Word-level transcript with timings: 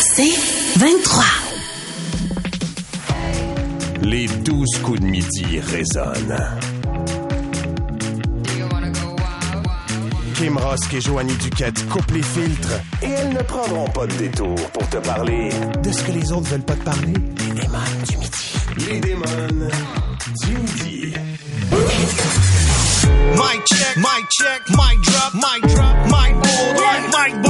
C'est 0.00 0.34
23. 0.76 1.24
Les 4.02 4.26
douze 4.26 4.78
coups 4.82 5.00
de 5.00 5.06
midi 5.06 5.60
résonnent. 5.60 6.36
Kim 10.34 10.56
Rosk 10.56 10.94
et 10.94 11.00
Joanie 11.00 11.34
Duquette 11.34 11.88
coupent 11.88 12.12
les 12.12 12.22
filtres 12.22 12.80
et 13.02 13.06
elles 13.06 13.32
ne 13.32 13.42
prendront 13.42 13.88
pas 13.88 14.06
de 14.06 14.14
détour 14.14 14.54
pour 14.72 14.88
te 14.88 14.98
parler 14.98 15.50
de 15.82 15.92
ce 15.92 16.02
que 16.04 16.12
les 16.12 16.30
autres 16.32 16.48
veulent 16.50 16.62
pas 16.62 16.76
te 16.76 16.84
parler. 16.84 17.14
Les 17.38 17.60
démons 17.60 17.78
du 18.08 18.16
midi. 18.16 18.54
Les 18.88 19.00
démons 19.00 19.24
du 20.44 20.52
midi. 20.52 21.14
Mic 23.34 23.66
check, 23.66 23.96
mic 23.96 24.28
check, 24.30 24.62
mic 24.70 25.00
drop, 25.02 25.34
mic 25.34 25.74
drop, 25.74 25.96
mic 26.06 26.34
bull, 26.34 27.34
mic 27.34 27.42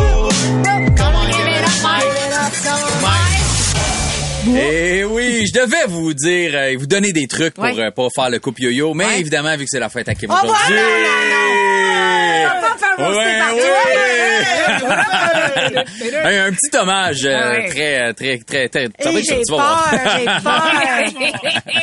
Et 4.58 5.04
oui, 5.04 5.44
je 5.46 5.52
devais 5.60 5.86
vous 5.86 6.12
dire, 6.14 6.50
euh, 6.54 6.74
vous 6.78 6.86
donner 6.86 7.12
des 7.12 7.26
trucs 7.26 7.54
pour 7.54 7.64
Ouais. 7.64 7.78
euh, 7.78 7.90
pas 7.90 8.08
faire 8.14 8.30
le 8.30 8.38
coupe 8.38 8.58
yo-yo, 8.60 8.94
mais 8.94 9.04
Ouais. 9.06 9.20
évidemment, 9.20 9.52
vu 9.56 9.64
que 9.64 9.70
c'est 9.70 9.78
la 9.80 9.88
fête 9.88 10.08
à 10.08 10.14
Kim 10.14 10.30
Oh, 10.30 10.34
aujourd'hui... 10.34 10.74
voilà, 10.74 10.84
non, 11.30 11.44
On 12.40 12.42
va 12.44 12.50
pas 12.60 12.76
faire 12.78 12.98
Ouais, 12.98 13.04
roster 13.06 13.20
ouais. 16.24 16.24
un, 16.24 16.46
un 16.48 16.52
petit 16.52 16.76
hommage 16.76 17.24
euh, 17.24 17.50
ouais. 17.52 17.68
très, 17.68 18.12
très, 18.14 18.38
très, 18.38 18.68
très... 18.68 18.88
ça 19.00 19.10
va 19.12 19.18
Et 19.18 19.22
être 19.22 19.24
ça, 19.26 19.34
j'ai 19.36 19.42
tu 19.44 19.52
vas 19.52 19.56
voir. 19.56 19.90
peur, 19.90 20.00
j'ai 20.18 20.24
peur. 20.42 21.82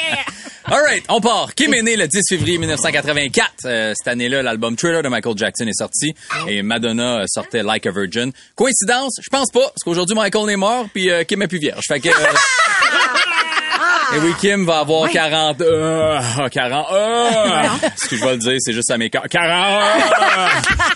All 0.67 0.81
right, 0.81 1.03
on 1.09 1.21
part. 1.21 1.53
Kim 1.53 1.75
est 1.75 1.83
né 1.83 1.95
le 1.95 2.07
10 2.07 2.21
février 2.27 2.57
1984. 2.57 3.51
Euh, 3.65 3.93
cette 3.95 4.07
année-là, 4.07 4.41
l'album 4.41 4.75
Thriller 4.75 5.03
de 5.03 5.09
Michael 5.09 5.37
Jackson 5.37 5.67
est 5.67 5.77
sorti 5.77 6.15
et 6.47 6.63
Madonna 6.63 7.19
euh, 7.19 7.25
sortait 7.27 7.61
Like 7.61 7.85
a 7.85 7.91
Virgin. 7.91 8.31
Coïncidence? 8.55 9.13
Je 9.21 9.29
pense 9.29 9.51
pas, 9.51 9.59
parce 9.59 9.83
qu'aujourd'hui, 9.83 10.15
Michael 10.15 10.49
est 10.49 10.55
mort 10.55 10.87
puis 10.91 11.11
euh, 11.11 11.23
Kim 11.23 11.43
est 11.43 11.47
plus 11.47 11.59
vierge. 11.59 11.83
Fait 11.87 11.99
que... 11.99 12.09
euh, 12.09 12.11
Et 14.15 14.19
oui, 14.19 14.33
Kim 14.39 14.65
va 14.65 14.79
avoir 14.79 15.09
40... 15.09 15.61
Euh, 15.61 16.19
40... 16.51 16.87
Euh, 16.91 17.63
ce 18.01 18.07
que 18.07 18.15
je 18.15 18.23
vais 18.23 18.31
le 18.31 18.37
dire, 18.37 18.55
c'est 18.59 18.73
juste 18.73 18.89
à 18.89 18.97
mes... 18.97 19.09
40... 19.09 19.27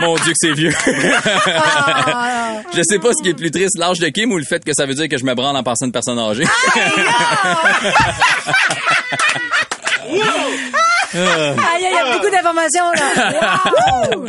Mon 0.00 0.16
Dieu 0.16 0.32
que 0.32 0.38
c'est 0.38 0.52
vieux. 0.52 0.72
je 2.74 2.82
sais 2.82 2.98
pas 2.98 3.12
ce 3.12 3.22
qui 3.22 3.30
est 3.30 3.34
plus 3.34 3.50
triste, 3.50 3.78
l'âge 3.78 3.98
de 3.98 4.08
Kim 4.08 4.32
ou 4.32 4.38
le 4.38 4.44
fait 4.44 4.64
que 4.64 4.72
ça 4.74 4.86
veut 4.86 4.94
dire 4.94 5.08
que 5.08 5.18
je 5.18 5.24
me 5.24 5.34
branle 5.34 5.56
en 5.56 5.62
pensant 5.62 5.86
une 5.86 5.92
personne 5.92 6.18
âgée. 6.18 6.44
Il 11.14 11.82
y 11.82 11.98
a 11.98 12.12
beaucoup 12.12 12.30
d'informations, 12.30 12.90
là. 12.92 13.60
Wow! 14.12 14.26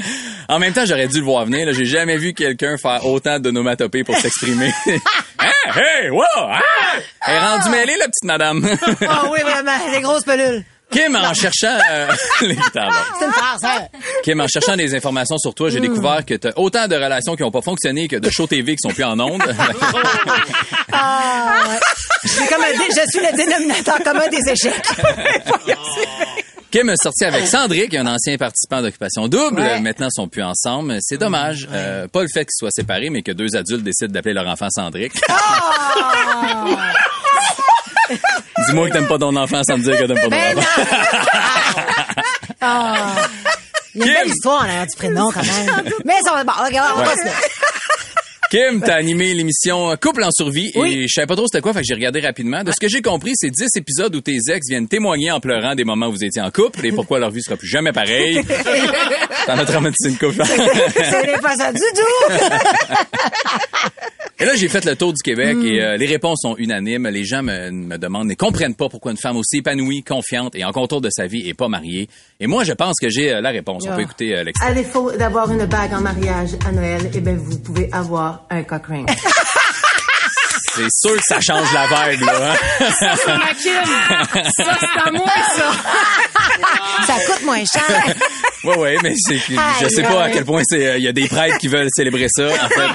En 0.50 0.60
même 0.60 0.74
temps, 0.74 0.86
j'aurais 0.86 1.08
dû 1.08 1.20
le 1.20 1.26
voir 1.26 1.46
venir. 1.46 1.72
J'ai 1.74 1.86
jamais 1.86 2.18
vu 2.18 2.34
quelqu'un 2.34 2.78
faire 2.78 3.06
autant 3.06 3.40
d'onomatopées 3.40 4.04
pour 4.04 4.16
s'exprimer. 4.16 4.72
hein? 5.40 5.50
Hey! 5.76 6.10
Wow! 6.10 6.26
Ah! 6.36 6.60
Elle 7.26 7.36
est 7.36 7.40
rendue 7.40 7.70
mêlée, 7.70 7.96
la 7.98 8.06
petite 8.06 8.26
madame. 8.26 8.68
Ah 9.08 9.24
oui, 9.32 9.40
vraiment, 9.42 9.72
les 9.92 10.02
grosses 10.02 10.24
pelules. 10.24 10.64
Kim, 10.94 11.16
en 11.16 11.34
cherchant... 11.34 11.78
euh, 11.92 12.08
les. 12.42 12.56
C'est 12.56 13.26
une 13.26 13.32
farce, 13.34 13.64
hein? 13.64 13.88
Kim, 14.24 14.40
en 14.42 14.48
cherchant 14.48 14.76
des 14.78 14.96
informations 14.96 15.38
sur 15.38 15.54
toi, 15.54 15.70
j'ai 15.70 15.80
découvert 15.80 16.26
que 16.26 16.36
tu 16.36 16.48
as 16.48 16.58
autant 16.58 16.88
de 16.88 16.96
relations 16.96 17.36
qui 17.36 17.42
n'ont 17.44 17.52
pas 17.52 17.62
fonctionné 17.62 18.08
que 18.08 18.16
de 18.18 18.30
shows 18.30 18.48
TV 18.48 18.76
qui 18.76 18.82
sont 18.88 18.94
plus 18.94 19.04
en 19.04 19.20
ondes. 19.20 19.44
Ah. 20.96 21.76
Je 22.24 22.30
suis 22.30 22.46
comme 22.48 22.62
un 22.62 22.72
dé- 22.78 22.90
je 22.90 23.02
suis 23.10 23.26
le 23.26 23.36
dénominateur 23.36 23.98
commun 24.04 24.28
des 24.30 24.52
échecs. 24.52 24.84
Kim 26.72 26.90
est 26.90 27.02
sorti 27.02 27.26
avec 27.26 27.48
Sandrick, 27.48 27.94
un 27.96 28.06
ancien 28.06 28.38
participant 28.38 28.82
d'Occupation 28.82 29.28
Double. 29.28 29.60
Ouais. 29.60 29.80
Maintenant, 29.80 30.08
ils 30.08 30.16
sont 30.16 30.28
plus 30.28 30.44
ensemble. 30.44 30.98
C'est 31.02 31.18
dommage. 31.18 31.68
Euh, 31.72 32.08
pas 32.08 32.22
le 32.22 32.28
fait 32.32 32.42
qu'ils 32.46 32.52
soient 32.58 32.72
séparés, 32.72 33.10
mais 33.10 33.22
que 33.24 33.32
deux 33.32 33.56
adultes 33.56 33.84
décident 33.84 34.12
d'appeler 34.14 34.34
leur 34.34 34.48
enfant 34.48 34.68
Sandrick. 34.70 35.14
Ah! 35.30 36.76
Dis-moi 38.70 38.88
que 38.90 38.94
t'aimes 38.94 39.08
pas 39.08 39.18
ton 39.18 39.36
enfant 39.36 39.62
sans 39.64 39.78
me 39.78 39.84
dire 39.84 39.98
que 39.98 40.06
t'aimes 40.06 40.16
pas 40.16 40.22
ton 40.24 40.30
Ben 40.30 40.58
enfant. 40.58 40.82
Ah. 42.66 43.16
Il 43.94 44.00
y 44.00 44.04
a 44.04 44.08
une 44.08 44.14
belle 44.14 44.24
Kim. 44.24 44.34
histoire 44.34 44.66
là, 44.66 44.86
du 44.86 44.96
prénom 44.96 45.30
quand 45.34 45.44
même. 45.44 45.84
Mais 46.06 46.14
ça 46.26 46.32
va. 46.34 46.44
Bon, 46.46 46.54
regarde, 46.66 46.94
on 46.96 47.00
va 47.00 47.10
continuer. 47.10 47.32
Kim, 48.50 48.82
t'as 48.82 48.96
animé 48.96 49.34
l'émission 49.34 49.96
Couple 49.98 50.24
en 50.24 50.30
survie 50.32 50.72
Oui. 50.76 50.94
et 51.00 51.08
je 51.08 51.14
savais 51.14 51.26
pas 51.28 51.36
trop 51.36 51.48
c'était 51.48 51.60
quoi, 51.62 51.74
fait 51.74 51.80
que 51.80 51.86
j'ai 51.88 51.96
regardé 51.96 52.20
rapidement. 52.22 52.64
De 52.64 52.72
ce 52.72 52.80
que 52.80 52.88
j'ai 52.88 53.02
compris, 53.02 53.32
c'est 53.36 53.50
10 53.50 53.68
épisodes 53.76 54.16
où 54.16 54.22
tes 54.22 54.38
ex 54.48 54.68
viennent 54.70 54.88
témoigner 54.88 55.32
en 55.32 55.40
pleurant 55.40 55.74
des 55.76 55.84
moments 55.84 56.08
où 56.08 56.12
vous 56.12 56.24
étiez 56.24 56.42
en 56.42 56.52
couple 56.52 56.86
et 56.86 56.92
pourquoi 56.92 57.18
leur 57.20 57.32
vie 57.32 57.42
sera 57.42 57.58
plus 57.58 57.68
jamais 57.68 57.92
pareille. 57.92 58.42
T'en 59.48 59.58
as 59.58 59.66
traumatisé 59.66 60.10
une 60.10 60.18
couple. 60.18 60.46
Ce 60.46 61.26
n'est 61.26 61.40
pas 61.40 61.56
ça 61.58 61.74
du 61.74 61.80
tout! 61.80 62.34
Et 64.44 64.46
là, 64.46 64.56
j'ai 64.58 64.68
fait 64.68 64.84
le 64.84 64.98
tour 64.98 65.14
du 65.14 65.22
Québec 65.24 65.56
et 65.64 65.82
euh, 65.82 65.96
les 65.96 66.06
réponses 66.06 66.40
sont 66.42 66.56
unanimes. 66.58 67.08
Les 67.08 67.24
gens 67.24 67.42
me, 67.42 67.72
me 67.72 67.98
demandent, 67.98 68.28
ne 68.28 68.34
comprennent 68.34 68.76
pas 68.76 68.90
pourquoi 68.90 69.12
une 69.14 69.18
femme 69.18 69.38
aussi 69.38 69.60
épanouie, 69.60 70.04
confiante 70.04 70.54
et 70.56 70.66
en 70.66 70.74
contour 70.74 71.00
de 71.00 71.10
sa 71.10 71.28
vie 71.28 71.48
est 71.48 71.54
pas 71.54 71.70
mariée. 71.70 72.10
Et 72.42 72.48
moi, 72.48 72.66
je 72.66 72.74
pense 72.74 72.96
que 73.00 73.08
j'ai 73.10 73.32
euh, 73.34 73.40
la 73.40 73.52
réponse. 73.52 73.86
On 73.90 73.96
peut 73.96 74.02
écouter 74.02 74.36
euh, 74.36 74.44
l'extrait. 74.44 74.68
À 74.70 74.74
défaut 74.74 75.12
d'avoir 75.14 75.50
une 75.50 75.66
bague 75.66 75.94
en 75.94 76.02
mariage 76.02 76.50
à 76.68 76.74
Noël, 76.74 77.10
eh 77.14 77.22
bien, 77.22 77.38
vous 77.38 77.58
pouvez 77.60 77.88
avoir 77.94 78.42
un 78.50 78.64
cock 78.64 78.86
ring. 78.88 79.08
C'est 80.76 80.90
sûr 81.08 81.16
que 81.16 81.22
ça 81.28 81.40
change 81.40 81.72
la 81.72 81.86
vague, 81.88 82.20
là. 82.22 82.54
hein? 82.54 82.86
C'est 83.00 83.28
ma 83.28 83.54
Kim. 83.54 83.86
Ça, 84.58 84.78
c'est 84.80 85.08
à 85.08 85.12
moi, 85.12 85.32
ça. 85.56 85.72
Ça 87.06 87.14
coûte 87.28 87.46
moins 87.46 87.64
cher. 87.64 88.16
Ouais, 88.64 88.78
ouais, 88.78 88.98
mais 89.04 89.14
c'est, 89.16 89.38
je 89.82 89.88
sais 89.90 90.02
pas 90.04 90.24
à 90.24 90.30
quel 90.30 90.46
point 90.46 90.62
c'est, 90.64 90.88
euh, 90.88 90.98
il 90.98 91.04
y 91.04 91.08
a 91.08 91.12
des 91.12 91.28
prêtres 91.28 91.58
qui 91.58 91.68
veulent 91.68 91.90
célébrer 91.92 92.28
ça. 92.30 92.48
En 92.48 92.70
fait, 92.70 92.90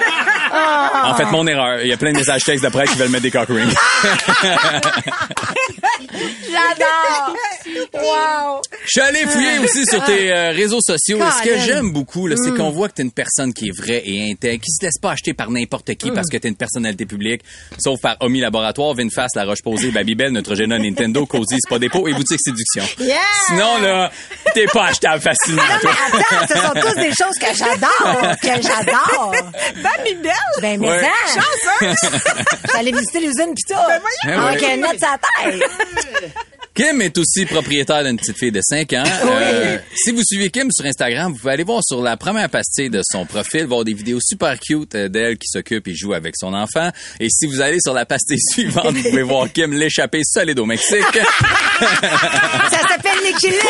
en 1.05 1.15
fait, 1.15 1.27
mon 1.27 1.47
erreur. 1.47 1.81
Il 1.83 1.89
y 1.89 1.93
a 1.93 1.97
plein 1.97 2.13
de 2.13 2.19
messages 2.19 2.43
textes 2.45 2.65
de 2.65 2.71
prêtres 2.71 2.93
qui 2.93 2.99
veulent 2.99 3.11
mettre 3.11 3.23
des 3.23 3.31
cock 3.31 3.49
rings. 3.49 3.73
J'adore! 6.45 7.37
Wow! 7.95 8.61
Je 8.85 8.89
suis 8.91 9.01
allé 9.01 9.27
fouiller 9.27 9.59
aussi 9.59 9.85
sur 9.87 10.03
tes 10.05 10.33
euh, 10.33 10.51
réseaux 10.51 10.81
sociaux. 10.81 11.19
Et 11.19 11.31
ce 11.31 11.43
que 11.49 11.59
j'aime 11.59 11.93
beaucoup, 11.93 12.27
là, 12.27 12.37
c'est 12.37 12.55
qu'on 12.55 12.71
voit 12.71 12.89
que 12.89 12.95
t'es 12.95 13.03
une 13.03 13.13
personne 13.13 13.53
qui 13.53 13.69
est 13.69 13.77
vraie 13.77 14.03
et 14.05 14.31
intègre, 14.33 14.63
qui 14.65 14.71
se 14.73 14.85
laisse 14.85 14.99
pas 15.01 15.13
acheter 15.13 15.35
par 15.35 15.51
n'importe 15.51 15.95
qui 15.95 16.11
parce 16.11 16.29
que 16.29 16.37
t'es 16.37 16.49
une 16.49 16.57
personnalité 16.57 17.05
publique, 17.07 17.43
sauf 17.79 18.01
par 18.01 18.17
Omi 18.21 18.41
Laboratoire, 18.41 18.95
Vinfast, 18.95 19.37
La 19.37 19.45
Roche-Posée, 19.45 19.91
Babybel, 19.91 20.33
Neutrogena, 20.33 20.79
Nintendo, 20.79 21.27
Cozy, 21.27 21.59
Spa 21.65 21.79
Dépôt 21.79 22.09
et 22.09 22.15
Boutique 22.15 22.41
Séduction. 22.43 22.85
Yeah! 22.99 23.17
Sinon, 23.47 23.79
là, 23.81 24.11
t'es 24.55 24.67
pas 24.67 24.87
achetable 24.87 25.23
facilement, 25.23 25.63
toi. 25.81 25.93
Attends, 26.13 26.47
ce 26.49 26.55
sont 26.61 26.89
tous 26.89 27.01
des 27.01 27.11
choses 27.13 27.37
que 27.41 27.55
j'adore, 27.55 28.37
que 28.41 28.63
j'adore. 28.63 29.33
Babybel. 29.83 30.33
Ben, 30.61 30.81
mais 30.81 30.89
Ouais. 30.89 31.01
ça! 31.01 31.41
Chance, 31.41 31.73
hein? 31.83 31.95
J'allais 32.73 32.93
visiter 32.93 33.21
l'usine 33.21 33.55
pis 33.55 33.63
tout. 33.69 33.75
Ben 33.75 34.01
ouais. 34.01 34.73
un 34.73 34.77
net 34.77 34.99
sur 34.99 35.09
la 35.11 35.51
tête. 35.53 35.63
Kim 36.79 37.03
est 37.03 37.19
aussi 37.19 37.45
propriétaire 37.45 38.05
d'une 38.05 38.17
petite 38.17 38.39
fille 38.39 38.53
de 38.53 38.61
5 38.63 38.93
ans. 38.93 39.03
Euh, 39.25 39.79
si 39.97 40.13
vous 40.13 40.23
suivez 40.23 40.49
Kim 40.49 40.69
sur 40.71 40.87
Instagram, 40.87 41.33
vous 41.33 41.39
pouvez 41.39 41.55
aller 41.55 41.65
voir 41.65 41.81
sur 41.83 42.01
la 42.01 42.17
première 42.17 42.49
pastille 42.49 42.89
de 42.89 43.01
son 43.03 43.27
profil, 43.27 43.65
voir 43.65 43.83
des 43.83 43.95
vidéos 43.95 44.21
super 44.23 44.57
cute 44.61 44.95
euh, 44.95 45.09
d'elle 45.09 45.39
qui 45.39 45.49
s'occupe 45.49 45.89
et 45.89 45.95
joue 45.97 46.13
avec 46.13 46.35
son 46.37 46.55
enfant. 46.55 46.91
Et 47.19 47.31
si 47.31 47.47
vous 47.47 47.61
allez 47.61 47.79
sur 47.81 47.95
la 47.95 48.07
pastille 48.07 48.39
suivante, 48.53 48.95
vous 48.95 49.03
pouvez 49.11 49.25
voir 49.25 49.53
Kim 49.53 49.73
l'échapper 49.73 50.21
solide 50.23 50.61
au 50.61 50.67
Mexique. 50.67 51.03
Ça 51.81 52.89
s'appelle 52.89 53.25
l'équilibre. 53.25 53.65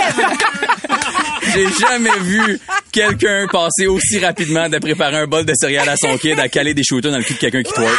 J'ai 1.54 1.66
jamais 1.80 2.18
vu 2.20 2.60
quelqu'un 2.92 3.46
passer 3.50 3.86
aussi 3.86 4.18
rapidement 4.18 4.68
de 4.68 4.76
préparer 4.78 5.16
un 5.16 5.26
bol 5.26 5.46
de 5.46 5.54
céréales 5.58 5.88
à 5.88 5.96
son 5.96 6.18
kid 6.18 6.38
à 6.38 6.50
caler 6.50 6.74
des 6.74 6.84
shooters 6.84 7.10
dans 7.10 7.16
le 7.16 7.24
cul 7.24 7.32
de 7.32 7.38
quelqu'un 7.38 7.62
qui 7.62 7.72
twerk. 7.72 7.98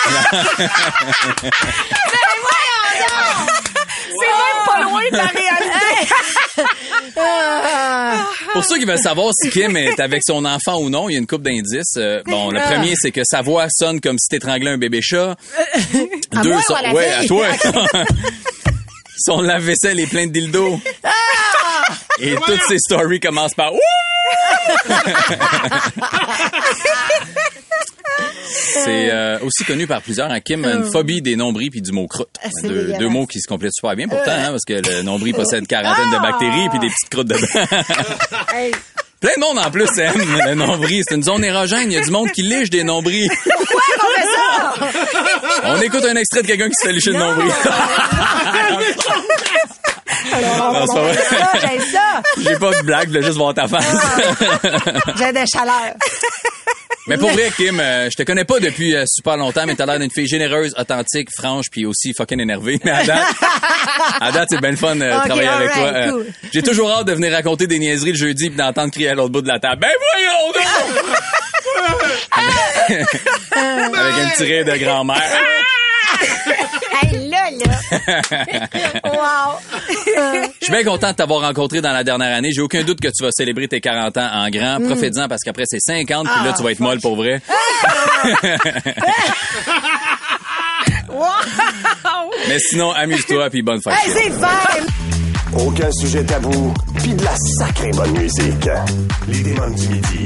C'est 5.09 5.17
la 5.17 5.25
réalité. 5.25 6.13
Pour 8.53 8.63
ceux 8.65 8.77
qui 8.77 8.85
veulent 8.85 8.99
savoir 8.99 9.31
si 9.33 9.49
Kim 9.49 9.75
est 9.77 9.99
avec 9.99 10.21
son 10.25 10.45
enfant 10.45 10.77
ou 10.79 10.89
non, 10.89 11.09
il 11.09 11.13
y 11.13 11.15
a 11.15 11.19
une 11.19 11.27
coupe 11.27 11.43
d'indices. 11.43 11.95
Euh, 11.97 12.21
bon, 12.25 12.51
le 12.51 12.59
premier, 12.59 12.93
c'est 12.95 13.11
que 13.11 13.21
sa 13.23 13.41
voix 13.41 13.67
sonne 13.69 13.99
comme 14.01 14.17
si 14.19 14.27
t'étranglais 14.29 14.71
un 14.71 14.77
bébé 14.77 14.99
chat. 15.01 15.35
À 16.35 16.43
moi 16.43 16.61
ou 16.69 16.73
à 16.73 16.81
la 16.81 16.93
ouais, 16.93 17.11
à 17.11 17.25
toi. 17.25 17.47
Son 19.17 19.41
lave-vaisselle 19.41 19.99
est 19.99 20.07
plein 20.07 20.27
de 20.27 20.31
dildos. 20.31 20.79
Et 22.19 22.35
toutes 22.35 22.63
ses 22.67 22.79
stories 22.79 23.19
commencent 23.19 23.53
par 23.53 23.73
Ouh! 23.73 23.79
C'est 28.73 29.11
euh, 29.11 29.39
aussi 29.41 29.63
connu 29.65 29.87
par 29.87 30.01
plusieurs, 30.01 30.31
hein, 30.31 30.39
Kim, 30.39 30.65
une 30.65 30.91
phobie 30.91 31.21
des 31.21 31.35
nombris 31.35 31.69
puis 31.69 31.81
du 31.81 31.91
mot 31.91 32.07
croûte. 32.07 32.29
Ah, 32.43 32.49
Deux, 32.63 33.09
mots 33.09 33.25
qui 33.25 33.39
se 33.39 33.47
complètent 33.47 33.73
super 33.73 33.95
bien 33.95 34.07
pourtant, 34.07 34.31
hein, 34.31 34.49
parce 34.51 34.65
que 34.65 34.73
le 34.73 35.01
nombril 35.03 35.33
possède 35.33 35.67
quarantaine 35.67 36.11
de 36.11 36.21
bactéries 36.21 36.69
puis 36.69 36.79
des 36.79 36.87
petites 36.87 37.09
croûtes 37.09 37.27
dedans. 37.27 37.77
Hey, 38.53 38.71
Plein 39.19 39.31
de 39.35 39.41
monde 39.41 39.59
en 39.59 39.69
plus 39.69 39.89
aime 39.97 40.13
le 40.45 40.55
nombril. 40.55 41.03
C'est 41.05 41.15
une 41.15 41.23
zone 41.23 41.43
érogène. 41.43 41.91
Il 41.91 41.93
y 41.93 41.97
a 41.97 42.01
du 42.01 42.09
monde 42.09 42.31
qui 42.31 42.41
liche 42.41 42.69
des 42.69 42.85
nombrils. 42.85 43.29
pourquoi 43.43 43.81
on 44.01 44.15
fait 44.15 44.27
ça? 44.27 45.71
On 45.75 45.81
écoute 45.81 46.05
un 46.05 46.15
extrait 46.15 46.41
de 46.41 46.47
quelqu'un 46.47 46.69
qui 46.69 46.75
se 46.81 46.87
fait 46.87 46.93
licher 46.93 47.11
le 47.11 47.19
nombril. 47.19 47.51
Non, 50.31 50.85
pas 50.85 51.01
vrai. 51.01 51.13
J'ai 51.13 51.37
ça, 51.37 51.51
j'ai 51.61 51.79
ça. 51.79 52.21
J'ai 52.37 52.55
pas 52.57 52.71
de 52.71 52.81
blague, 52.83 53.03
je 53.05 53.07
voulais 53.09 53.23
juste 53.23 53.37
voir 53.37 53.53
ta 53.53 53.67
face. 53.67 53.95
J'ai 55.17 55.31
des 55.31 55.45
chaleurs. 55.51 55.95
Mais 57.09 57.17
pour 57.17 57.31
vrai, 57.31 57.49
Kim, 57.57 57.79
euh, 57.79 58.07
je 58.11 58.15
te 58.15 58.21
connais 58.23 58.45
pas 58.45 58.59
depuis 58.59 58.95
euh, 58.95 59.03
super 59.07 59.35
longtemps, 59.35 59.65
mais 59.65 59.73
t'as 59.75 59.87
l'air 59.87 59.99
d'une 59.99 60.11
fille 60.11 60.27
généreuse, 60.27 60.75
authentique, 60.77 61.29
franche, 61.35 61.65
puis 61.71 61.85
aussi 61.87 62.13
fucking 62.13 62.39
énervée. 62.39 62.79
Mais 62.85 62.91
à 62.91 63.03
date, 63.03 63.25
à 64.21 64.31
date 64.31 64.49
c'est 64.51 64.61
bien 64.61 64.69
le 64.69 64.77
fun 64.77 64.95
de 64.95 65.05
Ok, 65.05 65.25
travailler 65.25 65.47
avec 65.47 65.73
toi. 65.73 65.87
Euh, 65.87 66.11
cool. 66.11 66.25
J'ai 66.53 66.61
toujours 66.61 66.91
hâte 66.91 67.07
de 67.07 67.13
venir 67.13 67.31
raconter 67.31 67.65
des 67.65 67.79
niaiseries 67.79 68.11
le 68.11 68.17
jeudi 68.17 68.49
puis 68.49 68.57
d'entendre 68.57 68.91
crier 68.91 69.09
à 69.09 69.15
l'autre 69.15 69.31
bout 69.31 69.41
de 69.41 69.47
la 69.47 69.59
table. 69.59 69.81
Ben 69.81 69.89
voyons 70.13 70.51
donc! 70.53 70.63
avec 73.97 74.13
un 74.15 74.29
petit 74.29 74.43
rire 74.43 74.65
de 74.65 74.77
grand-mère. 74.77 75.39
Hey, 77.01 77.29
là, 77.29 77.49
là. 77.51 78.21
wow. 79.05 79.59
Je 80.59 80.65
suis 80.65 80.73
bien 80.73 80.83
content 80.83 81.11
de 81.11 81.15
t'avoir 81.15 81.41
rencontré 81.41 81.81
dans 81.81 81.91
la 81.93 82.03
dernière 82.03 82.35
année. 82.35 82.51
J'ai 82.53 82.61
aucun 82.61 82.83
doute 82.83 82.99
que 82.99 83.07
tu 83.07 83.23
vas 83.23 83.29
célébrer 83.31 83.67
tes 83.67 83.79
40 83.79 84.17
ans 84.17 84.29
en 84.33 84.49
grand. 84.49 84.79
Profite-en 84.85 85.27
parce 85.27 85.41
qu'après 85.43 85.63
c'est 85.65 85.79
50 85.79 86.27
puis 86.27 86.45
là 86.45 86.53
tu 86.55 86.63
vas 86.63 86.71
être 86.71 86.79
molle 86.79 86.99
pour 86.99 87.15
vrai. 87.15 87.41
Mais 92.47 92.59
sinon, 92.59 92.91
amuse-toi 92.91 93.49
puis 93.49 93.61
bonne 93.61 93.81
fête. 93.81 93.93
Hey, 93.93 94.11
c'est 94.11 94.31
fun. 94.31 95.57
Aucun 95.57 95.91
sujet 95.91 96.23
tabou, 96.23 96.73
puis 96.97 97.13
de 97.13 97.23
la 97.23 97.35
sacrée 97.57 97.91
bonne 97.91 98.11
musique. 98.17 98.69
Les 99.27 99.39
démons 99.41 99.69
du 99.71 99.87
midi. 99.87 100.25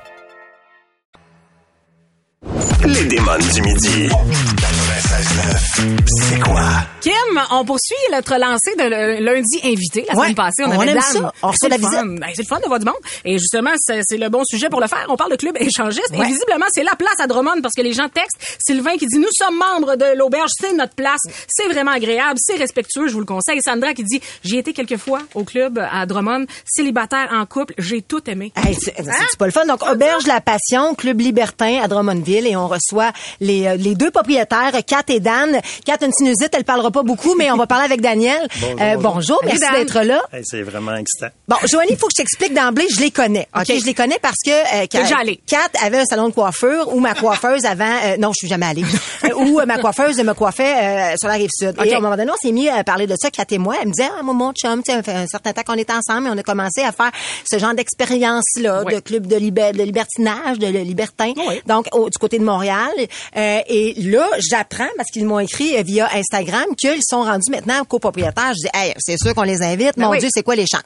Les 2.85 3.03
démons 3.05 3.37
du 3.53 3.61
midi. 3.61 4.09
96.9, 4.09 5.99
c'est 6.07 6.39
quoi? 6.39 6.63
Kim, 7.01 7.41
on 7.51 7.65
poursuit 7.65 7.95
notre 8.11 8.35
lancée 8.37 8.75
de 8.77 9.23
lundi 9.23 9.59
invité. 9.63 10.05
La 10.07 10.15
Ouais, 10.15 10.21
semaine 10.25 10.35
passée, 10.35 10.63
on, 10.65 10.69
on 10.69 10.79
avait 10.79 10.91
aime 10.91 11.01
ça. 11.01 11.31
On 11.41 11.47
reçoit 11.47 11.69
la 11.69 11.77
visite. 11.77 11.91
Ben, 12.19 12.27
c'est 12.35 12.43
le 12.43 12.47
fun 12.47 12.59
de 12.59 12.67
voir 12.67 12.79
du 12.79 12.85
monde. 12.85 12.95
Et 13.25 13.37
justement, 13.39 13.71
c'est 13.77 14.03
le 14.17 14.29
bon 14.29 14.43
sujet 14.45 14.69
pour 14.69 14.79
le 14.81 14.87
faire. 14.87 15.05
On 15.09 15.15
parle 15.17 15.31
de 15.31 15.35
club 15.37 15.57
échangiste. 15.59 16.11
Ouais. 16.11 16.19
Et 16.25 16.27
visiblement, 16.27 16.65
c'est 16.71 16.83
la 16.83 16.95
place 16.95 17.19
à 17.19 17.27
Drummond 17.27 17.61
parce 17.61 17.73
que 17.75 17.81
les 17.81 17.93
gens 17.93 18.07
textent. 18.09 18.37
Sylvain 18.59 18.97
qui 18.97 19.07
dit, 19.07 19.17
nous 19.17 19.27
sommes 19.31 19.57
membres 19.57 19.95
de 19.95 20.15
l'auberge, 20.17 20.49
c'est 20.59 20.73
notre 20.73 20.93
place. 20.95 21.19
C'est 21.47 21.67
vraiment 21.67 21.91
agréable, 21.91 22.37
c'est 22.37 22.55
respectueux, 22.57 23.07
je 23.07 23.13
vous 23.13 23.19
le 23.19 23.25
conseille. 23.25 23.59
Sandra 23.65 23.93
qui 23.93 24.03
dit, 24.03 24.21
j'y 24.43 24.57
étais 24.57 24.73
quelques 24.73 24.97
fois 24.97 25.19
au 25.33 25.43
club 25.43 25.79
à 25.91 26.05
Drummond, 26.05 26.45
célibataire 26.65 27.29
en 27.33 27.45
couple, 27.45 27.73
j'ai 27.77 28.01
tout 28.01 28.21
aimé. 28.29 28.51
Hey, 28.55 28.75
c'est 28.79 28.93
c'est 28.97 29.37
pas 29.37 29.45
le 29.45 29.51
fun. 29.51 29.65
Donc, 29.65 29.81
Auberge 29.89 30.27
La 30.27 30.41
Passion, 30.41 30.93
Club 30.95 31.19
Libertin 31.19 31.79
à 31.81 31.87
Drummondville, 31.87 32.45
et 32.47 32.55
on 32.55 32.67
reçoit 32.67 33.11
les, 33.39 33.65
euh, 33.67 33.75
les 33.75 33.95
deux 33.95 34.11
propriétaires, 34.11 34.71
Kat 34.85 35.03
et 35.09 35.19
Dan. 35.19 35.59
Kat, 35.85 35.97
une 36.01 36.11
sinusite, 36.11 36.49
elle 36.53 36.63
parlera 36.63 36.90
pas 36.91 37.03
beaucoup, 37.03 37.35
mais 37.35 37.51
on 37.51 37.57
va 37.57 37.67
parler 37.67 37.85
avec 37.85 38.01
Daniel. 38.01 38.47
Bonjour, 38.61 38.81
Euh, 38.81 38.95
bonjour. 38.95 39.13
bonjour, 39.13 39.39
merci 39.45 39.71
d'être 39.73 40.01
là. 40.01 40.21
Hey, 40.33 40.41
c'est 40.45 40.61
vraiment 40.61 40.95
excitant. 40.95 41.27
Bon, 41.47 41.55
Joanie, 41.69 41.91
il 41.91 41.97
faut 41.97 42.07
que 42.07 42.13
je 42.15 42.21
t'explique 42.21 42.53
d'emblée, 42.53 42.85
je 42.93 42.99
les 42.99 43.11
connais. 43.11 43.47
OK, 43.55 43.65
je 43.67 43.85
les 43.85 43.93
connais 43.93 44.19
parce 44.21 44.37
que 44.45 44.51
euh, 44.51 44.85
Kat. 44.87 45.03
Kat 45.47 45.57
avait 45.83 45.99
un 45.99 46.05
salon 46.05 46.29
de 46.29 46.33
coiffure 46.33 46.93
où 46.93 46.99
ma 46.99 47.13
coiffeuse 47.13 47.65
avant 47.65 47.85
euh, 48.05 48.17
non, 48.17 48.29
je 48.29 48.37
suis 48.39 48.47
jamais 48.47 48.65
allée. 48.65 48.83
Où 49.35 49.59
euh, 49.59 49.65
ma 49.65 49.77
coiffeuse 49.77 50.17
me 50.23 50.33
coiffait 50.33 50.73
euh, 51.13 51.15
sur 51.17 51.27
la 51.27 51.35
rive 51.35 51.49
sud. 51.53 51.75
OK. 51.79 51.85
Et 51.85 51.93
à 51.93 51.97
un 51.97 51.99
moment 52.01 52.15
donné, 52.17 52.31
on 52.31 52.35
s'est 52.41 52.51
mis 52.51 52.69
à 52.69 52.83
parler 52.83 53.07
de 53.07 53.15
ça 53.19 53.29
Kat 53.31 53.45
et 53.51 53.57
moi, 53.57 53.75
elle 53.81 53.87
me 53.87 53.93
disait 53.93 54.09
ah, 54.17 54.21
moi 54.23 54.33
mon 54.33 54.51
chum, 54.53 54.81
tu 54.83 54.91
sais, 54.91 55.11
un 55.11 55.27
certain 55.27 55.53
temps 55.53 55.63
qu'on 55.65 55.73
est 55.75 55.89
ensemble 55.89 56.27
et 56.27 56.29
on 56.31 56.37
a 56.37 56.43
commencé 56.43 56.81
à 56.81 56.91
faire 56.91 57.11
ce 57.49 57.57
genre 57.57 57.73
d'expérience 57.73 58.43
là 58.59 58.83
Oui. 58.85 58.95
de 58.95 58.99
club 58.99 59.27
de, 59.27 59.35
liber- 59.35 59.71
de 59.73 59.83
libertinage, 59.83 60.59
de 60.59 60.67
libertin. 60.67 61.33
Oui. 61.47 61.61
Donc 61.67 61.87
au- 61.93 62.09
du 62.09 62.17
côté 62.17 62.37
de 62.39 62.43
Montréal 62.43 62.89
Euh, 63.37 63.59
et 63.67 63.93
là, 63.97 64.25
j'apprends 64.39 64.89
parce 64.97 65.09
qu'ils 65.11 65.25
m'ont 65.25 65.39
écrit 65.39 65.81
via 65.83 66.09
Instagram 66.15 66.65
qu'ils 66.89 67.01
sont 67.03 67.23
rendus 67.23 67.49
maintenant 67.51 67.83
copropriétaires. 67.85 68.53
Je 68.53 68.61
dis 68.67 68.69
hey, 68.73 68.93
c'est 68.99 69.17
sûr 69.17 69.33
qu'on 69.35 69.43
les 69.43 69.61
invite. 69.61 69.93
Ben 69.97 70.05
Mon 70.05 70.11
oui. 70.11 70.19
Dieu, 70.19 70.29
c'est 70.33 70.43
quoi 70.43 70.55
les 70.55 70.65
chances? 70.67 70.81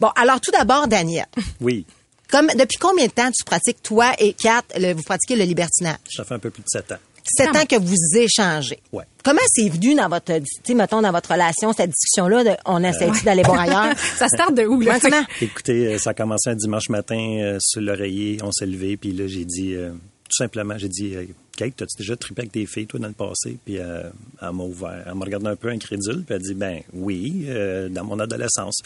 Bon, 0.00 0.08
alors 0.16 0.40
tout 0.40 0.50
d'abord 0.50 0.86
Daniel. 0.88 1.26
Oui, 1.60 1.84
Comme, 2.30 2.46
depuis 2.48 2.78
combien 2.78 3.06
de 3.06 3.12
temps 3.12 3.30
tu 3.30 3.44
pratiques, 3.44 3.82
toi 3.82 4.12
et 4.18 4.32
Kat, 4.32 4.62
le- 4.78 4.94
vous 4.94 5.02
pratiquez 5.02 5.36
le 5.36 5.44
libertinage? 5.44 5.96
ça 6.10 6.24
fait 6.24 6.34
un 6.34 6.38
peu 6.38 6.50
plus 6.50 6.62
de 6.62 6.68
sept 6.68 6.90
ans. 6.92 6.96
Sept 7.26 7.48
ans 7.56 7.64
que 7.64 7.76
vous 7.80 7.94
échangez. 8.18 8.78
Ouais. 8.92 9.04
Comment 9.24 9.40
c'est 9.48 9.66
venu 9.70 9.94
dans 9.94 10.10
votre, 10.10 10.30
tu 10.40 10.44
sais, 10.62 10.74
mettons, 10.74 11.00
dans 11.00 11.10
votre 11.10 11.30
relation, 11.32 11.72
cette 11.72 11.88
discussion-là 11.90 12.58
on 12.66 12.84
essaie 12.84 13.10
d'aller 13.24 13.42
voir 13.42 13.60
ailleurs? 13.60 13.96
Ça 14.18 14.28
start 14.28 14.52
de 14.54 14.66
où, 14.66 14.78
là? 14.82 15.00
Comment? 15.00 15.22
Écoutez, 15.40 15.94
euh, 15.94 15.98
ça 15.98 16.10
a 16.10 16.14
commencé 16.14 16.50
un 16.50 16.54
dimanche 16.54 16.90
matin 16.90 17.16
euh, 17.40 17.56
sur 17.60 17.80
l'oreiller, 17.80 18.36
on 18.42 18.52
s'est 18.52 18.66
levé, 18.66 18.98
puis 18.98 19.12
là, 19.12 19.26
j'ai 19.26 19.46
dit, 19.46 19.74
euh, 19.74 19.90
tout 19.92 20.36
simplement, 20.36 20.74
j'ai 20.76 20.90
dit, 20.90 21.14
euh, 21.14 21.24
Kate, 21.56 21.74
t'as-tu 21.76 21.96
déjà 21.98 22.16
trippé 22.16 22.42
avec 22.42 22.52
tes 22.52 22.66
filles, 22.66 22.86
toi, 22.86 23.00
dans 23.00 23.08
le 23.08 23.14
passé? 23.14 23.58
Puis 23.64 23.78
euh, 23.78 24.02
elle 24.42 24.52
m'a 24.52 24.64
ouvert, 24.64 25.04
elle 25.06 25.14
m'a 25.14 25.24
regardé 25.24 25.46
un 25.46 25.56
peu 25.56 25.68
incrédule, 25.68 26.24
puis 26.24 26.34
elle 26.34 26.42
dit, 26.42 26.54
ben 26.54 26.80
oui, 26.92 27.46
euh, 27.48 27.88
dans 27.88 28.04
mon 28.04 28.18
adolescence. 28.18 28.80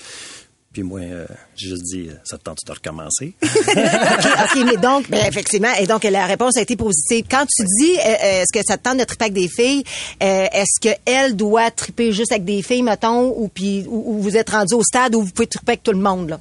Puis 0.72 0.82
moi, 0.82 1.00
euh, 1.00 1.24
j'ai 1.56 1.70
juste 1.70 1.84
dit, 1.84 2.08
euh, 2.08 2.14
ça 2.24 2.36
te 2.36 2.42
tente 2.44 2.58
de 2.66 2.72
recommencer? 2.72 3.32
OK, 3.42 3.76
OK, 4.56 4.64
mais 4.66 4.76
donc, 4.76 5.08
ben, 5.08 5.24
effectivement, 5.26 5.72
et 5.80 5.86
donc 5.86 6.04
la 6.04 6.26
réponse 6.26 6.58
a 6.58 6.60
été 6.60 6.76
positive. 6.76 7.24
Quand 7.30 7.46
tu 7.46 7.64
dis, 7.64 7.96
euh, 7.96 8.02
euh, 8.04 8.42
est-ce 8.42 8.52
que 8.52 8.64
ça 8.66 8.76
te 8.76 8.82
tente 8.82 8.98
de 8.98 9.04
triper 9.04 9.24
avec 9.24 9.34
des 9.34 9.48
filles, 9.48 9.82
est-ce 10.20 10.78
qu'elle 10.80 11.36
doit 11.36 11.70
triper 11.70 12.12
juste 12.12 12.32
avec 12.32 12.44
des 12.44 12.62
filles, 12.62 12.82
mettons, 12.82 13.30
ou 13.30 13.48
puis 13.48 13.86
ou, 13.88 14.14
ou 14.14 14.22
vous 14.22 14.36
êtes 14.36 14.50
rendu 14.50 14.74
au 14.74 14.82
stade 14.82 15.14
où 15.14 15.22
vous 15.22 15.30
pouvez 15.30 15.46
triper 15.46 15.72
avec 15.72 15.82
tout 15.82 15.92
le 15.92 15.98
monde, 15.98 16.30
là? 16.30 16.40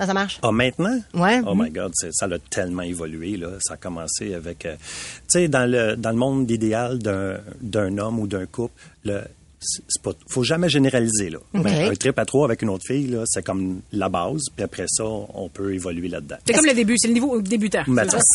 Ça, 0.00 0.06
ça 0.06 0.14
marche? 0.14 0.38
Ah, 0.42 0.50
maintenant? 0.50 0.98
Ouais. 1.12 1.40
Oh 1.46 1.54
my 1.54 1.68
God, 1.70 1.92
c'est- 1.94 2.12
ça 2.12 2.24
a 2.26 2.38
tellement 2.48 2.82
évolué. 2.82 3.36
Là. 3.36 3.50
Ça 3.60 3.74
a 3.74 3.76
commencé 3.76 4.32
avec... 4.34 4.64
euh, 4.64 4.74
tu 4.76 5.40
sais, 5.40 5.48
dans 5.48 5.70
le, 5.70 5.94
dans 5.96 6.10
le 6.10 6.16
monde 6.16 6.50
idéal 6.50 6.98
d'un 6.98 7.38
d'un 7.60 7.98
homme 7.98 8.18
ou 8.18 8.26
d'un 8.26 8.46
couple, 8.46 8.72
le, 9.04 9.20
c'est 9.60 10.00
pas, 10.02 10.12
faut 10.26 10.42
jamais 10.42 10.70
généraliser. 10.70 11.28
Là. 11.28 11.38
Ben, 11.52 11.90
un 11.90 11.94
trip 11.94 12.18
à 12.18 12.24
trois 12.24 12.46
avec 12.46 12.62
une 12.62 12.70
autre 12.70 12.84
fille, 12.86 13.08
là, 13.08 13.24
c'est 13.26 13.44
comme 13.44 13.82
la 13.92 14.08
base. 14.08 14.44
Puis 14.56 14.64
après 14.64 14.86
ça, 14.88 15.04
on 15.04 15.50
peut 15.50 15.74
évoluer 15.74 16.08
là-dedans. 16.08 16.36
C'est 16.46 16.54
comme 16.54 16.64
le 16.64 16.72
début, 16.74 16.94
c'est 16.96 17.08
le 17.08 17.14
niveau 17.14 17.38
débutant. 17.42 17.82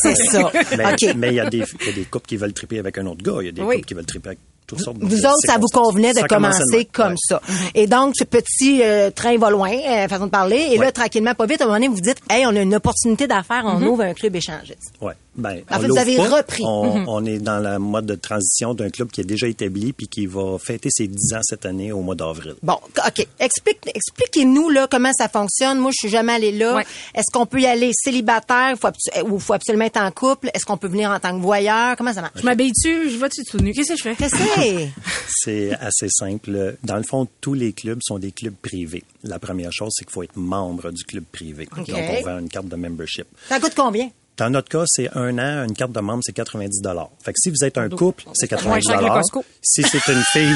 C'est 0.04 0.14
ça. 0.14 0.52
Mais 1.16 1.30
il 1.30 1.34
y, 1.34 1.40
a 1.40 1.50
des- 1.50 1.64
il 1.80 1.86
y 1.86 1.90
a 1.90 1.92
des 1.92 2.04
couples 2.04 2.26
qui 2.28 2.36
veulent 2.36 2.52
triper 2.52 2.78
avec 2.78 2.96
un 2.98 3.06
autre 3.06 3.24
gars. 3.24 3.38
Il 3.40 3.46
y 3.46 3.48
a 3.48 3.52
des 3.52 3.62
Oui. 3.62 3.74
couples 3.76 3.86
qui 3.88 3.94
veulent 3.94 4.06
triper 4.06 4.28
avec 4.28 4.38
toutes 4.66 4.80
sortes 4.80 4.98
de 4.98 5.06
Vous 5.06 5.24
autres, 5.26 5.36
ça 5.46 5.58
vous 5.58 5.68
convenait 5.72 6.12
de 6.12 6.18
Ça 6.20 6.26
commencer 6.28 6.84
comme 6.92 7.12
Ouais. 7.12 7.16
ça. 7.28 7.40
Et 7.74 7.86
donc, 7.86 8.14
ce 8.16 8.24
petit 8.24 8.82
euh, 8.82 9.10
train 9.10 9.36
va 9.38 9.50
loin, 9.50 9.70
euh, 9.70 10.08
façon 10.08 10.26
de 10.26 10.30
parler. 10.30 10.68
Et 10.72 10.78
là, 10.78 10.90
tranquillement, 10.92 11.34
pas 11.34 11.46
vite, 11.46 11.60
à 11.60 11.64
un 11.64 11.66
moment 11.68 11.78
donné, 11.78 11.88
vous 11.88 12.00
dites, 12.00 12.18
hey, 12.30 12.44
on 12.46 12.50
a 12.56 12.60
une 12.60 12.74
opportunité 12.74 13.26
d'affaires, 13.26 13.62
on 13.64 13.82
ouvre 13.82 14.02
un 14.02 14.14
club 14.14 14.34
échangiste. 14.36 14.92
Ouais. 15.00 15.14
Ben, 15.36 15.62
En 15.70 15.80
fait, 15.80 15.88
vous 15.88 15.98
avez 15.98 16.16
pas. 16.16 16.36
repris. 16.38 16.62
On, 16.64 16.98
Mhm. 17.00 17.04
on 17.08 17.24
est 17.26 17.38
dans 17.38 17.58
la 17.58 17.78
mode 17.78 18.06
de 18.06 18.14
transition 18.14 18.72
d'un 18.74 18.88
club 18.90 19.10
qui 19.10 19.20
est 19.20 19.24
déjà 19.24 19.46
établi 19.46 19.92
puis 19.92 20.08
qui 20.08 20.26
va 20.26 20.56
fêter 20.58 20.88
ses 20.90 21.06
10 21.08 21.34
ans 21.34 21.40
cette 21.42 21.66
année 21.66 21.92
au 21.92 22.00
mois 22.00 22.14
d'avril. 22.14 22.54
Bon, 22.62 22.78
OK. 23.06 23.26
Explique, 23.38 23.78
expliquez-nous 23.94 24.70
là 24.70 24.86
comment 24.90 25.12
ça 25.12 25.28
fonctionne. 25.28 25.78
Moi, 25.78 25.90
je 25.92 26.06
suis 26.06 26.08
jamais 26.08 26.32
allée 26.32 26.52
là. 26.52 26.76
Ouais. 26.76 26.86
Est-ce 27.14 27.30
qu'on 27.32 27.46
peut 27.46 27.60
y 27.60 27.66
aller 27.66 27.90
célibataire? 27.94 28.74
Faut 28.80 28.88
abso- 28.88 29.22
ou 29.30 29.38
faut 29.38 29.52
absolument 29.52 29.84
être 29.84 29.98
en 30.00 30.10
couple? 30.10 30.50
Est-ce 30.54 30.64
qu'on 30.64 30.76
peut 30.78 30.88
venir 30.88 31.10
en 31.10 31.20
tant 31.20 31.36
que 31.36 31.42
voyeur? 31.42 31.96
Comment 31.96 32.12
ça 32.14 32.22
marche? 32.22 32.34
Je 32.36 32.44
m'habille-tu, 32.44 33.10
je 33.10 33.16
vais-tu 33.18 33.44
tout 33.44 33.58
nu? 33.58 33.72
Qu'est-ce 33.72 33.90
que 33.92 33.98
je 33.98 34.02
fais? 34.02 34.14
Qu'est-ce 34.16 34.34
que 34.36 34.42
c'est? 34.56 34.88
C'est 35.28 35.72
assez 35.80 36.08
simple. 36.08 36.76
Dans 36.82 36.96
le 36.96 37.02
fond, 37.02 37.28
tous 37.40 37.54
les 37.54 37.72
clubs 37.72 37.98
sont 38.02 38.18
des 38.18 38.32
clubs 38.32 38.54
privés. 38.54 39.04
La 39.22 39.38
première 39.38 39.72
chose, 39.72 39.92
c'est 39.96 40.04
qu'il 40.04 40.12
faut 40.12 40.22
être 40.22 40.36
membre 40.36 40.90
du 40.90 41.04
club 41.04 41.24
privé. 41.30 41.68
OK. 41.76 41.86
Donc, 41.88 41.98
on 41.98 42.22
vend 42.22 42.38
une 42.38 42.48
carte 42.48 42.68
de 42.68 42.76
membership. 42.76 43.26
Ça 43.48 43.60
coûte 43.60 43.72
combien? 43.76 44.08
Dans 44.36 44.50
notre 44.50 44.68
cas, 44.68 44.84
c'est 44.86 45.08
un 45.16 45.38
an, 45.38 45.64
une 45.66 45.74
carte 45.74 45.92
de 45.92 46.00
membre, 46.00 46.20
c'est 46.24 46.32
90 46.32 46.82
Fait 47.22 47.32
que 47.32 47.38
si 47.42 47.50
vous 47.50 47.64
êtes 47.64 47.78
un 47.78 47.88
couple, 47.88 48.24
c'est 48.34 48.50
Moins 48.50 48.80
90 48.80 48.86
cher 48.86 48.98
que 48.98 49.04
le 49.04 49.10
Costco. 49.10 49.44
Si 49.62 49.82
c'est 49.82 50.06
une 50.12 50.22
fille, 50.32 50.54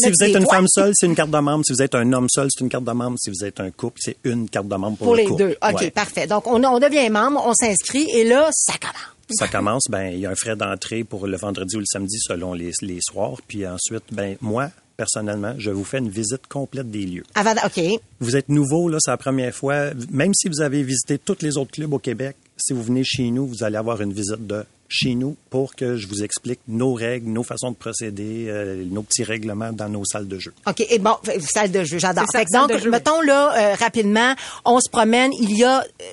si 0.00 0.08
vous 0.10 0.24
êtes 0.24 0.36
une 0.36 0.46
femme 0.46 0.66
seule, 0.68 0.92
c'est 0.94 1.06
une 1.06 1.14
carte 1.14 1.30
de 1.30 1.38
membre. 1.38 1.64
Si 1.66 1.72
vous 1.72 1.82
êtes 1.82 1.94
un 1.94 2.10
homme 2.12 2.26
seul, 2.30 2.48
c'est 2.50 2.62
une 2.64 2.70
carte 2.70 2.84
de 2.84 2.92
membre. 2.92 3.16
Si 3.18 3.30
vous 3.30 3.44
êtes 3.44 3.60
un 3.60 3.70
couple, 3.70 3.98
c'est 4.02 4.16
une 4.24 4.48
carte 4.48 4.68
de 4.68 4.76
membre 4.76 4.96
pour, 4.98 5.06
Pour 5.08 5.16
le 5.16 5.22
les 5.22 5.28
couple. 5.28 5.42
deux. 5.42 5.56
OK, 5.62 5.80
Ouais. 5.80 5.90
parfait. 5.90 6.26
Donc, 6.26 6.46
on, 6.46 6.62
on 6.64 6.78
devient 6.78 7.08
membre, 7.10 7.42
on 7.46 7.52
s'inscrit 7.54 8.08
et 8.10 8.24
là, 8.24 8.48
ça 8.52 8.74
commence. 8.80 9.14
Ça 9.30 9.46
commence, 9.46 9.82
ben 9.90 10.06
il 10.14 10.20
y 10.20 10.26
a 10.26 10.30
un 10.30 10.34
frais 10.34 10.56
d'entrée 10.56 11.04
pour 11.04 11.26
le 11.26 11.36
vendredi 11.36 11.76
ou 11.76 11.80
le 11.80 11.84
samedi 11.84 12.18
selon 12.18 12.54
les, 12.54 12.72
les 12.80 12.98
soirs. 13.02 13.36
Puis 13.46 13.66
ensuite, 13.66 14.04
ben 14.10 14.36
moi, 14.40 14.70
personnellement, 14.98 15.54
je 15.58 15.70
vous 15.70 15.84
fais 15.84 15.98
une 15.98 16.10
visite 16.10 16.46
complète 16.48 16.90
des 16.90 17.06
lieux. 17.06 17.22
Avant, 17.36 17.54
OK. 17.64 17.80
Vous 18.20 18.36
êtes 18.36 18.48
nouveau, 18.48 18.88
là, 18.88 18.98
c'est 19.00 19.12
la 19.12 19.16
première 19.16 19.54
fois. 19.54 19.92
Même 20.10 20.34
si 20.34 20.48
vous 20.48 20.60
avez 20.60 20.82
visité 20.82 21.18
tous 21.18 21.38
les 21.40 21.56
autres 21.56 21.70
clubs 21.70 21.92
au 21.92 22.00
Québec, 22.00 22.36
si 22.56 22.72
vous 22.72 22.82
venez 22.82 23.04
chez 23.04 23.30
nous, 23.30 23.46
vous 23.46 23.62
allez 23.62 23.76
avoir 23.76 24.02
une 24.02 24.12
visite 24.12 24.46
de 24.46 24.64
chez 24.88 25.14
nous 25.14 25.36
pour 25.50 25.74
que 25.74 25.96
je 25.96 26.06
vous 26.06 26.22
explique 26.22 26.60
nos 26.66 26.94
règles, 26.94 27.28
nos 27.30 27.42
façons 27.42 27.70
de 27.70 27.76
procéder, 27.76 28.46
euh, 28.48 28.84
nos 28.90 29.02
petits 29.02 29.22
règlements 29.24 29.72
dans 29.72 29.88
nos 29.88 30.04
salles 30.04 30.28
de 30.28 30.38
jeu. 30.38 30.52
OK, 30.66 30.80
et 30.88 30.98
bon, 30.98 31.14
salle 31.40 31.70
de 31.70 31.84
jeu, 31.84 31.98
j'adore. 31.98 32.24
C'est 32.30 32.32
ça, 32.32 32.38
Fait 32.40 32.44
que 32.46 32.50
salle 32.52 32.68
Donc, 32.68 32.78
jeu. 32.78 32.90
mettons 32.90 33.20
là, 33.20 33.72
euh, 33.72 33.74
rapidement, 33.74 34.34
on 34.64 34.80
se 34.80 34.88
promène, 34.90 35.30
il 35.40 35.56
y 35.58 35.64
a, 35.64 35.80
euh, 35.82 36.04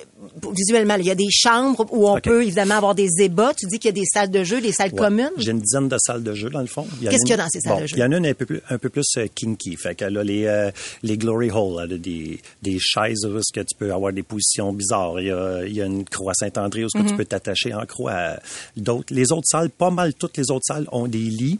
visuellement, 0.52 0.94
il 0.96 1.06
y 1.06 1.10
a 1.10 1.14
des 1.14 1.30
chambres 1.30 1.86
où 1.90 2.08
on 2.08 2.20
peut 2.20 2.42
évidemment 2.42 2.74
avoir 2.76 2.94
des 2.94 3.08
ébats. 3.20 3.52
Tu 3.54 3.66
dis 3.66 3.78
qu'il 3.78 3.88
y 3.88 3.98
a 3.98 4.00
des 4.00 4.06
salles 4.12 4.30
de 4.30 4.44
jeu, 4.44 4.60
des 4.60 4.72
salles 4.72 4.90
Ouais. 4.92 4.98
communes? 4.98 5.30
J'ai 5.38 5.50
une 5.52 5.60
dizaine 5.60 5.88
de 5.88 5.96
salles 5.98 6.22
de 6.22 6.34
jeu, 6.34 6.50
dans 6.50 6.60
le 6.60 6.66
fond. 6.66 6.86
Qu'est-ce 7.02 7.18
qu'il 7.24 7.30
y 7.30 7.32
a 7.32 7.36
dans 7.38 7.48
ces 7.48 7.60
salles 7.60 7.74
bon, 7.76 7.80
de 7.82 7.86
jeu? 7.86 7.96
Il 7.96 8.00
y 8.00 8.04
en 8.04 8.12
a 8.12 8.16
une 8.18 8.26
un 8.26 8.34
peu 8.34 8.46
plus, 8.46 8.60
un 8.68 8.78
peu 8.78 8.88
plus 8.88 9.06
euh, 9.16 9.26
kinky. 9.34 9.76
Fait 9.76 9.94
qu'elle 9.94 10.16
a 10.18 10.24
les, 10.24 10.44
euh, 10.46 10.70
les 11.02 11.16
glory 11.16 11.50
holes, 11.50 11.82
elle 11.84 11.94
a 11.94 11.98
des, 11.98 12.40
des 12.62 12.78
chaises 12.78 13.24
où 13.24 13.38
est-ce 13.38 13.52
que 13.52 13.60
tu 13.64 13.74
peux 13.78 13.92
avoir 13.92 14.12
des 14.12 14.22
positions 14.22 14.72
bizarres. 14.72 15.20
Il 15.20 15.26
y 15.28 15.30
a, 15.30 15.64
il 15.66 15.74
y 15.74 15.80
a 15.82 15.86
une 15.86 16.04
croix 16.04 16.32
Saint-André 16.34 16.84
où 16.84 16.86
est-ce 16.86 17.02
que 17.02 17.08
tu 17.08 17.16
peux 17.16 17.24
t'attacher 17.24 17.72
en 17.74 17.84
croix. 17.86 18.12
à 18.12 18.38
D'autres, 18.76 19.12
les 19.14 19.32
autres 19.32 19.46
salles, 19.46 19.70
pas 19.70 19.90
mal 19.90 20.14
toutes 20.14 20.36
les 20.36 20.50
autres 20.50 20.64
salles 20.66 20.86
ont 20.92 21.06
des 21.06 21.18
lits. 21.18 21.58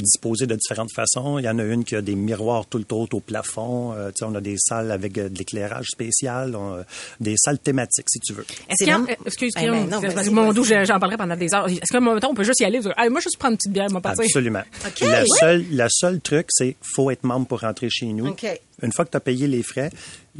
disposés 0.00 0.46
de 0.48 0.56
différentes 0.56 0.90
façons. 0.92 1.38
Il 1.38 1.44
y 1.44 1.48
en 1.48 1.56
a 1.60 1.62
une 1.62 1.84
qui 1.84 1.94
a 1.94 2.02
des 2.02 2.16
miroirs 2.16 2.66
tout 2.66 2.78
le 2.78 2.84
tour 2.84 3.06
au 3.12 3.20
plafond. 3.20 3.92
Euh, 3.92 4.08
tu 4.08 4.14
sais, 4.16 4.24
on 4.24 4.34
a 4.34 4.40
des 4.40 4.56
salles 4.58 4.90
avec 4.90 5.16
euh, 5.18 5.28
de 5.28 5.38
l'éclairage 5.38 5.86
spécial, 5.92 6.56
on 6.56 6.78
a 6.80 6.84
des 7.20 7.36
salles 7.36 7.60
thématiques, 7.60 8.06
si 8.10 8.18
tu 8.18 8.32
veux. 8.32 8.44
Est-ce 8.68 8.78
qu'il 8.84 8.88
y 8.88 8.90
a, 8.90 8.98
euh, 8.98 9.14
excuse, 9.24 9.52
Eh 9.56 9.66
ben, 9.70 9.88
non, 9.88 10.00
vas-y, 10.00 10.30
mon 10.30 10.46
vas-y. 10.50 10.54
dos, 10.54 10.64
j'en 10.64 10.98
parlerai 10.98 11.16
pendant 11.16 11.36
des 11.36 11.54
heures. 11.54 11.68
Est-ce 11.68 11.92
qu'à 11.92 11.98
un 11.98 12.00
moment, 12.00 12.18
on 12.28 12.34
peut 12.34 12.42
juste 12.42 12.58
y 12.58 12.64
aller? 12.64 12.80
dire, 12.80 12.92
Ah, 12.96 13.08
moi, 13.08 13.20
juste 13.20 13.36
prendre 13.38 13.52
une 13.52 13.56
petite 13.58 13.72
bière, 13.72 13.88
moi, 13.92 14.00
partir? 14.00 14.24
Absolument. 14.24 14.62
OK. 14.84 15.00
La 15.02 15.20
Oui. 15.22 15.28
seule, 15.38 15.64
la 15.70 15.86
seule 15.88 16.20
truc, 16.22 16.46
c'est 16.50 16.74
faut 16.82 17.12
être 17.12 17.22
membre 17.22 17.46
pour 17.46 17.60
rentrer 17.60 17.88
chez 17.88 18.06
nous. 18.06 18.34
Une 18.82 18.92
fois 18.92 19.04
que 19.04 19.10
tu 19.10 19.16
as 19.16 19.20
payé 19.20 19.46
les 19.46 19.62
frais, 19.62 19.90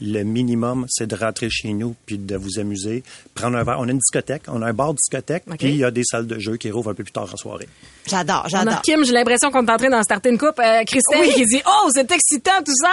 le 0.01 0.23
minimum, 0.23 0.87
c'est 0.89 1.07
de 1.09 1.17
rentrer 1.17 1.49
chez 1.51 1.73
nous 1.73 1.95
puis 2.07 2.19
de 2.19 2.37
vous 2.37 2.59
amuser. 2.59 3.03
Prendre 3.35 3.57
un 3.57 3.65
verre. 3.65 3.79
On 3.81 3.89
a 3.89 3.91
une 3.91 3.99
discothèque, 3.99 4.43
on 4.49 4.63
a 4.63 4.67
un 4.69 4.73
bar 4.73 4.95
discothèque, 4.95 5.45
puis 5.59 5.69
il 5.71 5.77
y 5.77 5.85
a 5.85 5.91
des 5.91 6.05
salles 6.05 6.27
de 6.27 6.39
jeu 6.39 6.57
qui 6.57 6.71
rouvrent 6.71 6.91
un 6.91 6.95
peu 6.95 7.03
plus 7.03 7.13
tard 7.13 7.29
en 7.33 7.37
soirée. 7.37 7.69
J'adore, 8.09 8.47
j'adore. 8.49 8.81
Kim, 8.83 9.05
j'ai 9.05 9.13
l'impression 9.13 9.51
qu'on 9.51 9.67
est 9.67 9.71
en 9.71 9.77
train 9.77 9.91
d'en 9.91 10.03
starter 10.03 10.31
une 10.31 10.39
coupe. 10.39 10.59
Euh, 10.61 10.85
Christelle 10.85 11.21
Oui. 11.23 11.33
qui 11.35 11.45
dit 11.47 11.61
Oh, 11.67 11.89
c'est 11.93 12.11
excitant 12.13 12.63
tout 12.65 12.73
ça. 12.75 12.91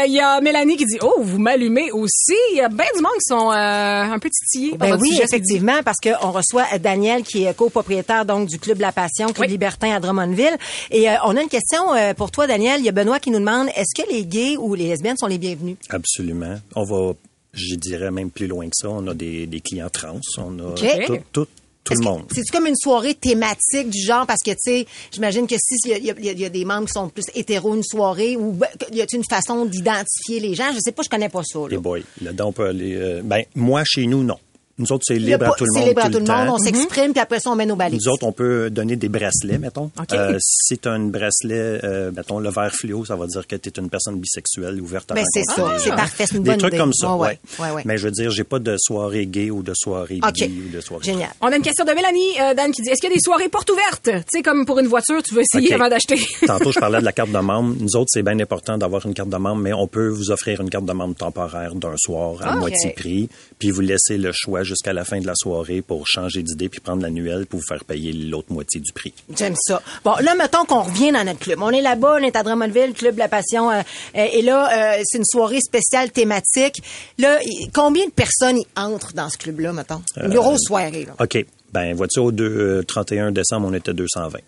Euh, 0.00 0.04
Il 0.06 0.12
y 0.12 0.20
a 0.20 0.40
Mélanie 0.40 0.76
qui 0.76 0.86
dit 0.86 0.98
Oh, 1.02 1.16
vous 1.20 1.38
m'allumez 1.38 1.92
aussi. 1.92 2.34
Il 2.52 2.56
y 2.56 2.60
a 2.60 2.68
bien 2.68 2.86
du 2.96 3.02
monde 3.02 3.12
qui 3.14 3.28
sont 3.28 3.50
euh, 3.52 3.54
un 3.54 4.18
peu 4.18 4.28
titillés. 4.30 4.76
par 4.78 4.88
Ben 4.88 4.98
oui, 5.00 5.10
sujet, 5.10 5.24
effectivement, 5.24 5.82
parce 5.84 5.98
qu'on 5.98 6.30
reçoit 6.32 6.64
euh, 6.74 6.78
Daniel, 6.78 7.22
qui 7.22 7.44
est 7.44 7.54
copropriétaire 7.56 8.24
donc 8.24 8.48
du 8.48 8.58
Club 8.58 8.80
La 8.80 8.92
Passion, 8.92 9.26
Club 9.26 9.40
Oui. 9.40 9.48
Libertin 9.48 9.94
à 9.94 10.00
Drummondville. 10.00 10.56
Et 10.90 11.08
euh, 11.08 11.14
on 11.26 11.36
a 11.36 11.42
une 11.42 11.48
question 11.48 11.94
euh, 11.94 12.14
pour 12.14 12.30
toi, 12.32 12.46
Daniel. 12.46 12.80
Il 12.80 12.86
y 12.86 12.88
a 12.88 12.92
Benoît 12.92 13.20
qui 13.20 13.30
nous 13.30 13.38
demande, 13.40 13.68
est-ce 13.76 14.02
que 14.02 14.08
les 14.10 14.24
gays 14.24 14.56
ou 14.56 14.69
les 14.74 14.88
lesbiennes 14.88 15.16
sont 15.16 15.26
les 15.26 15.38
bienvenus? 15.38 15.76
Absolument. 15.88 16.56
On 16.74 16.84
va, 16.84 17.14
je 17.52 17.74
dirais 17.74 18.10
même 18.10 18.30
plus 18.30 18.46
loin 18.46 18.66
que 18.66 18.76
ça. 18.76 18.88
On 18.90 19.06
a 19.08 19.14
des, 19.14 19.46
des 19.46 19.60
clients 19.60 19.90
trans, 19.90 20.20
on 20.38 20.58
a 20.58 20.74
tout, 21.06 21.18
tout, 21.32 21.46
tout 21.84 21.94
le 21.94 22.00
monde. 22.00 22.22
C'est 22.32 22.42
comme 22.52 22.66
une 22.66 22.76
soirée 22.76 23.14
thématique 23.14 23.90
du 23.90 24.00
genre? 24.00 24.26
Parce 24.26 24.42
que 24.44 24.50
tu 24.50 24.56
sais, 24.60 24.86
j'imagine 25.12 25.46
que 25.46 25.56
si 25.58 25.76
il 25.86 25.90
y, 25.90 25.94
a- 25.94 25.98
il 25.98 26.04
y 26.24 26.28
a- 26.28 26.32
il 26.32 26.40
y 26.40 26.44
a 26.44 26.48
des 26.48 26.64
membres 26.64 26.86
qui 26.86 26.92
sont 26.92 27.08
plus 27.08 27.24
hétéros 27.34 27.74
une 27.74 27.82
soirée 27.82 28.36
ou 28.36 28.52
ben, 28.52 28.68
y 28.92 29.00
a-t-il 29.00 29.18
une 29.18 29.24
façon 29.28 29.64
d'identifier 29.66 30.40
les 30.40 30.54
gens? 30.54 30.70
Je 30.74 30.78
sais 30.80 30.92
pas, 30.92 31.02
je 31.02 31.08
connais 31.08 31.28
pas 31.28 31.42
ça. 31.44 31.58
là. 31.60 31.66
Les 31.70 31.78
boys. 31.78 32.00
Là-dedans, 32.22 32.48
on 32.48 32.52
peut 32.52 32.66
aller. 32.66 32.94
euh, 32.94 33.22
ben, 33.24 33.42
moi, 33.54 33.82
chez 33.84 34.06
nous, 34.06 34.22
non. 34.22 34.36
Nous 34.80 34.90
autres, 34.92 35.04
c'est 35.06 35.18
libre 35.18 35.38
pas- 35.38 35.46
à 35.48 35.52
tout 35.56 35.64
le 35.64 35.70
C'est 35.74 35.78
monde. 35.80 35.88
libre 35.88 36.00
à 36.00 36.06
tout 36.06 36.12
le 36.14 36.18
monde. 36.20 36.26
temps. 36.26 36.54
On 36.54 36.58
s'exprime 36.58 37.12
puis 37.12 37.20
après 37.20 37.38
ça 37.38 37.50
on 37.50 37.54
met 37.56 37.66
nos 37.66 37.76
balises. 37.76 38.00
Nous 38.04 38.12
autres, 38.12 38.26
on 38.26 38.32
peut 38.32 38.70
donner 38.70 38.96
des 38.96 39.08
bracelets, 39.08 39.58
mettons. 39.58 39.90
Euh, 40.12 40.36
si 40.40 40.78
tu 40.78 40.88
as 40.88 40.92
un 40.92 41.00
bracelet, 41.06 41.80
euh, 41.84 42.10
mettons, 42.10 42.38
le 42.38 42.50
vert 42.50 42.72
fluo, 42.74 43.04
ça 43.04 43.14
va 43.16 43.26
dire 43.26 43.46
que 43.46 43.56
tu 43.56 43.68
es 43.68 43.72
une 43.80 43.90
personne 43.90 44.18
bisexuelle 44.18 44.80
ouverte 44.80 45.10
à 45.12 45.14
Ben, 45.14 45.24
c'est 45.32 45.42
ça. 45.44 45.68
des 45.74 45.78
C'est 45.78 45.90
gens. 45.90 45.96
parfait, 45.96 46.24
c'est 46.26 46.36
une 46.36 46.42
Des 46.42 46.50
bonne 46.50 46.58
trucs 46.58 46.72
idée. 46.72 46.80
comme 46.80 46.92
ça, 46.92 47.14
Ouais, 47.14 47.20
ouais. 47.28 47.38
ouais. 47.58 47.66
Ouais, 47.66 47.74
ouais. 47.76 47.82
Mais 47.84 47.98
je 47.98 48.04
veux 48.04 48.10
dire, 48.10 48.30
j'ai 48.30 48.44
pas 48.44 48.58
de 48.58 48.76
soirée 48.78 49.26
gay 49.26 49.50
ou 49.50 49.62
de 49.62 49.72
soirée 49.74 50.20
bi 50.20 50.62
ou 50.66 50.74
de 50.74 50.80
soirée... 50.80 51.04
Génial. 51.04 51.30
On 51.40 51.48
a 51.48 51.56
une 51.56 51.62
question 51.62 51.84
de 51.84 51.92
Mélanie, 51.92 52.40
euh, 52.40 52.54
Dan, 52.54 52.72
qui 52.72 52.82
dit 52.82 52.88
Est-ce 52.90 53.00
qu'il 53.00 53.10
y 53.10 53.12
a 53.12 53.16
des 53.16 53.20
soirées 53.22 53.48
portes 53.48 53.70
ouvertes? 53.70 54.04
Tu 54.10 54.38
sais, 54.38 54.42
comme 54.42 54.64
pour 54.64 54.78
une 54.78 54.86
voiture, 54.86 55.22
tu 55.22 55.34
veux 55.34 55.42
essayer 55.42 55.74
avant 55.74 55.88
d'acheter. 55.88 56.16
Tantôt, 56.46 56.72
je 56.72 56.80
parlais 56.80 57.00
de 57.00 57.04
la 57.04 57.12
carte 57.12 57.30
de 57.30 57.38
membre. 57.38 57.74
Nous 57.78 57.96
autres, 57.96 58.08
c'est 58.10 58.22
bien 58.22 58.38
important 58.40 58.78
d'avoir 58.78 59.04
une 59.06 59.14
carte 59.14 59.28
de 59.28 59.36
membre, 59.36 59.60
mais 59.60 59.72
on 59.72 59.86
peut 59.86 60.08
vous 60.08 60.30
offrir 60.30 60.60
une 60.60 60.70
carte 60.70 60.86
de 60.86 60.92
membre 60.92 61.14
temporaire 61.14 61.74
d'un 61.74 61.94
soir 61.98 62.36
à 62.42 62.54
OK. 62.54 62.60
moitié 62.60 62.90
prix, 62.96 63.28
puis 63.58 63.70
vous 63.70 63.80
laisser 63.82 64.16
le 64.16 64.30
choix 64.32 64.62
jusqu'à 64.70 64.92
la 64.92 65.04
fin 65.04 65.18
de 65.20 65.26
la 65.26 65.34
soirée 65.34 65.82
pour 65.82 66.06
changer 66.06 66.42
d'idée 66.42 66.68
puis 66.68 66.80
prendre 66.80 67.02
l'annuel 67.02 67.46
pour 67.46 67.60
vous 67.60 67.66
faire 67.66 67.84
payer 67.84 68.12
l'autre 68.12 68.52
moitié 68.52 68.80
du 68.80 68.92
prix. 68.92 69.12
J'aime 69.36 69.54
ça. 69.60 69.82
Bon, 70.04 70.14
là, 70.22 70.34
mettons 70.34 70.64
qu'on 70.64 70.82
revient 70.82 71.12
dans 71.12 71.24
notre 71.24 71.40
club. 71.40 71.58
On 71.62 71.70
est 71.70 71.80
là-bas, 71.82 72.16
on 72.20 72.22
est 72.24 72.36
à 72.36 72.42
Drummondville, 72.42 72.92
Club 72.94 73.18
La 73.18 73.28
Passion. 73.28 73.70
euh, 73.70 73.82
et 74.14 74.42
là, 74.42 74.96
euh, 74.98 75.02
c'est 75.04 75.18
une 75.18 75.24
soirée 75.24 75.60
spéciale 75.60 76.10
thématique. 76.12 76.82
Là, 77.18 77.38
combien 77.74 78.06
de 78.06 78.12
personnes 78.12 78.58
y 78.58 78.66
entrent 78.76 79.12
dans 79.14 79.28
ce 79.28 79.36
club-là, 79.38 79.72
mettons? 79.72 80.02
Une 80.16 80.30
Euh, 80.32 80.34
grosse 80.34 80.62
soirée, 80.66 81.06
là. 81.06 81.14
OK. 81.20 81.44
Ben, 81.72 81.94
vois-tu, 81.94 82.18
au 82.20 82.32
deux- 82.32 82.78
euh, 82.78 82.82
31 82.82 83.30
décembre, 83.32 83.68
on 83.70 83.74
était 83.74 83.92
220. 83.94 84.38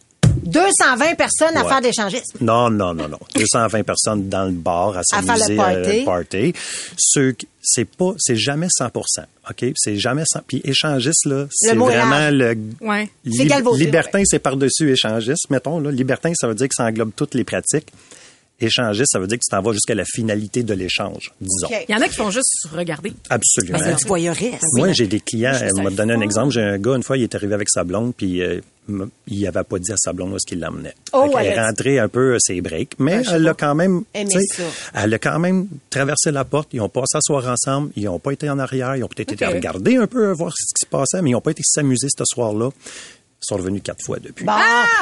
220 0.44 1.14
personnes 1.16 1.56
à 1.56 1.62
Ouais. 1.62 1.68
faire 1.68 1.80
d'échangisme. 1.80 2.38
Non, 2.40 2.70
non, 2.70 2.94
non, 2.94 3.08
non. 3.08 3.18
220 3.34 3.82
personnes 3.84 4.28
dans 4.28 4.44
le 4.44 4.52
bar 4.52 4.96
à 4.96 5.00
À 5.12 5.22
faire 5.22 5.34
le 5.34 5.38
s'amuser 5.40 5.56
party. 5.56 6.00
euh, 6.00 6.04
party. 6.04 6.52
Ceux 6.96 7.34
c'est 7.64 7.84
pas, 7.84 8.12
c'est 8.18 8.34
jamais 8.36 8.66
100 8.70 8.86
OK? 8.96 9.64
C'est 9.76 9.96
jamais 9.96 10.24
100 10.26 10.40
Puis 10.46 10.60
échangiste, 10.64 11.26
là, 11.26 11.46
c'est 11.50 11.74
vraiment 11.76 12.30
le... 12.30 12.56
Ouais. 12.80 13.08
C'est 13.30 13.46
galvaudé, 13.46 13.84
libertin, 13.84 14.22
c'est 14.24 14.40
par-dessus 14.40 14.90
échangiste, 14.90 15.48
mettons. 15.50 15.78
Là. 15.78 15.90
Libertin, 15.92 16.32
ça 16.34 16.48
veut 16.48 16.54
dire 16.56 16.66
que 16.68 16.74
ça 16.76 16.84
englobe 16.84 17.12
toutes 17.14 17.34
les 17.34 17.44
pratiques. 17.44 17.86
Échangiste, 18.60 19.10
ça 19.12 19.18
veut 19.18 19.26
dire 19.26 19.38
que 19.38 19.44
tu 19.44 19.50
t'en 19.50 19.60
vas 19.62 19.72
jusqu'à 19.72 19.94
la 19.96 20.04
finalité 20.04 20.62
de 20.62 20.72
l'échange, 20.74 21.32
disons. 21.40 21.68
Il 21.88 21.92
y 21.92 21.96
en 21.96 22.00
a 22.00 22.08
qui 22.08 22.14
font 22.14 22.30
juste 22.30 22.68
regarder. 22.72 23.12
Absolument. 23.28 23.78
Ben, 23.78 23.96
du 23.96 24.04
voyeurisme. 24.06 24.58
Moi, 24.76 24.92
j'ai 24.92 25.08
des 25.08 25.18
clients. 25.20 25.52
Je 25.54 25.82
m'a 25.82 25.90
donné 25.90 26.12
un 26.14 26.18
fun. 26.18 26.22
exemple. 26.22 26.50
J'ai 26.52 26.62
un 26.62 26.78
gars, 26.78 26.94
une 26.94 27.02
fois, 27.02 27.16
il 27.16 27.24
est 27.24 27.34
arrivé 27.34 27.54
avec 27.54 27.68
sa 27.68 27.82
blonde, 27.82 28.12
puis 28.16 28.40
euh, 28.40 28.60
il 28.88 29.46
avait 29.46 29.64
pas 29.64 29.78
dit 29.78 29.92
à 29.92 29.96
sa 29.96 30.12
blonde 30.12 30.32
où 30.32 30.36
est-ce 30.36 30.46
qu'il 30.46 30.60
l'emmenait. 30.60 30.94
Oh, 31.12 31.30
qu'elle 31.32 31.46
elle 31.46 31.52
est 31.52 31.60
rentrée 31.60 31.98
un 31.98 32.08
peu 32.08 32.34
à 32.34 32.38
ses 32.40 32.60
breaks, 32.60 32.94
mais 32.98 33.22
sais 33.22 33.34
elle 33.34 33.46
a 33.46 33.54
pas. 33.54 33.66
quand 33.66 33.74
même. 33.74 34.02
Elle 34.94 35.14
a 35.14 35.18
quand 35.18 35.38
même 35.38 35.68
traversé 35.88 36.30
la 36.32 36.44
porte. 36.44 36.70
Ils 36.72 36.80
ont 36.80 36.88
passé 36.88 37.16
à 37.16 37.20
soir 37.20 37.46
ensemble. 37.48 37.90
Ils 37.96 38.04
n'ont 38.04 38.18
pas 38.18 38.32
été 38.32 38.50
en 38.50 38.58
arrière. 38.58 38.96
Ils 38.96 39.04
ont 39.04 39.08
peut-être 39.08 39.32
été 39.32 39.46
regarder 39.46 39.96
un 39.96 40.06
peu, 40.06 40.32
voir 40.32 40.52
ce 40.56 40.74
qui 40.74 40.84
se 40.84 40.90
passait, 40.90 41.22
mais 41.22 41.30
ils 41.30 41.34
n'ont 41.34 41.40
pas 41.40 41.52
été 41.52 41.62
s'amuser 41.64 42.08
ce 42.16 42.24
soir-là. 42.24 42.70
Ils 43.42 43.46
sont 43.48 43.56
revenus 43.56 43.82
quatre 43.82 44.04
fois 44.04 44.18
depuis. 44.20 44.44
Bon, 44.44 44.52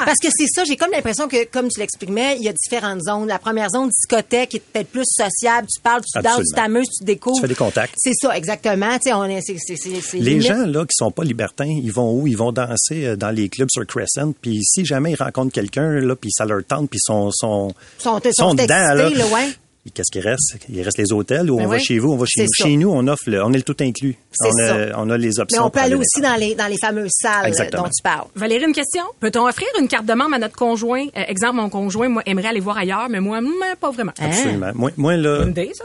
parce 0.05 0.19
que 0.19 0.29
c'est 0.35 0.47
ça, 0.47 0.65
j'ai 0.65 0.77
comme 0.77 0.91
l'impression 0.93 1.29
que, 1.29 1.45
comme 1.45 1.69
tu 1.69 1.79
l'exprimais, 1.79 2.37
il 2.39 2.45
y 2.45 2.49
a 2.49 2.53
différentes 2.53 3.03
zones. 3.03 3.27
La 3.29 3.39
première 3.39 3.69
zone, 3.71 3.91
discothèque, 3.91 4.51
qui 4.51 4.57
est 4.57 4.61
peut-être 4.61 4.89
plus 4.89 5.05
sociable. 5.07 5.67
Tu 5.75 5.81
parles, 5.81 6.01
tu 6.03 6.21
danses, 6.23 6.39
tu 6.49 6.55
t'amuses, 6.55 6.89
tu 6.99 7.05
découvres. 7.05 7.37
Tu 7.37 7.43
fais 7.43 7.49
des 7.49 7.55
contacts. 7.55 7.95
C'est 7.99 8.15
ça, 8.15 8.37
exactement. 8.37 8.95
Tu 8.99 9.05
sais, 9.11 9.13
on 9.13 9.25
est, 9.25 9.41
c'est, 9.43 9.57
c'est, 9.59 9.77
c'est, 9.77 10.01
c'est 10.01 10.17
Les 10.19 10.31
limite. 10.33 10.47
gens 10.47 10.67
là 10.67 10.85
qui 10.85 10.95
sont 10.97 11.11
pas 11.11 11.23
libertins, 11.25 11.67
ils 11.67 11.93
vont 11.93 12.13
où? 12.13 12.27
Ils 12.27 12.37
vont 12.37 12.53
danser 12.53 13.07
euh, 13.07 13.17
dans 13.17 13.31
les 13.31 13.49
clubs 13.49 13.69
sur 13.71 13.87
Crescent. 13.87 14.33
Puis 14.41 14.61
si 14.65 14.85
jamais 14.85 15.13
ils 15.13 15.17
rencontrent 15.23 15.53
quelqu'un 15.53 15.91
là, 16.01 16.17
puis 16.17 16.31
ça 16.33 16.45
leur 16.45 16.65
tente, 16.65 16.89
puis 16.91 16.99
ils 16.99 17.07
sont 17.07 17.31
sont 17.31 17.73
Sont- 17.99 18.21
sont 18.33 18.53
excités, 18.57 18.67
là, 18.69 19.11
ouais. 19.35 19.49
Qu'est-ce 19.95 20.13
qui 20.13 20.21
reste? 20.21 20.59
Il 20.69 20.83
reste 20.83 20.99
les 20.99 21.11
hôtels 21.11 21.51
ou 21.51 21.57
Ben 21.57 21.65
on 21.65 21.69
va 21.69 21.79
chez 21.79 21.99
vous, 21.99 22.13
on 22.13 22.17
va 22.19 22.27
chez 22.29 22.43
nous. 22.43 22.49
ça. 22.55 22.65
Chez 22.65 22.77
nous, 22.77 22.91
on 22.91 23.09
offre, 23.09 23.23
le- 23.29 23.43
on 23.43 23.51
est 23.53 23.57
le 23.57 23.63
tout 23.63 23.77
inclus. 23.81 24.15
On 24.41 24.45
a, 24.63 24.69
ça. 24.69 24.77
on 24.99 25.09
a 25.09 25.17
les 25.17 25.41
options. 25.41 25.63
Mais 25.63 25.67
on 25.67 25.71
peut 25.71 25.81
aller 25.81 25.95
aussi 25.95 26.21
dans 26.21 26.35
les, 26.39 26.55
dans 26.55 26.67
les 26.67 26.77
fameuses 26.79 27.11
salles 27.15 27.47
Exactement. 27.47 27.85
dont 27.85 27.89
tu 27.89 28.03
parles. 28.03 28.27
Valérie, 28.37 28.65
une 28.67 28.75
question? 28.75 29.03
Peut-on 29.21 29.49
offrir 29.49 29.67
une 29.81 29.89
carte 29.89 30.05
de 30.05 30.13
membre 30.13 30.35
à 30.35 30.39
notre 30.39 30.55
conjoint? 30.57 31.07
Euh, 31.17 31.23
exemple, 31.29 31.57
mon 31.57 31.71
conjoint, 31.71 32.09
moi, 32.11 32.23
aimerait 32.27 32.49
aller 32.49 32.61
voir 32.61 32.77
ailleurs, 32.77 33.09
mais 33.09 33.21
moi, 33.21 33.39
hum, 33.39 33.55
pas 33.81 33.91
vraiment. 33.91 34.13
Absolument. 34.21 34.71
Moi, 34.75 34.91
moi 34.99 35.17
là, 35.17 35.39
Bonne 35.39 35.51
idée, 35.51 35.73
ça? 35.75 35.85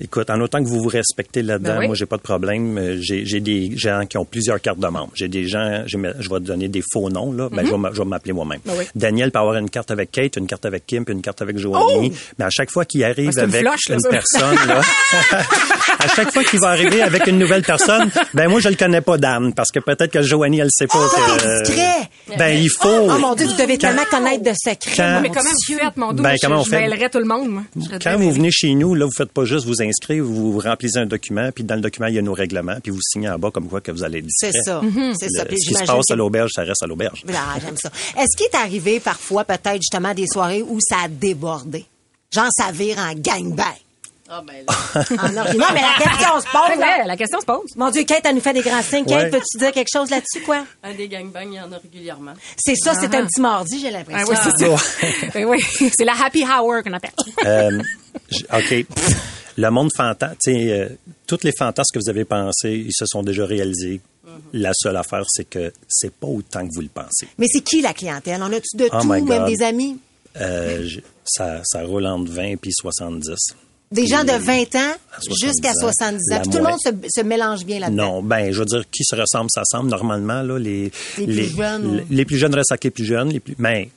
Écoute, 0.00 0.30
en 0.30 0.40
autant 0.40 0.62
que 0.62 0.68
vous 0.68 0.80
vous 0.80 0.88
respectez 0.88 1.42
là-dedans, 1.42 1.72
Ben 1.74 1.78
oui. 1.80 1.86
moi 1.88 1.96
j'ai 1.96 2.06
pas 2.06 2.16
de 2.18 2.22
problème. 2.22 2.78
Euh, 2.78 2.98
J'ai 3.00 3.26
j'ai 3.26 3.40
des 3.40 3.76
gens 3.76 4.06
qui 4.08 4.16
ont 4.16 4.24
plusieurs 4.24 4.60
cartes 4.60 4.78
de 4.78 4.86
membres. 4.86 5.10
J'ai 5.14 5.26
des 5.26 5.48
gens, 5.48 5.82
je 5.86 5.98
vais 5.98 6.12
je 6.20 6.28
vais 6.30 6.36
te 6.36 6.44
donner 6.44 6.68
des 6.68 6.82
faux 6.92 7.10
noms 7.10 7.32
là. 7.32 7.48
Ben, 7.50 7.66
je 7.66 7.72
vais 7.72 7.76
m'a- 7.78 7.90
je 7.92 7.98
vais 8.00 8.04
m'appeler 8.08 8.32
moi-même. 8.32 8.60
Ben 8.64 8.74
oui. 8.78 8.84
Daniel 8.94 9.32
peut 9.32 9.40
avoir 9.40 9.56
une 9.56 9.68
carte 9.68 9.90
avec 9.90 10.12
Kate, 10.12 10.36
une 10.36 10.46
carte 10.46 10.64
avec 10.66 10.86
Kim, 10.86 11.04
puis 11.04 11.14
une 11.14 11.20
carte 11.20 11.42
avec 11.42 11.58
Joanie. 11.58 12.12
Mais 12.38 12.44
à 12.44 12.50
chaque 12.50 12.70
fois 12.70 12.84
qu'il 12.84 13.02
arrive 13.02 13.30
Ah, 13.36 13.40
une 13.44 13.48
avec 13.54 13.66
flush, 13.66 13.88
là, 13.88 13.96
une 13.96 14.08
personne, 14.08 14.68
là, 14.68 14.80
à 15.98 16.08
chaque 16.14 16.32
fois 16.32 16.44
qu'il 16.44 16.60
va 16.60 16.68
arriver 16.68 17.02
avec 17.02 17.26
une 17.26 17.38
nouvelle 17.38 17.62
personne, 17.62 18.08
ben 18.34 18.48
moi 18.48 18.60
je 18.60 18.68
le 18.68 18.76
connais 18.76 19.00
pas 19.00 19.18
Dan, 19.18 19.52
parce 19.52 19.72
que 19.72 19.80
peut-être 19.80 20.12
que 20.12 20.22
Joanie 20.22 20.60
elle 20.60 20.68
sait 20.70 20.86
pas 20.86 20.98
Oh, 21.00 21.36
que. 21.38 21.62
discret! 21.64 22.36
Ben 22.38 22.50
il 22.56 22.68
faut. 22.70 22.88
Oh 23.10 23.18
mon 23.18 23.34
Dieu, 23.34 23.46
vous 23.46 23.56
devez 23.56 23.78
tellement 23.78 24.04
connaître 24.10 24.44
de 24.44 24.52
secrets. 24.54 24.92
quand- 24.96 25.20
Mais 25.22 25.28
comment 25.28 25.42
Dieu. 25.66 25.76
vous 25.76 25.84
faites, 25.84 25.96
mon 25.96 26.12
dos? 26.12 26.22
Ben, 26.22 26.36
je, 26.40 26.46
comment 26.46 26.60
on 26.60 26.64
je 26.64 26.70
fait? 26.70 26.80
mêlerais 26.82 27.08
tout 27.10 27.18
le 27.18 27.24
monde, 27.24 27.48
moi. 27.48 27.62
Je 27.74 27.80
serais 27.82 27.98
Quand 27.98 28.16
vous 28.16 28.30
venez 28.32 28.50
chez 28.52 28.74
nous, 28.74 28.94
là, 28.94 29.06
vous 29.06 29.12
faites 29.16 29.32
pas 29.32 29.44
juste 29.44 29.66
vous 29.66 29.82
inscrire, 29.88 30.24
vous, 30.24 30.52
vous 30.52 30.58
remplissez 30.60 30.98
un 30.98 31.06
document, 31.06 31.50
puis 31.54 31.64
dans 31.64 31.74
le 31.74 31.80
document, 31.80 32.06
il 32.08 32.14
y 32.14 32.18
a 32.18 32.22
nos 32.22 32.32
règlements, 32.34 32.76
puis 32.82 32.92
vous 32.92 33.00
signez 33.02 33.28
en 33.28 33.38
bas 33.38 33.50
comme 33.50 33.68
quoi 33.68 33.80
que 33.80 33.90
vous 33.90 34.04
allez 34.04 34.18
être 34.18 34.26
C'est 34.30 34.52
ça. 34.52 34.80
Mhm. 34.80 35.14
C'est 35.18 35.28
ça. 35.30 35.44
Puis 35.44 35.58
ce 35.60 35.68
qui 35.68 35.74
se 35.74 35.84
passe 35.84 36.06
que- 36.06 36.12
à 36.12 36.16
l'auberge, 36.16 36.50
ça 36.54 36.62
reste 36.62 36.82
à 36.82 36.86
l'auberge. 36.86 37.22
Ah, 37.34 37.56
j'aime 37.60 37.76
ça. 37.76 37.90
Est-ce 38.18 38.36
qu'il 38.36 38.46
est 38.46 38.54
arrivé 38.56 39.00
parfois, 39.00 39.44
peut-être, 39.44 39.76
justement, 39.82 40.14
des 40.14 40.26
soirées 40.26 40.62
où 40.62 40.78
ça 40.80 40.96
a 41.04 41.08
débordé? 41.08 41.84
Genre, 42.32 42.48
ça 42.50 42.70
vire 42.72 42.98
en 42.98 43.12
gangbang. 43.14 43.64
Ah, 44.30 44.42
ben 44.46 44.56
là. 44.68 45.04
Non, 45.54 45.64
mais 45.72 45.80
la 45.80 46.04
question 46.04 46.38
se 46.38 46.44
pose. 46.52 46.78
Là. 46.78 47.06
la 47.06 47.16
question 47.16 47.40
se 47.40 47.46
pose. 47.46 47.70
Mon 47.76 47.90
Dieu, 47.90 48.04
Kate, 48.04 48.20
elle 48.26 48.34
nous 48.34 48.42
fait 48.42 48.52
des 48.52 48.60
grands 48.60 48.82
signes. 48.82 49.06
Kate, 49.06 49.22
Ouais. 49.22 49.30
peux-tu 49.30 49.56
dire 49.56 49.72
quelque 49.72 49.88
chose 49.90 50.10
là-dessus, 50.10 50.42
quoi? 50.44 50.66
Un 50.82 50.92
des 50.92 51.08
gangbangs, 51.08 51.48
il 51.50 51.54
y 51.54 51.60
en 51.60 51.72
a 51.72 51.78
régulièrement. 51.78 52.34
C'est 52.58 52.74
ça, 52.76 52.92
c'est 52.94 53.08
Ah. 53.14 53.20
un 53.20 53.24
petit 53.24 53.40
mardi, 53.40 53.80
j'ai 53.80 53.88
Ah 53.88 53.90
l'impression. 53.92 54.26
oui, 54.28 54.36
c'est 54.42 54.66
ça. 54.66 55.30
Ben 55.34 55.46
oui, 55.46 55.64
c'est 55.96 56.04
la 56.04 56.12
happy 56.22 56.44
hour 56.44 56.82
qu'on 56.84 56.92
appelle. 56.92 57.12
Euh, 57.46 57.80
OK. 58.52 58.86
Le 59.58 59.70
monde 59.70 59.90
fantasme, 59.94 60.36
euh, 60.48 60.88
tous 61.26 61.40
les 61.42 61.50
fantasmes 61.52 61.90
que 61.92 61.98
vous 61.98 62.08
avez 62.08 62.24
pensés, 62.24 62.84
ils 62.86 62.92
se 62.94 63.04
sont 63.06 63.22
déjà 63.24 63.44
réalisés. 63.44 64.00
La 64.52 64.70
seule 64.72 64.96
affaire, 64.96 65.24
c'est 65.26 65.48
que 65.48 65.72
c'est 65.88 66.12
pas 66.12 66.28
autant 66.28 66.66
que 66.66 66.72
vous 66.72 66.80
le 66.82 66.88
pensez. 66.88 67.26
Mais 67.38 67.46
c'est 67.50 67.62
qui 67.62 67.80
la 67.82 67.92
clientèle? 67.92 68.40
On 68.40 68.52
a-tu 68.52 68.76
de 68.76 68.88
Oh 68.92 68.98
tout, 69.00 69.08
même 69.08 69.46
des 69.46 69.62
amis? 69.62 69.98
Euh, 70.40 70.86
ça, 71.24 71.60
ça 71.64 71.82
roule 71.82 72.06
entre 72.06 72.30
20 72.30 72.56
puis 72.56 72.72
70. 72.72 73.34
Des 73.90 74.06
gens 74.06 74.22
de 74.22 74.30
20 74.32 74.76
ans 74.76 74.96
À 75.12 75.20
70 75.20 75.46
jusqu'à 75.46 75.70
ans, 75.70 75.74
70 75.80 76.32
ans. 76.32 76.40
Puis 76.42 76.50
tout 76.50 76.58
le 76.58 76.64
monde 76.64 76.78
se, 77.08 77.22
mélange 77.22 77.64
bien 77.64 77.80
là-dedans. 77.80 78.16
Non, 78.16 78.22
ben, 78.22 78.52
je 78.52 78.58
veux 78.60 78.66
dire, 78.66 78.84
qui 78.90 79.02
se 79.02 79.16
ressemble, 79.16 79.50
ça 79.52 79.62
semble. 79.64 79.90
Normalement, 79.90 80.42
là, 80.42 80.58
les, 80.58 80.92
Les 81.16 81.24
plus 81.26 81.56
jeunes, 81.56 81.96
les, 81.96 82.02
ou- 82.02 82.06
les 82.10 82.24
plus 82.24 82.36
jeunes 82.36 82.54
restent 82.54 82.72
avec 82.72 82.84
les 82.84 82.90
plus 82.90 83.06
jeunes, 83.06 83.30
les 83.30 83.40
plus, 83.40 83.56
mais, 83.58 83.90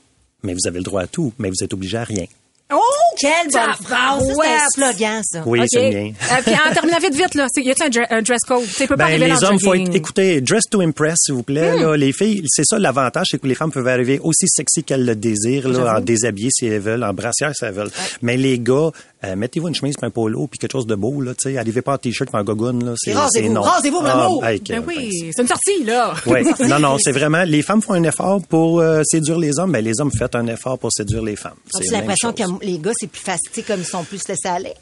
mais 0.44 0.54
vous 0.54 0.66
avez 0.66 0.80
le 0.80 0.86
droit 0.86 1.02
à 1.04 1.08
tout, 1.08 1.34
mais 1.38 1.50
vous 1.50 1.62
êtes 1.64 1.74
obligé 1.74 1.98
à 1.98 2.04
rien. 2.06 2.26
Oh, 2.74 2.80
quelle 3.20 3.52
bonne 3.52 3.74
phrase! 3.84 4.20
Ça, 4.28 4.36
ouais. 4.36 4.48
C'est 4.76 4.82
un 4.84 4.92
slogan, 4.94 5.22
ça. 5.24 5.44
Oui, 5.46 5.60
OK. 5.60 5.66
c'est 5.70 5.92
le 5.92 6.00
mien. 6.00 6.12
Euh, 6.32 6.36
puis 6.44 6.54
en 6.54 6.74
terminant 6.74 6.98
vite, 7.00 7.16
vite, 7.16 7.36
là, 7.36 7.48
y 7.58 7.72
a-t-il 7.72 7.84
un, 7.84 7.90
dre- 7.90 8.08
un 8.10 8.22
dress 8.22 8.42
code? 8.48 8.64
Tu 8.76 8.88
pas 8.88 8.96
Ben, 8.96 9.06
arriver 9.06 9.28
les 9.28 9.44
hommes, 9.44 9.60
faut 9.60 9.72
jogging. 9.72 9.88
être, 9.90 9.96
écoutez, 9.96 10.42
dress 10.42 10.64
to 10.70 10.82
impress, 10.82 11.18
s'il 11.26 11.34
vous 11.34 11.44
plaît. 11.44 11.76
Hmm. 11.78 11.82
Là, 11.82 11.98
les 11.98 12.14
filles, 12.14 12.44
c'est 12.48 12.64
ça 12.66 12.80
l'avantage, 12.80 13.28
c'est 13.32 13.42
que 13.42 13.48
les 13.48 13.56
femmes 13.56 13.72
peuvent 13.72 13.88
arriver 13.88 14.20
aussi 14.24 14.48
sexy 14.48 14.84
qu'elles 14.84 15.06
le 15.06 15.16
désirent, 15.16 15.68
là, 15.70 15.98
en 15.98 16.00
déshabillé 16.02 16.50
si 16.52 16.66
elles 16.68 16.80
veulent, 16.80 17.04
en 17.04 17.14
brassière 17.14 17.52
si 17.56 17.66
elles 17.66 17.74
veulent. 17.74 17.92
Mais 18.22 18.38
les 18.38 18.60
gars, 18.60 18.90
euh, 19.24 19.36
mettez-vous 19.36 19.68
une 19.68 19.76
chemise, 19.76 19.96
un 20.02 20.10
polo, 20.10 20.48
puis 20.48 20.58
quelque 20.58 20.72
chose 20.72 20.88
de 20.88 20.96
beau, 20.96 21.22
là, 21.22 21.34
tu 21.34 21.52
sais. 21.52 21.58
Arrivez 21.58 21.82
pas 21.82 21.94
en 21.94 21.98
t-shirt, 21.98 22.30
en 22.34 22.44
gogoune, 22.44 22.84
là. 22.86 22.94
C'est, 22.98 23.14
rasez-vous, 23.14 23.48
c'est 23.48 23.54
non. 23.54 23.62
rasez-vous, 23.62 24.02
mon 24.02 24.42
Ah, 24.42 24.54
hey, 24.54 24.62
Ben 24.68 24.84
oui, 24.88 25.32
c'est 25.36 25.42
une 25.42 25.48
sortie, 25.48 25.84
là. 25.84 26.14
Ouais. 26.26 26.44
Non, 26.68 26.80
non, 26.80 26.98
c'est 27.00 27.12
vraiment, 27.12 27.44
les 27.44 27.62
femmes 27.62 27.82
font 27.82 27.94
un 27.94 28.04
effort 28.04 28.42
pour 28.48 28.80
euh, 28.80 29.02
séduire 29.06 29.38
les 29.38 29.60
hommes, 29.60 29.72
mais 29.72 29.82
les 29.82 30.00
hommes 30.02 30.12
font 30.12 30.28
un 30.34 30.48
effort 30.48 30.80
pour 30.80 30.92
séduire 30.92 31.22
les 31.24 31.36
femmes. 31.36 31.54
As-tu 31.76 31.86
C'est 31.86 31.92
la 31.92 32.00
même 32.00 32.10
l'impression 32.10 32.36
chose. 32.36 32.60
que 32.60 32.66
les 32.66 32.80
gars, 32.80 32.92
c'est 33.00 33.08
plus 33.08 33.22
facile, 33.22 33.64
comme 33.66 33.80
ils 33.82 33.86
sont 33.86 34.04
plus 34.04 34.28
laissés 34.28 34.48
aller? 34.48 34.74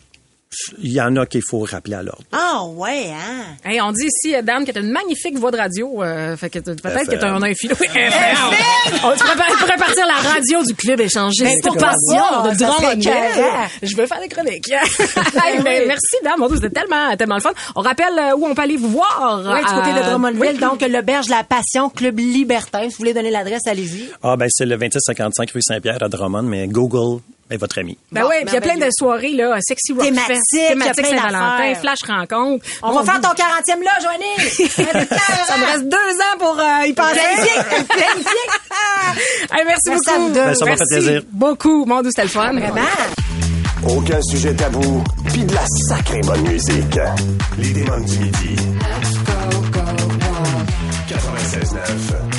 Il 0.81 0.91
y 0.91 0.99
en 0.99 1.15
a 1.15 1.27
qu'il 1.27 1.43
faut 1.47 1.59
rappeler 1.59 1.93
à 1.95 2.01
l'ordre. 2.01 2.23
Ah, 2.31 2.63
ouais, 2.65 3.11
hein? 3.11 3.45
Hey, 3.63 3.79
on 3.81 3.91
dit 3.91 4.07
ici, 4.07 4.33
Dan, 4.43 4.65
que 4.65 4.71
t'as 4.71 4.81
une 4.81 4.89
magnifique 4.91 5.37
voix 5.37 5.51
de 5.51 5.57
radio. 5.57 6.01
euh, 6.01 6.35
fait 6.37 6.49
que 6.49 6.57
peut-être 6.57 6.81
que 6.81 7.15
t'as 7.15 7.27
FM. 7.27 7.35
un, 7.35 7.43
un 7.43 7.53
fil. 7.53 7.71
Oui, 7.79 7.85
FM. 7.93 8.37
On 8.95 8.97
pourrait, 9.15 9.35
par- 9.37 9.57
pourrait 9.59 9.77
partir 9.77 10.07
la 10.07 10.29
radio 10.29 10.63
du 10.63 10.73
club 10.73 10.99
échangiste. 11.01 11.43
Ben, 11.43 11.61
pour 11.63 11.77
passion 11.77 12.17
pas? 12.81 12.95
de. 12.95 13.85
Je 13.85 13.95
veux 13.95 14.07
faire 14.07 14.19
des 14.19 14.27
chroniques. 14.27 14.71
Hey, 15.45 15.61
ben, 15.61 15.83
merci, 15.87 16.15
Dan. 16.23 16.33
Mon 16.39 16.47
Dieu, 16.47 16.55
c'était 16.57 16.81
tellement, 16.81 17.15
tellement 17.15 17.35
le 17.35 17.41
fun. 17.41 17.51
On 17.75 17.81
rappelle 17.81 18.17
euh, 18.17 18.35
où 18.35 18.45
on 18.47 18.55
peut 18.55 18.63
aller 18.63 18.77
vous 18.77 18.89
voir. 18.89 19.41
Oui, 19.45 19.59
du 19.59 19.73
côté 19.73 19.93
de 19.93 19.99
Euh, 19.99 20.09
Drummondville. 20.09 20.41
oui. 20.53 20.57
Donc, 20.59 20.81
l'auberge 20.81 21.29
La 21.29 21.43
Passion, 21.43 21.89
Club 21.89 22.17
Libertin. 22.17 22.81
Si 22.83 22.87
vous 22.89 22.95
voulez 22.99 23.13
donner 23.13 23.29
l'adresse, 23.31 23.67
allez-y. 23.67 24.09
Ah, 24.23 24.35
ben, 24.35 24.47
c'est 24.49 24.65
le 24.65 24.77
2655 24.77 25.51
rue 25.51 25.61
Saint-Pierre 25.61 26.01
à 26.01 26.09
Drummond, 26.09 26.41
mais 26.43 26.67
Google 26.67 27.21
est 27.49 27.57
votre 27.57 27.79
ami. 27.79 27.97
Ben 28.11 28.21
Bon, 28.23 28.29
oui, 28.29 28.35
puis 28.45 28.49
il 28.49 28.53
y 28.53 28.57
a 28.57 28.61
plein 28.61 28.77
de 28.77 28.87
soirées, 28.91 29.33
là, 29.33 29.57
sexy 29.61 29.93
rock 29.93 30.03
Thématiques, 30.03 30.27
fest, 30.53 30.95
plein 30.97 31.09
Saint-Valentin, 31.17 31.75
flash 31.75 31.99
rencontre. 32.07 32.65
On 32.83 32.91
Mon 32.93 33.01
va 33.01 33.11
faire 33.11 33.21
ton 33.21 33.29
40e 33.29 33.83
là, 33.83 33.91
Joanie! 34.01 34.49
Ça 35.47 35.57
me 35.57 35.65
reste 35.65 35.83
deux 35.89 35.97
ans 35.97 36.37
pour 36.39 36.59
euh, 36.59 36.85
y 36.85 36.93
penser. 36.93 37.19
Hey, 39.51 39.63
merci, 39.65 39.89
Merci 39.89 39.89
beaucoup. 39.89 40.09
à 40.09 40.19
vous 40.19 40.27
deux. 40.33 40.33
Ben, 40.45 40.53
ça 40.55 40.65
m'a 40.65 40.71
fait 40.71 40.77
Merci 40.89 40.93
plaisir. 41.05 41.21
beaucoup. 41.31 41.85
Mon 41.85 42.01
Dieu, 42.01 42.11
c'était 42.11 42.23
le 42.23 42.29
fun. 42.29 42.53
Vraiment? 42.53 42.81
Aucun 43.87 44.21
sujet 44.21 44.53
tabou, 44.53 45.03
puis 45.31 45.43
de 45.43 45.53
la 45.55 45.65
sacrée 45.87 46.21
bonne 46.21 46.41
musique. 46.47 46.99
Les 47.57 47.71
démons 47.71 47.99
du 48.01 48.19
midi. 48.19 48.55
96.9, 51.07 52.38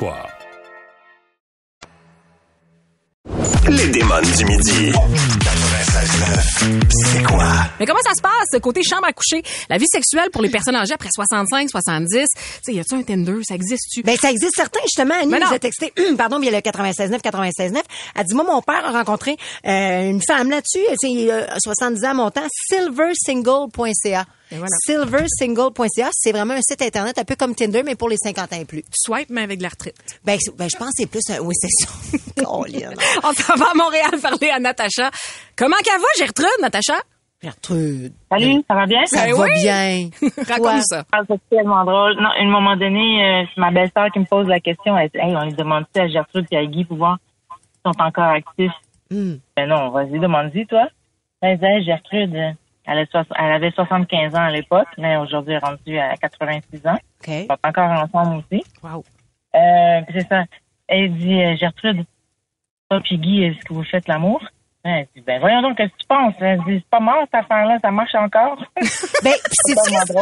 Les 3.69 3.87
démons 3.89 4.19
du 4.35 4.45
midi. 4.45 4.91
96.9, 4.91 6.81
c'est 6.89 7.23
quoi? 7.23 7.45
Mais 7.79 7.85
comment 7.85 7.99
ça 8.01 8.15
se 8.15 8.21
passe 8.23 8.59
côté 8.63 8.81
chambre 8.81 9.05
à 9.05 9.13
coucher? 9.13 9.43
La 9.69 9.77
vie 9.77 9.85
sexuelle 9.87 10.31
pour 10.31 10.41
les 10.41 10.49
personnes 10.49 10.75
âgées 10.75 10.95
après 10.95 11.09
65, 11.13 11.69
70. 11.69 12.09
Tu 12.09 12.25
sais, 12.63 12.73
y 12.73 12.79
a-tu 12.79 12.95
un 12.95 13.03
Tinder? 13.03 13.43
Ça 13.43 13.53
existe-tu? 13.53 14.01
Ben, 14.01 14.17
ça 14.17 14.31
existe 14.31 14.55
certains, 14.55 14.79
justement. 14.85 15.13
Annie 15.21 15.33
nous 15.39 15.39
a 15.53 15.59
texté, 15.59 15.93
pardon, 16.17 16.39
via 16.39 16.49
le 16.49 16.57
96.9, 16.57 17.21
96.9. 17.21 17.81
Elle 18.15 18.25
dit, 18.25 18.33
moi, 18.33 18.43
mon 18.43 18.63
père 18.63 18.83
a 18.83 18.91
rencontré 18.91 19.37
euh, 19.67 20.09
une 20.09 20.23
femme 20.23 20.49
là-dessus, 20.49 20.83
c'est 20.99 21.31
euh, 21.31 21.45
70 21.63 22.05
ans 22.05 22.15
montant, 22.15 22.47
silversingle.ca. 22.69 24.25
Voilà. 24.51 24.67
Silversingle.ca, 24.85 26.09
c'est 26.11 26.31
vraiment 26.31 26.53
un 26.53 26.61
site 26.61 26.81
Internet 26.81 27.17
un 27.17 27.23
peu 27.23 27.35
comme 27.35 27.55
Tinder, 27.55 27.83
mais 27.83 27.95
pour 27.95 28.09
les 28.09 28.17
50 28.17 28.53
ans 28.53 28.59
et 28.59 28.65
plus. 28.65 28.83
Swipe, 28.93 29.29
mais 29.29 29.41
avec 29.41 29.57
de 29.59 29.63
la 29.63 29.69
retraite. 29.69 29.95
Ben, 30.25 30.37
ben, 30.57 30.67
je 30.71 30.77
pense 30.77 30.87
que 30.89 30.93
c'est 30.97 31.09
plus 31.09 31.21
un... 31.29 31.39
Oui, 31.39 31.53
c'est 31.55 31.85
ça. 31.85 32.43
On 32.47 33.33
s'en 33.33 33.55
va 33.55 33.71
à 33.71 33.73
Montréal 33.75 34.11
parler 34.21 34.49
à 34.49 34.59
Natacha. 34.59 35.09
Comment 35.55 35.77
qu'elle 35.83 35.99
va, 35.99 36.07
Gertrude, 36.17 36.47
Natacha? 36.61 36.95
Gertrude. 37.43 38.13
Salut, 38.29 38.63
ça 38.67 38.75
va 38.75 38.85
bien? 38.85 39.05
Ça 39.07 39.25
Ben 39.25 39.33
va 39.33 39.43
oui. 39.45 39.49
bien. 39.63 40.09
Raconte 40.47 40.65
Ouais. 40.75 40.81
ça. 40.83 41.03
Ah, 41.11 41.21
c'est 41.27 41.39
tellement 41.49 41.83
drôle. 41.83 42.15
Non, 42.21 42.29
à 42.29 42.39
un 42.39 42.45
moment 42.51 42.75
donné, 42.75 43.25
euh, 43.25 43.45
c'est 43.53 43.59
ma 43.61 43.71
belle-sœur 43.71 44.11
qui 44.13 44.19
me 44.19 44.25
pose 44.25 44.47
la 44.47 44.59
question. 44.59 44.95
Elle 44.97 45.09
dit, 45.09 45.17
hey, 45.17 45.35
on 45.35 45.41
les 45.45 45.53
demande 45.53 45.85
à 45.97 46.07
Gertrude 46.07 46.45
et 46.51 46.57
à 46.57 46.65
Guy 46.65 46.85
pour 46.85 46.97
voir 46.97 47.17
s'ils 47.49 47.91
sont 47.93 47.99
encore 48.01 48.25
actifs. 48.25 48.71
Hmm. 49.09 49.35
Ben 49.57 49.67
non, 49.67 49.89
vas-y, 49.89 50.19
demande-y, 50.19 50.67
toi. 50.67 50.87
Dit, 51.41 51.47
Hey, 51.65 51.83
Gertrude, 51.83 52.35
elle, 52.91 53.07
a 53.13 53.23
elle 53.39 53.51
avait 53.51 53.71
75 53.71 54.35
ans 54.35 54.41
à 54.41 54.51
l'époque, 54.51 54.87
mais 54.97 55.17
aujourd'hui, 55.17 55.53
elle 55.53 55.61
est 55.63 55.65
rendue 55.65 55.97
à 55.97 56.15
86 56.17 56.87
ans. 56.87 56.97
OK. 57.21 57.27
Ils 57.27 57.45
sont 57.47 57.57
encore 57.63 57.91
ensemble 57.91 58.43
aussi. 58.43 58.63
Wow. 58.83 59.03
Euh, 59.55 60.01
c'est 60.13 60.27
ça. 60.27 60.45
Elle 60.87 61.15
dit, 61.17 61.41
euh, 61.41 61.55
Gertrude, 61.57 62.05
toi 62.89 62.99
puis 63.01 63.17
Guy, 63.17 63.43
est-ce 63.43 63.63
que 63.65 63.73
vous 63.73 63.83
faites 63.83 64.07
l'amour? 64.07 64.41
Dit, 64.83 65.21
ben 65.27 65.39
voyons 65.39 65.61
donc, 65.61 65.77
qu'est-ce 65.77 65.89
que 65.91 65.97
tu 66.01 66.07
penses? 66.07 66.33
Dit, 66.67 66.79
c'est 66.81 66.89
pas 66.89 66.99
mort, 66.99 67.21
cette 67.31 67.43
affaire-là, 67.43 67.77
ça 67.83 67.91
marche 67.91 68.15
encore? 68.15 68.57
Ben, 69.23 69.33
c'est 69.67 69.75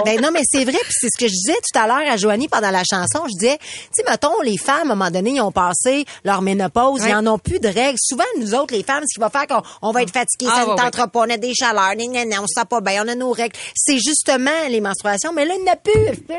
ben 0.03 0.19
non, 0.21 0.29
mais 0.33 0.41
c'est 0.43 0.65
vrai, 0.65 0.73
puis 0.81 0.91
c'est 0.91 1.07
ce 1.09 1.17
que 1.17 1.27
je 1.27 1.31
disais 1.31 1.53
tout 1.55 1.79
à 1.79 1.87
l'heure 1.87 2.11
à 2.11 2.17
Joanie 2.17 2.49
pendant 2.49 2.69
la 2.69 2.83
chanson. 2.83 3.23
Je 3.29 3.39
disais, 3.39 3.57
tu 3.57 3.65
sais, 3.93 4.03
mettons, 4.05 4.41
les 4.43 4.57
femmes, 4.57 4.89
à 4.89 4.91
un 4.91 4.95
moment 4.95 5.09
donné, 5.09 5.29
ils 5.35 5.41
ont 5.41 5.53
passé 5.53 6.03
leur 6.25 6.41
ménopause, 6.41 7.01
Ouais. 7.03 7.11
ils 7.11 7.15
en 7.15 7.25
ont 7.27 7.37
plus 7.39 7.59
de 7.61 7.69
règles. 7.69 7.95
Souvent, 7.97 8.25
nous 8.41 8.53
autres, 8.55 8.73
les 8.75 8.83
femmes, 8.83 9.03
ce 9.07 9.13
qui 9.15 9.21
va 9.21 9.29
faire 9.29 9.47
qu'on 9.47 9.61
on 9.81 9.91
va 9.93 10.01
être 10.01 10.11
fatigués, 10.11 10.51
Ah, 10.53 10.65
ça 10.65 10.71
ne 10.71 10.75
tentera 10.75 11.07
pas, 11.07 11.21
on 11.21 11.29
a 11.29 11.37
des 11.37 11.53
chaleurs, 11.53 11.95
nan, 11.95 12.11
nan, 12.11 12.27
nan, 12.27 12.39
on 12.41 12.47
se 12.47 12.59
sent 12.59 12.65
pas 12.69 12.81
bien, 12.81 13.05
on 13.05 13.07
a 13.07 13.15
nos 13.15 13.31
règles. 13.31 13.55
C'est 13.73 13.99
justement 13.99 14.51
les 14.69 14.81
menstruations, 14.81 15.31
mais 15.31 15.45
là, 15.45 15.53
il 15.57 15.63
n'y 15.63 15.69
a 15.69 15.77
plus. 15.77 15.93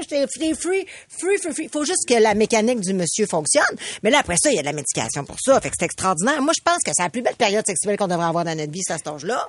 C'est 0.06 0.26
free, 0.36 0.52
free, 0.54 0.86
free, 1.08 1.38
free. 1.38 1.64
Il 1.64 1.70
faut 1.70 1.84
juste 1.86 2.06
que 2.06 2.14
la 2.20 2.34
mécanique 2.34 2.80
du 2.80 2.92
monsieur 2.92 3.24
fonctionne. 3.26 3.64
Mais 4.02 4.10
là, 4.10 4.18
après 4.18 4.36
ça, 4.38 4.50
il 4.50 4.56
y 4.56 4.58
a 4.58 4.62
de 4.62 4.66
la 4.66 4.74
médication 4.74 5.24
pour 5.24 5.36
ça. 5.40 5.58
Fait 5.62 5.70
que 5.70 5.76
c'est 5.78 5.86
extraordinaire. 5.86 6.42
Moi, 6.42 6.52
je 6.54 6.62
pense 6.62 6.78
que 6.84 6.90
c'est 6.92 7.02
la 7.02 7.08
plus 7.08 7.22
belle 7.22 7.36
période 7.36 7.64
sexuelle 7.66 7.96
qu'on 7.96 8.09
devrait 8.10 8.26
avoir 8.26 8.44
dans 8.44 8.54
notre 8.56 8.70
vie, 8.72 8.80
c'est 8.82 8.92
à 8.92 8.98
cet 8.98 9.08
âge-là. 9.08 9.46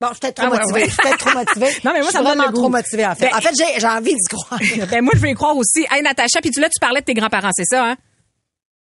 Bon, 0.00 0.08
je 0.08 0.12
suis 0.14 0.20
peut-être 0.20 0.36
trop 0.36 0.46
Ah, 0.46 0.50
ouais, 0.50 0.58
motivée. 0.58 0.80
ouais. 0.80 0.86
Je 0.86 0.90
suis 0.92 1.02
peut-être 1.02 1.18
trop 1.18 1.38
motivée. 1.38 1.80
Non, 1.84 1.92
mais 1.92 2.00
moi, 2.00 2.08
Je 2.08 2.12
ça 2.12 2.18
suis 2.20 2.28
me 2.30 2.34
donne 2.34 2.46
goût. 2.52 2.60
trop 2.60 2.68
motivée, 2.70 3.06
en 3.06 3.14
fait. 3.14 3.28
Ben- 3.30 3.36
en 3.36 3.40
fait, 3.40 3.54
j'ai, 3.58 3.80
j'ai 3.80 3.86
envie 3.86 4.14
d'y 4.14 4.28
croire. 4.34 4.60
Ben, 4.90 5.02
moi, 5.02 5.12
je 5.14 5.20
vais 5.20 5.30
y 5.30 5.34
croire 5.34 5.56
aussi. 5.56 5.86
Hey, 5.90 6.02
Natacha, 6.02 6.40
puis 6.40 6.50
tu, 6.50 6.60
là, 6.60 6.68
tu 6.68 6.80
parlais 6.80 7.00
de 7.00 7.04
tes 7.04 7.14
grands-parents, 7.14 7.50
c'est 7.54 7.64
ça, 7.66 7.84
hein? 7.86 7.96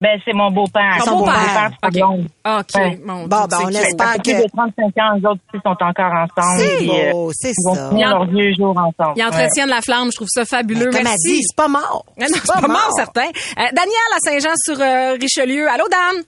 Ben, 0.01 0.19
c'est 0.25 0.33
mon 0.33 0.51
beau-père. 0.51 1.01
Son 1.05 1.19
beau-père. 1.19 1.71
sa 1.81 1.87
OK. 1.87 1.95
OK. 2.45 2.75
Ouais. 2.75 2.99
Mon 3.05 3.27
Bon, 3.27 3.45
ben, 3.45 3.57
on 3.63 3.69
espère. 3.69 4.07
Ça 4.13 4.13
plus 4.19 4.33
que- 4.33 4.43
de 4.43 4.49
35 4.49 4.97
ans, 4.97 5.17
eux 5.17 5.29
autres 5.29 5.41
aussi 5.53 5.61
sont 5.63 5.69
encore 5.79 6.13
ensemble. 6.13 6.59
C'est 6.59 6.77
puis, 6.77 6.89
euh, 6.91 7.11
beau, 7.11 7.31
c'est 7.33 7.51
ils 7.51 7.63
vont 7.65 7.75
ça. 7.75 7.89
finir 7.89 8.07
Il 8.09 8.13
en- 8.13 8.17
leurs 8.19 8.27
vieux 8.29 8.53
jours 8.55 8.77
ensemble. 8.77 9.13
Ils 9.15 9.23
entretiennent 9.23 9.69
la 9.69 9.81
flamme, 9.81 10.09
je 10.11 10.15
trouve 10.17 10.27
ça 10.29 10.43
fabuleux. 10.43 10.87
Comme 10.87 10.97
elle 10.97 11.03
Merci. 11.03 11.31
dit, 11.37 11.41
c'est 11.43 11.55
pas 11.55 11.67
mort. 11.69 12.05
Ah 12.19 12.25
non, 12.29 12.37
c'est 12.43 12.61
pas 12.61 12.67
mort, 12.67 12.89
certain. 12.97 13.27
Euh, 13.27 13.63
Daniel 13.71 14.11
à 14.15 14.19
Saint-Jean 14.19 14.53
sur 14.65 14.81
euh, 14.81 15.13
Richelieu. 15.21 15.69
Allô, 15.69 15.85
Dan? 15.87 16.23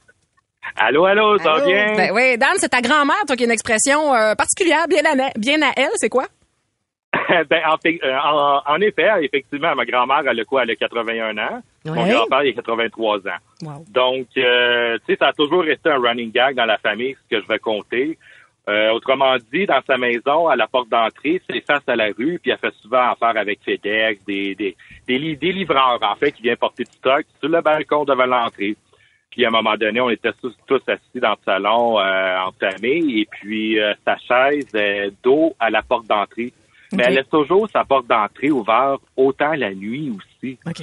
Allô, 0.76 1.06
allô, 1.06 1.38
ça 1.40 1.54
va 1.54 1.66
bien? 1.66 1.96
Ben 1.96 2.12
oui, 2.14 2.38
Dan, 2.38 2.50
c'est 2.58 2.70
ta 2.70 2.82
grand-mère, 2.82 3.24
toi, 3.26 3.36
qui 3.36 3.44
a 3.44 3.46
une 3.46 3.52
expression 3.52 4.14
euh, 4.14 4.36
particulière, 4.36 4.88
bien 4.88 5.02
à, 5.06 5.30
bien 5.38 5.62
à 5.62 5.72
elle, 5.76 5.90
c'est 5.96 6.10
quoi? 6.10 6.26
ben, 7.50 7.62
en, 7.68 7.78
fait- 7.78 8.00
euh, 8.04 8.18
en- 8.18 8.62
en 8.66 8.82
effet, 8.82 9.08
effectivement, 9.22 9.74
ma 9.76 9.86
grand-mère, 9.86 10.24
elle 10.30 10.40
a 10.40 10.46
quoi? 10.46 10.64
Elle 10.64 10.72
a 10.72 10.76
81 10.76 11.38
ans. 11.38 11.62
Mon 11.86 12.02
grand-père, 12.14 12.44
il 12.44 12.50
a 12.50 12.54
83 12.54 13.18
ans. 13.20 13.40
Donc, 13.90 14.28
euh, 14.38 14.98
tu 15.08 15.14
sais, 15.14 15.18
ça 15.20 15.28
a 15.30 15.34
toujours 15.34 15.64
resté 15.64 15.90
un 15.90 16.00
running 16.00 16.32
gag 16.32 16.56
dans 16.56 16.66
la 16.66 16.78
famille, 16.78 17.16
ce 17.30 17.36
que 17.38 17.42
je 17.42 17.48
vais 17.48 17.60
compter. 17.60 18.18
Euh, 18.70 18.92
autrement 18.92 19.36
dit, 19.54 19.66
dans 19.66 19.82
sa 19.88 19.98
maison, 19.98 20.50
à 20.50 20.58
la 20.58 20.68
porte 20.68 20.90
d'entrée, 20.90 21.42
c'est 21.50 21.66
face 21.66 21.84
à 21.88 21.96
la 21.96 22.08
rue, 22.08 22.38
puis 22.42 22.52
elle 22.52 22.58
fait 22.58 22.74
souvent 22.82 23.12
affaire 23.12 23.38
avec 23.40 23.60
FedEx, 23.64 24.24
des, 24.26 24.56
des, 24.56 24.76
des, 25.08 25.36
des 25.38 25.52
livreurs, 25.54 26.00
en 26.02 26.16
fait, 26.16 26.34
qui 26.34 26.42
viennent 26.44 26.58
porter 26.58 26.84
du 26.84 26.92
stock 26.92 27.24
sur 27.40 27.48
le 27.50 27.62
balcon 27.62 28.04
devant 28.04 28.26
l'entrée. 28.26 28.76
Puis 29.32 29.46
à 29.46 29.50
un 29.50 29.52
moment 29.52 29.76
donné, 29.76 30.02
on 30.02 30.10
était 30.10 30.32
tous, 30.42 30.56
tous 30.66 30.82
assis 30.88 31.20
dans 31.20 31.32
le 31.32 31.38
salon 31.46 32.00
euh, 32.00 32.40
en 32.40 32.52
famille, 32.54 33.22
et 33.22 33.28
puis 33.30 33.80
euh, 33.80 33.94
sa 34.06 34.18
chaise 34.18 34.74
est 34.74 35.12
dos 35.24 35.56
à 35.60 35.70
la 35.70 35.82
porte 35.84 36.08
d'entrée. 36.08 36.54
Mais 36.94 37.04
elle 37.06 37.16
laisse 37.16 37.30
toujours 37.30 37.70
sa 37.70 37.84
porte 37.84 38.08
d'entrée 38.08 38.50
ouverte, 38.50 39.02
autant 39.18 39.54
la 39.54 39.74
nuit 39.74 40.12
aussi. 40.16 40.58
OK. 40.66 40.82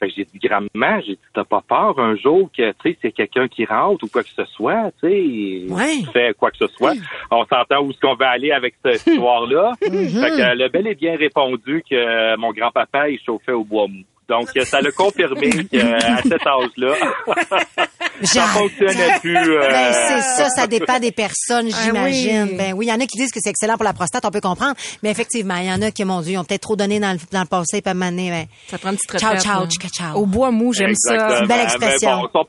Fait 0.00 0.08
que 0.08 0.14
j'ai 0.16 0.24
dit, 0.24 0.38
grand-maman, 0.38 1.02
j'ai 1.02 1.12
dit, 1.12 1.20
t'as 1.34 1.44
pas 1.44 1.60
peur 1.60 1.98
un 1.98 2.16
jour 2.16 2.48
que, 2.56 2.72
tu 2.72 2.76
sais, 2.82 2.98
c'est 3.02 3.12
quelqu'un 3.12 3.48
qui 3.48 3.66
rentre 3.66 4.02
ou 4.04 4.08
quoi 4.08 4.22
que 4.22 4.30
ce 4.30 4.46
soit, 4.46 4.90
tu 4.98 5.10
sais, 5.10 6.10
fait 6.10 6.34
quoi 6.38 6.50
que 6.50 6.56
ce 6.56 6.68
soit. 6.68 6.94
On 7.30 7.44
s'entend 7.44 7.82
où 7.82 7.90
est-ce 7.90 8.00
qu'on 8.00 8.14
va 8.14 8.30
aller 8.30 8.50
avec 8.50 8.76
cette 8.82 9.06
histoire-là. 9.06 9.72
Mm-hmm. 9.82 10.20
Fait 10.22 10.36
qu'elle 10.36 10.62
a 10.62 10.68
bel 10.70 10.86
et 10.86 10.94
bien 10.94 11.16
répondu 11.16 11.84
que 11.88 12.36
mon 12.36 12.50
grand-papa, 12.52 13.10
il 13.10 13.20
chauffait 13.20 13.52
au 13.52 13.64
bois 13.64 13.88
mou. 13.88 14.02
Donc, 14.30 14.48
ça 14.64 14.80
l'a 14.80 14.90
confirmé 14.92 15.50
qu'à 15.66 16.22
cet 16.22 16.46
âge-là, 16.46 16.94
ça 18.22 18.42
fonctionnait 18.42 19.18
plus. 19.20 19.36
euh, 19.36 19.68
Ben, 19.68 19.92
c'est 19.92 20.22
ça, 20.42 20.48
ça 20.48 20.66
dépend 20.66 20.98
des 20.98 21.12
personnes, 21.12 21.68
Ah 21.72 21.80
j'imagine. 21.84 22.48
oui. 22.50 22.56
Ben 22.56 22.72
oui, 22.74 22.86
il 22.86 22.88
y 22.88 22.92
en 22.92 23.00
a 23.00 23.06
qui 23.06 23.18
disent 23.18 23.32
que 23.32 23.38
c'est 23.42 23.50
excellent 23.50 23.74
pour 23.74 23.84
la 23.84 23.92
prostate, 23.92 24.24
on 24.24 24.30
peut 24.30 24.40
comprendre. 24.40 24.74
Mais 25.02 25.10
effectivement, 25.10 25.56
il 25.56 25.66
y 25.66 25.72
en 25.72 25.82
a 25.82 25.90
qui, 25.90 26.04
mon 26.04 26.20
Dieu, 26.20 26.32
ils 26.34 26.38
ont 26.38 26.44
peut-être 26.44 26.62
trop 26.62 26.76
donné 26.76 27.00
dans 27.00 27.12
le, 27.12 27.18
dans 27.32 27.40
le 27.40 27.46
passé, 27.46 27.82
puis 27.82 27.88
à 27.88 27.90
un 27.90 27.94
moment 27.94 28.10
donné, 28.10 28.30
ben, 28.30 28.46
Ça 28.68 28.78
prend 28.78 28.90
une 28.90 28.96
petite 28.96 29.18
Ciao, 29.20 29.30
retraite, 29.30 29.42
ciao, 29.44 29.66
tchica, 29.66 29.88
ciao. 29.88 30.16
Au 30.18 30.26
bois 30.26 30.50
mou, 30.50 30.72
j'aime 30.72 30.94
ça. 30.94 31.28
C'est 31.30 31.40
une 31.40 31.46
belle 31.48 31.56
Mais 31.58 31.64
expression. 31.64 32.28
bon, 32.32 32.44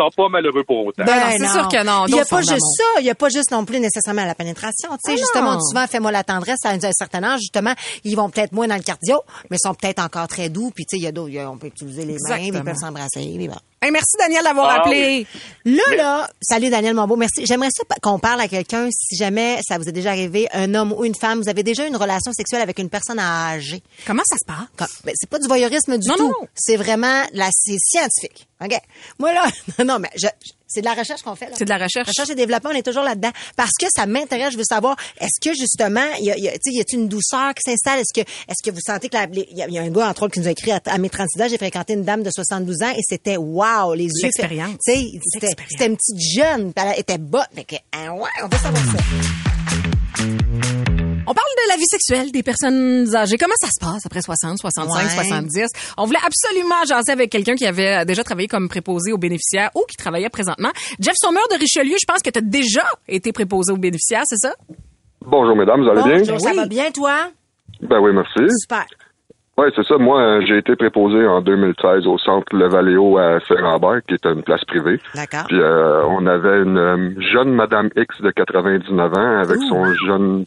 sont, 0.00 0.08
ils 0.08 0.14
sont 0.14 0.22
pas 0.22 0.28
malheureux 0.28 0.64
pour 0.64 0.86
autant. 0.86 1.04
Ben 1.04 1.30
c'est 1.38 1.48
sûr 1.48 1.68
que 1.68 1.84
non, 1.84 2.06
Il 2.06 2.14
y 2.14 2.20
a 2.20 2.24
pas 2.24 2.40
juste 2.40 2.66
ça. 2.76 3.00
Il 3.00 3.06
y 3.06 3.10
a 3.10 3.14
pas 3.14 3.28
juste 3.28 3.50
non 3.50 3.64
plus 3.64 3.80
nécessairement 3.80 4.24
la 4.24 4.34
pénétration. 4.34 4.90
Tu 5.04 5.10
sais, 5.10 5.12
Ah 5.12 5.16
justement, 5.16 5.54
non. 5.54 5.60
souvent, 5.60 5.86
fais-moi 5.86 6.12
la 6.12 6.24
tendresse 6.24 6.64
à 6.64 6.70
un, 6.70 6.82
un 6.82 6.92
certain 6.92 7.22
âge. 7.22 7.40
Justement, 7.40 7.74
ils 8.04 8.16
vont 8.16 8.30
peut-être 8.30 8.52
moins 8.52 8.68
dans 8.68 8.76
le 8.76 8.82
cardio, 8.82 9.22
mais 9.50 9.58
sont 9.58 9.74
peut-être 9.74 10.02
encore 10.02 10.28
très 10.28 10.48
doux. 10.48 10.70
Puis, 10.74 10.84
tu 10.86 10.96
sais, 10.96 11.00
il 11.00 11.04
y 11.04 11.06
a 11.06 11.12
d'autres, 11.12 11.34
on 11.46 11.58
peut 11.58 11.68
utiliser 11.68 12.04
les 12.04 12.16
mains, 12.28 12.38
ils 12.38 12.52
peuvent 12.52 12.74
s'embrasser. 12.76 13.20
puis. 13.20 13.60
Hey, 13.82 13.90
merci, 13.90 14.14
Daniel, 14.18 14.44
d'avoir 14.44 14.68
Ah, 14.68 14.80
appelé. 14.82 15.26
Là, 15.64 15.82
là, 15.96 16.30
salut 16.42 16.68
Daniel 16.68 16.92
Monbeau, 16.94 17.16
merci. 17.16 17.46
J'aimerais 17.46 17.70
ça 17.70 17.82
qu'on 18.02 18.18
parle 18.18 18.42
à 18.42 18.46
quelqu'un, 18.46 18.88
si 18.92 19.16
jamais 19.16 19.58
ça 19.66 19.78
vous 19.78 19.88
est 19.88 19.92
déjà 19.92 20.10
arrivé, 20.10 20.48
un 20.52 20.74
homme 20.74 20.92
ou 20.92 21.02
une 21.06 21.14
femme, 21.14 21.40
vous 21.40 21.48
avez 21.48 21.62
déjà 21.62 21.84
eu 21.86 21.88
une 21.88 21.96
relation 21.96 22.30
sexuelle 22.34 22.60
avec 22.60 22.78
une 22.78 22.90
personne 22.90 23.18
âgée. 23.18 23.82
Comment 24.06 24.22
ça 24.28 24.36
se 24.36 24.44
passe? 24.44 24.68
Quand- 24.76 25.02
ben, 25.04 25.14
c'est 25.18 25.30
pas 25.30 25.38
du 25.38 25.48
voyeurisme 25.48 25.96
du 25.96 26.08
Non, 26.08 26.16
tout. 26.16 26.24
non. 26.28 26.46
C'est 26.54 26.76
vraiment, 26.76 27.22
la, 27.32 27.48
c'est 27.54 27.78
scientifique. 27.82 28.46
OK? 28.62 28.74
Moi, 29.18 29.32
là, 29.32 29.46
non, 29.78 29.84
non, 29.86 29.98
mais 29.98 30.10
je, 30.14 30.26
je- 30.44 30.52
c'est 30.70 30.80
de 30.80 30.86
la 30.86 30.94
recherche 30.94 31.22
qu'on 31.22 31.34
fait, 31.34 31.46
là. 31.46 31.52
C'est 31.56 31.64
de 31.64 31.70
la 31.70 31.78
recherche. 31.78 32.08
Recherche 32.08 32.30
et 32.30 32.34
développement, 32.34 32.70
on 32.72 32.76
est 32.76 32.82
toujours 32.86 33.02
là-dedans. 33.02 33.30
Parce 33.56 33.72
que 33.78 33.86
ça 33.94 34.06
m'intéresse, 34.06 34.52
je 34.52 34.58
veux 34.58 34.64
savoir, 34.64 34.96
est-ce 35.20 35.40
que 35.46 35.54
justement, 35.54 36.06
il 36.20 36.24
y 36.26 36.30
a, 36.30 36.38
y 36.38 36.48
a, 36.48 36.52
tu 36.52 36.58
sais, 36.70 36.70
y 36.72 36.80
a-t-il 36.80 37.00
une 37.00 37.08
douceur 37.08 37.52
qui 37.54 37.70
s'installe? 37.70 37.98
Est-ce 38.00 38.12
que, 38.22 38.26
est-ce 38.48 38.62
que 38.64 38.70
vous 38.74 38.80
sentez 38.80 39.08
que 39.08 39.16
il 39.32 39.58
y, 39.58 39.62
a- 39.62 39.68
y 39.68 39.78
a 39.78 39.82
un 39.82 39.90
gars, 39.90 40.08
entre 40.08 40.22
autres, 40.24 40.34
qui 40.34 40.40
nous 40.40 40.48
a 40.48 40.52
écrit 40.52 40.70
à, 40.72 40.80
à 40.86 40.98
mes 40.98 41.10
36 41.10 41.42
ans, 41.42 41.46
j'ai 41.50 41.58
fréquenté 41.58 41.92
une 41.94 42.04
dame 42.04 42.22
de 42.22 42.30
72 42.30 42.82
ans 42.82 42.90
et 42.96 43.00
c'était 43.02 43.36
wow, 43.36 43.94
les 43.94 44.04
yeux. 44.04 44.10
L'expérience. 44.22 44.76
Tu 44.86 44.92
sais, 44.92 45.06
c'était, 45.68 45.86
une 45.86 45.96
petite 45.96 46.34
jeune, 46.34 46.72
elle 46.76 47.00
était 47.00 47.18
bonne. 47.18 47.42
Fait 47.54 47.64
que, 47.64 47.76
ah 47.92 48.12
ouais, 48.14 48.28
on 48.42 48.48
veut 48.48 48.58
savoir 48.58 48.84
ça. 48.84 49.49
On 51.30 51.32
parle 51.32 51.46
de 51.64 51.68
la 51.70 51.76
vie 51.76 51.86
sexuelle 51.86 52.32
des 52.32 52.42
personnes 52.42 53.06
âgées. 53.14 53.36
Comment 53.38 53.54
ça 53.60 53.68
se 53.68 53.78
passe 53.80 54.04
après 54.04 54.20
60, 54.20 54.58
65, 54.58 54.98
Ouais. 55.00 55.24
70? 55.24 55.68
On 55.96 56.04
voulait 56.04 56.18
absolument 56.26 56.82
jaser 56.88 57.12
avec 57.12 57.30
quelqu'un 57.30 57.54
qui 57.54 57.66
avait 57.66 58.04
déjà 58.04 58.24
travaillé 58.24 58.48
comme 58.48 58.68
préposé 58.68 59.12
aux 59.12 59.16
bénéficiaires 59.16 59.70
ou 59.76 59.84
qui 59.88 59.96
travaillait 59.96 60.28
présentement. 60.28 60.70
Jeff 60.98 61.14
Sommer 61.14 61.38
de 61.52 61.56
Richelieu, 61.56 61.94
je 62.00 62.04
pense 62.04 62.20
que 62.22 62.30
tu 62.30 62.38
as 62.40 62.42
déjà 62.42 62.82
été 63.06 63.30
préposé 63.30 63.72
aux 63.72 63.76
bénéficiaires, 63.76 64.24
c'est 64.24 64.38
ça? 64.38 64.54
Bonjour 65.24 65.54
mesdames, 65.54 65.84
vous 65.84 65.88
allez 65.90 66.02
bien? 66.02 66.18
Bonjour, 66.18 66.40
ça 66.40 66.52
va 66.52 66.66
bien, 66.66 66.90
toi? 66.90 67.14
Ben 67.80 68.00
oui, 68.00 68.10
merci. 68.12 68.52
Super. 68.62 68.86
Oui, 69.56 69.66
c'est 69.76 69.86
ça. 69.86 69.98
Moi, 69.98 70.20
euh, 70.20 70.42
j'ai 70.48 70.58
été 70.58 70.74
préposé 70.74 71.24
en 71.28 71.42
2013 71.42 72.08
au 72.08 72.18
centre 72.18 72.46
Le 72.56 72.68
Valéo 72.68 73.18
à 73.18 73.38
Saint-Lambert, 73.46 74.00
qui 74.08 74.14
est 74.14 74.24
une 74.26 74.42
place 74.42 74.64
privée. 74.64 74.98
D'accord. 75.14 75.44
Puis 75.46 75.60
euh, 75.60 76.02
on 76.08 76.26
avait 76.26 76.62
une 76.62 76.76
euh, 76.78 77.14
jeune 77.32 77.52
Madame 77.52 77.88
X 77.94 78.20
de 78.20 78.32
99 78.32 79.12
ans 79.16 79.38
avec 79.42 79.58
son 79.68 79.84
jeune 80.08 80.44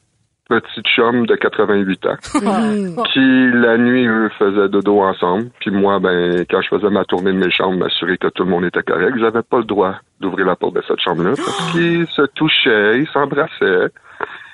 petit 0.49 0.81
chum 0.95 1.25
de 1.25 1.35
88 1.35 2.05
ans. 2.05 2.15
qui, 3.13 3.47
la 3.53 3.77
nuit, 3.77 4.05
eux, 4.07 4.29
faisaient 4.37 4.69
dodo 4.69 5.01
ensemble. 5.01 5.49
Puis 5.59 5.71
moi, 5.71 5.99
ben, 5.99 6.45
quand 6.49 6.61
je 6.61 6.69
faisais 6.69 6.89
ma 6.89 7.05
tournée 7.05 7.31
de 7.31 7.37
mes 7.37 7.51
chambres, 7.51 7.77
m'assurer 7.77 8.17
que 8.17 8.27
tout 8.27 8.43
le 8.43 8.49
monde 8.49 8.65
était 8.65 8.83
correct, 8.83 9.17
j'avais 9.19 9.43
pas 9.43 9.57
le 9.57 9.65
droit 9.65 9.95
d'ouvrir 10.19 10.45
la 10.45 10.55
porte 10.55 10.75
de 10.75 10.83
cette 10.87 10.99
chambre-là 10.99 11.31
parce 11.35 11.71
qu'ils 11.71 12.07
se 12.07 12.23
touchaient, 12.35 12.99
ils 12.99 13.07
s'embrassaient. 13.13 13.89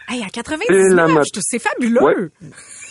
Hey, 0.10 0.24
à 0.24 0.28
Et 0.28 0.30
99, 0.32 0.94
la 0.96 1.08
ma- 1.08 1.22
je 1.24 1.32
trouve- 1.32 1.44
c'est 1.46 1.60
fabuleux. 1.60 2.02
Ouais. 2.04 2.16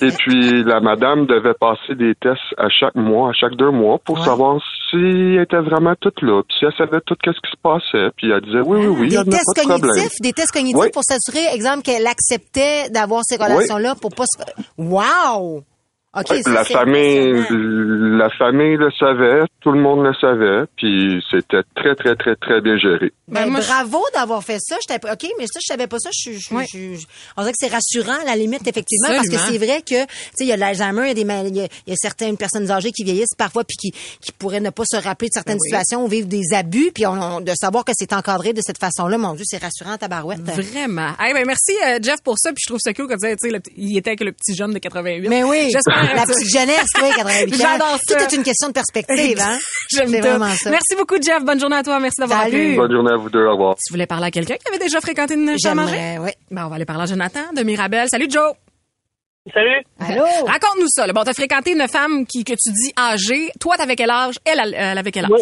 Et 0.01 0.13
puis, 0.13 0.63
la 0.63 0.79
madame 0.81 1.27
devait 1.27 1.55
passer 1.59 1.97
des 1.97 2.15
tests 2.15 2.39
à 2.57 2.69
chaque 2.69 2.95
mois, 2.95 3.31
à 3.31 3.33
chaque 3.33 3.57
deux 3.57 3.71
mois, 3.73 3.99
pour 4.05 4.23
savoir 4.25 4.61
si 4.91 4.97
elle 4.97 5.41
était 5.43 5.59
vraiment 5.61 5.95
toute 6.01 6.23
là, 6.23 6.43
puis 6.49 6.57
si 6.59 6.65
elle 6.65 6.73
savait 6.79 7.01
tout 7.05 7.17
ce 7.25 7.31
qui 7.33 7.51
se 7.51 7.57
passait. 7.61 8.11
Puis 8.17 8.31
elle 8.31 8.41
disait 8.43 8.61
oui, 8.61 8.79
oui, 8.79 8.87
oui, 8.87 9.07
il 9.09 9.13
y 9.15 9.25
Des 9.25 9.31
tests 9.31 9.45
pas 9.57 9.63
de 9.63 9.67
problème. 9.69 9.81
cognitifs, 9.91 10.21
des 10.21 10.33
tests 10.33 10.53
cognitifs 10.53 10.93
pour 10.93 11.03
s'assurer, 11.03 11.45
exemple, 11.53 11.83
qu'elle 11.83 12.07
acceptait 12.07 12.89
d'avoir 12.91 13.23
ces 13.25 13.37
relations-là 13.37 13.97
pour 14.01 14.15
pas 14.15 14.25
se... 14.27 14.39
Wow! 14.79 15.65
La 16.47 16.65
famille, 16.65 17.45
la 18.19 18.29
famille 18.31 18.77
le 18.77 18.91
savait, 18.99 19.43
tout 19.61 19.73
le 19.73 19.81
monde 19.81 20.05
le 20.05 20.13
savait, 20.21 20.65
puis 20.77 21.23
c'était 21.31 21.63
très, 21.75 21.95
très, 21.95 22.15
très, 22.17 22.35
très 22.37 22.61
bien 22.61 22.77
géré. 22.79 23.13
Ben, 23.29 23.45
Ben, 23.45 23.51
moi, 23.51 23.61
je- 23.61 23.67
bravo 23.69 23.99
d'avoir 24.15 24.43
fait 24.43 24.59
ça. 24.61 24.77
OK, 24.91 25.27
mais 25.39 25.47
ça, 25.47 25.61
je 25.61 25.67
savais 25.67 25.87
pas 25.87 25.99
ça. 25.99 26.11
Je, 26.13 26.31
suis- 26.33 26.39
je, 26.39 26.49
je- 26.73 26.95
je- 27.01 27.07
on 27.37 27.43
dirait 27.43 27.53
que 27.53 27.59
c'est 27.61 27.73
rassurant, 27.73 28.21
à 28.23 28.25
la 28.25 28.37
limite, 28.37 28.67
effectivement, 28.67 29.09
parce 29.15 29.29
que 29.29 29.37
c'est 29.37 29.59
vrai 29.59 29.81
que, 29.83 30.05
tu 30.05 30.11
sais, 30.35 30.45
il 30.45 30.47
y 30.49 30.53
a 30.53 30.57
l'Alzheimer, 30.57 31.03
il 31.05 31.09
y 31.09 31.11
a 31.11 31.15
des 31.15 31.49
il 31.49 31.57
y 31.57 31.61
a, 31.61 31.65
il 31.87 31.91
y 31.91 31.93
a 31.93 31.97
certaines 31.97 32.37
personnes 32.37 32.71
âgées 32.71 32.91
qui 32.91 33.05
vieillissent 33.05 33.35
parfois 33.37 33.65
puis 33.65 33.77
qui, 33.77 33.91
qui 34.21 34.33
pourraient 34.33 34.61
ne 34.61 34.71
pas 34.71 34.85
se 34.91 34.97
rappeler 34.97 35.29
de 35.29 35.35
certaines 35.35 35.55
Ben 35.57 35.61
oui. 35.63 35.69
situations 35.69 36.05
ou 36.05 36.09
vivre 36.09 36.27
des 36.27 36.55
abus, 36.55 36.91
puis 36.95 37.07
on, 37.07 37.13
on- 37.13 37.41
de 37.41 37.53
savoir 37.55 37.85
que 37.85 37.93
c'est 37.95 38.13
encadré 38.13 38.53
de 38.53 38.61
cette 38.63 38.79
façon-là, 38.79 39.19
mon 39.19 39.35
Dieu, 39.35 39.45
c'est 39.47 39.63
rassurant, 39.63 39.97
tabarouette. 39.97 40.41
Vraiment. 40.41 41.11
Hey, 41.21 41.35
ben 41.35 41.45
merci 41.47 41.73
euh, 41.87 41.99
Jeff 42.03 42.23
pour 42.25 42.39
ça, 42.39 42.51
puis 42.51 42.63
je 42.65 42.69
trouve 42.69 42.81
ça 42.83 42.93
cool 42.95 43.07
que 43.09 43.15
tu 43.15 43.49
sais, 43.51 43.61
il 43.77 43.97
était 43.97 44.11
avec 44.11 44.21
le 44.21 44.33
petit 44.33 44.55
jeune 44.55 44.73
de 44.73 44.79
88. 44.79 45.29
Mais 45.29 45.45
oui, 45.45 45.71
J'espère 45.73 46.08
la 46.15 46.25
petite 46.25 46.51
jeunesse, 46.53 46.87
oui, 47.03 47.09
88 47.17 47.55
ans. 47.55 47.57
J'adore 47.59 47.99
ça. 48.07 48.15
Tout 48.17 48.23
est 48.23 48.37
une 48.37 48.43
question 48.43 48.69
de 48.69 48.73
perspective, 48.73 49.39
hein? 49.41 49.59
J'aime 49.95 50.11
tout. 50.13 50.19
vraiment 50.19 50.49
ça. 50.55 50.71
Merci 50.71 50.95
beaucoup 50.97 51.17
Jeff, 51.23 51.45
bonne 51.45 51.61
journée 51.61 51.77
à 51.77 51.83
toi, 51.83 51.99
merci 52.01 52.21
d'avoir 52.21 52.43
Salut. 52.43 52.57
appelé. 52.57 52.77
Bonne 52.77 52.93
journée 52.93 53.13
à 53.13 53.17
vous 53.17 53.31
deux, 53.31 53.45
au 53.45 53.53
revoir. 53.53 53.75
Tu 53.77 53.93
voulais 53.93 54.07
parler 54.07 54.27
à 54.27 54.31
quelqu'un 54.31 54.55
qui 54.57 54.69
avait 54.69 54.79
déjà 54.79 55.01
fréquenté 55.01 55.35
une 55.35 55.57
chambre 55.59 55.81
à 55.81 55.85
manger? 55.85 55.97
J'aimerais, 55.97 56.19
oui. 56.19 56.31
Ben, 56.51 56.67
on 56.67 56.69
va 56.69 56.77
aller 56.77 56.85
parler 56.85 57.03
à 57.03 57.07
Jonathan 57.07 57.53
de 57.57 57.63
Mirabel. 57.63 58.07
Salut 58.11 58.27
Joe. 58.31 58.53
Salut. 59.55 59.83
Allô? 60.01 60.25
Raconte-nous 60.47 60.89
ça. 60.89 61.07
là. 61.07 61.13
Bon, 61.15 61.23
t'as 61.25 61.33
fréquenté 61.33 61.73
une 61.73 61.89
femme 61.89 62.27
qui 62.27 62.45
que 62.45 62.53
tu 62.53 62.71
dis 62.73 62.93
âgée. 62.99 63.51
Toi, 63.61 63.77
t'avais 63.79 63.97
quel 63.97 64.11
âge? 64.11 64.35
Elle, 64.45 64.61
elle, 64.63 64.75
elle 64.77 64.99
avait 64.99 65.11
quel 65.11 65.25
âge? 65.25 65.31
Moi, 65.31 65.39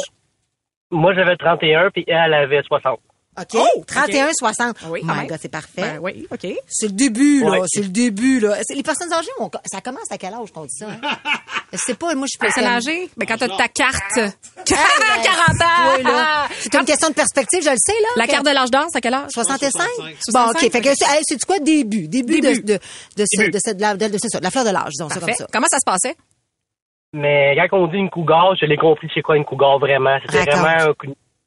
moi, 0.93 1.15
j'avais 1.15 1.37
31, 1.37 1.91
puis 1.93 2.05
elle 2.07 2.33
avait 2.35 2.63
60. 2.63 3.01
OK? 3.39 3.85
31, 3.87 4.31
60. 4.33 4.77
oui, 4.89 5.01
oh 5.03 5.07
my 5.07 5.15
même. 5.19 5.27
God, 5.27 5.39
c'est 5.41 5.49
parfait. 5.51 5.83
Ben 5.83 5.99
oui, 6.01 6.27
OK. 6.31 6.47
C'est 6.69 6.87
le 6.87 6.93
début, 6.93 7.43
là. 7.45 7.59
C'est 7.67 7.83
le 7.83 7.89
début, 7.89 8.41
là. 8.41 8.57
C'est- 8.63 8.75
Les 8.75 8.83
personnes 8.83 9.13
âgées, 9.13 9.29
on- 9.39 9.51
ça 9.71 9.81
commence 9.81 10.11
à 10.11 10.19
quel 10.19 10.33
âge 10.35 10.51
qu'on 10.53 10.65
dit 10.65 10.75
ça? 10.77 10.87
Hein? 10.89 11.01
Je 11.73 11.79
sais 11.79 11.95
pas, 11.95 12.15
moi, 12.15 12.27
je 12.27 12.31
suis 12.31 12.39
pas 12.39 12.47
Personne 12.47 12.65
âgée? 12.73 13.11
Ben, 13.17 13.27
quand 13.27 13.37
t'as 13.37 13.49
ta 13.49 13.69
carte. 13.69 13.99
ben, 14.17 14.33
40 14.65 15.63
ans! 15.63 15.97
Oui, 15.97 16.03
là. 16.05 16.47
C'est 16.61 16.75
une 16.75 16.85
question 16.85 17.09
de 17.09 17.15
perspective, 17.15 17.61
je 17.63 17.71
le 17.71 17.77
sais, 17.77 17.93
là. 18.01 18.09
La 18.17 18.27
carte 18.27 18.47
de 18.47 18.51
l'âge 18.51 18.71
d'or, 18.71 18.87
c'est 18.91 18.99
à 18.99 19.01
quel 19.01 19.15
âge? 19.15 19.31
65? 19.33 19.71
65. 19.73 20.19
Bon, 20.33 20.51
OK. 20.51 20.71
Fait 20.73 20.81
que 20.81 20.89
c'est 20.95 21.05
hey, 21.17 21.23
c'est 21.29 21.45
quoi? 21.45 21.59
Début? 21.59 22.09
Début, 22.09 22.41
Début. 22.41 22.63
de, 22.63 22.75
de, 22.75 22.79
de, 23.17 23.25
ce- 23.27 23.51
de, 23.51 23.59
cette- 23.59 23.77
de, 23.77 23.83
la- 23.83 23.95
de- 23.97 24.17
c'est 24.19 24.29
ça, 24.29 24.39
la 24.41 24.51
fleur 24.51 24.65
de 24.65 24.71
l'âge, 24.71 24.91
disons 24.93 25.09
ça 25.09 25.17
Parfait. 25.21 25.33
comme 25.37 25.47
ça. 25.47 25.47
Comment 25.53 25.67
ça 25.71 25.79
se 25.79 25.85
passait? 25.85 26.17
Mais 27.13 27.57
quand 27.71 27.79
on 27.79 27.87
dit 27.89 27.97
une 27.99 28.11
cougar, 28.11 28.55
je 28.61 28.67
l'ai 28.67 28.77
compris 28.77 29.09
c'est 29.15 29.23
quoi 29.23 29.37
une 29.37 29.45
cougar 29.45 29.79
vraiment? 29.79 30.19
C'était 30.31 30.51
vraiment 30.51 30.91
un 30.91 30.95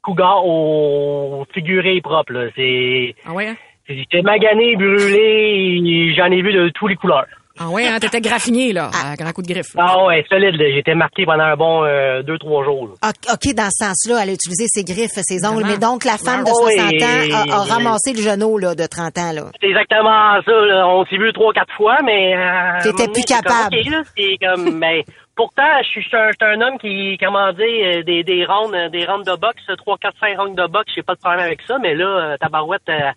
cougar 0.09 0.45
au 0.45 1.45
figuré 1.53 2.01
propre. 2.01 2.33
là. 2.33 2.47
C'est 2.55 3.15
Ah 3.27 3.33
ouais? 3.33 3.47
hein? 3.49 3.55
J'étais 3.87 4.21
magané, 4.21 4.75
brûlé, 4.75 6.13
j'en 6.15 6.25
ai 6.31 6.41
vu 6.41 6.53
de 6.53 6.69
tous 6.75 6.87
les 6.87 6.95
couleurs. 6.95 7.25
Ah 7.61 7.67
ouais, 7.67 7.85
hein, 7.87 7.97
t'étais 7.99 8.21
graffiné, 8.21 8.71
là, 8.71 8.89
à 8.93 9.17
grand 9.17 9.33
coup 9.33 9.41
de 9.41 9.47
griffe. 9.51 9.73
là. 9.75 9.83
Ah 9.85 10.05
ouais, 10.05 10.23
solide. 10.29 10.55
là. 10.55 10.65
J'étais 10.73 10.95
marqué 10.95 11.25
pendant 11.25 11.43
un 11.43 11.57
bon 11.57 11.83
euh, 11.83 12.21
deux, 12.23 12.37
trois 12.37 12.63
jours. 12.63 12.87
là. 12.87 13.09
OK, 13.33 13.53
dans 13.53 13.67
ce 13.69 13.85
sens-là, 13.85 14.19
elle 14.23 14.29
a 14.29 14.33
utilisé 14.33 14.63
ses 14.67 14.85
griffes, 14.85 15.11
ses 15.23 15.45
ongles. 15.45 15.65
Mais 15.67 15.77
donc, 15.77 16.05
la 16.05 16.17
femme 16.17 16.45
de 16.45 16.49
Ah 16.49 16.53
60 16.53 16.91
oui. 16.93 17.03
ans 17.03 17.51
a, 17.51 17.55
a 17.55 17.63
ramassé 17.65 18.13
le 18.13 18.21
genou, 18.21 18.57
là, 18.59 18.75
de 18.75 18.85
30 18.85 19.17
ans, 19.17 19.31
là. 19.33 19.43
C'est 19.59 19.67
exactement 19.67 20.39
ça. 20.45 20.51
là. 20.53 20.87
On 20.87 21.03
s'est 21.07 21.17
vu 21.17 21.33
trois, 21.33 21.51
quatre 21.51 21.73
fois, 21.75 21.97
mais... 22.05 22.33
Euh, 22.37 22.81
T'étais 22.81 23.07
plus 23.11 23.23
donné, 23.23 23.23
c'est 23.27 23.33
comme, 23.33 23.43
capable. 23.43 23.75
OK, 23.75 23.91
là, 23.91 24.01
C'est 24.15 24.37
comme... 24.45 24.77
Mais 24.79 25.03
pourtant, 25.39 25.63
je 25.83 26.01
suis 26.01 26.05
un, 26.13 26.59
homme 26.61 26.77
qui, 26.79 27.17
comment 27.17 27.53
dire, 27.53 27.99
euh, 27.99 28.03
des, 28.03 28.23
des 28.23 28.45
rondes, 28.45 28.73
euh, 28.75 28.89
des 28.89 29.05
rondes 29.05 29.23
de 29.25 29.35
boxe, 29.39 29.61
3, 29.77 29.97
4, 29.97 30.13
5 30.19 30.37
rondes 30.37 30.55
de 30.57 30.67
boxe, 30.67 30.91
j'ai 30.93 31.01
pas 31.01 31.15
de 31.15 31.19
problème 31.21 31.45
avec 31.45 31.61
ça, 31.65 31.77
mais 31.81 31.95
là, 31.95 32.05
euh, 32.33 32.37
Tabarouette, 32.41 32.81
euh, 32.89 33.11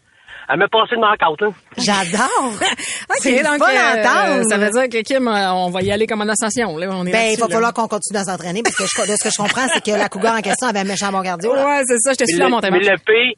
elle 0.49 0.59
m'a 0.59 0.69
passé 0.69 0.95
de 0.95 1.01
knockout, 1.01 1.41
là. 1.41 1.49
J'adore! 1.79 2.53
OK, 3.11 3.17
C'est 3.19 3.43
donc, 3.43 3.61
euh, 3.61 4.43
ça 4.49 4.57
veut 4.59 4.71
dire 4.71 4.89
que 4.89 5.03
Kim, 5.03 5.27
on 5.27 5.71
va 5.71 5.83
y 5.83 5.91
aller 5.91 6.07
comme 6.07 6.21
en 6.21 6.29
ascension. 6.29 6.77
Là. 6.77 6.87
On 6.93 7.05
est 7.07 7.11
Ben, 7.13 7.33
il 7.33 7.41
va 7.41 7.49
là. 7.49 7.55
falloir 7.55 7.73
qu'on 7.73 7.89
continue 7.89 8.19
à 8.21 8.25
s'entraîner 8.25 8.63
parce 8.63 8.77
que 8.77 8.85
je- 8.85 9.11
de 9.11 9.17
ce 9.17 9.25
que 9.25 9.31
je 9.35 9.43
comprends, 9.43 9.67
c'est 9.75 9.83
que 9.85 9.91
la 9.97 10.09
cougar 10.09 10.37
en 10.37 10.41
question 10.43 10.69
avait 10.69 10.81
un 10.81 10.85
méchant 10.85 11.11
bon 11.11 11.23
cardio. 11.23 11.53
là. 11.55 11.67
Ouais, 11.67 11.83
c'est 11.87 11.99
ça, 11.99 12.13
je 12.13 12.19
te 12.19 12.23
Mais 12.23 12.27
suis 12.29 12.39
le, 12.39 12.45
à 12.45 12.49
mon 12.49 12.61
mais 12.61 12.71
le 12.71 12.97
pire, 12.99 13.35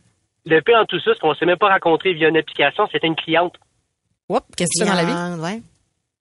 le 0.47 0.61
pire 0.61 0.77
en 0.79 0.85
tout 0.85 1.01
ça, 1.01 1.13
c'est 1.15 1.21
qu'on 1.21 1.35
s'est 1.35 1.47
même 1.47 1.57
pas 1.59 1.69
rencontré 1.73 2.13
via 2.13 2.29
une 2.29 2.37
application, 2.37 2.85
c'était 2.93 3.07
une 3.07 3.17
cliente. 3.17 3.55
Oups, 4.29 4.43
qu'est-ce 4.57 4.69
que 4.79 4.85
tu 4.85 4.91
fais 4.91 4.97
dans 4.97 5.03
la 5.03 5.37
vie? 5.37 5.41
Ouais. 5.43 5.63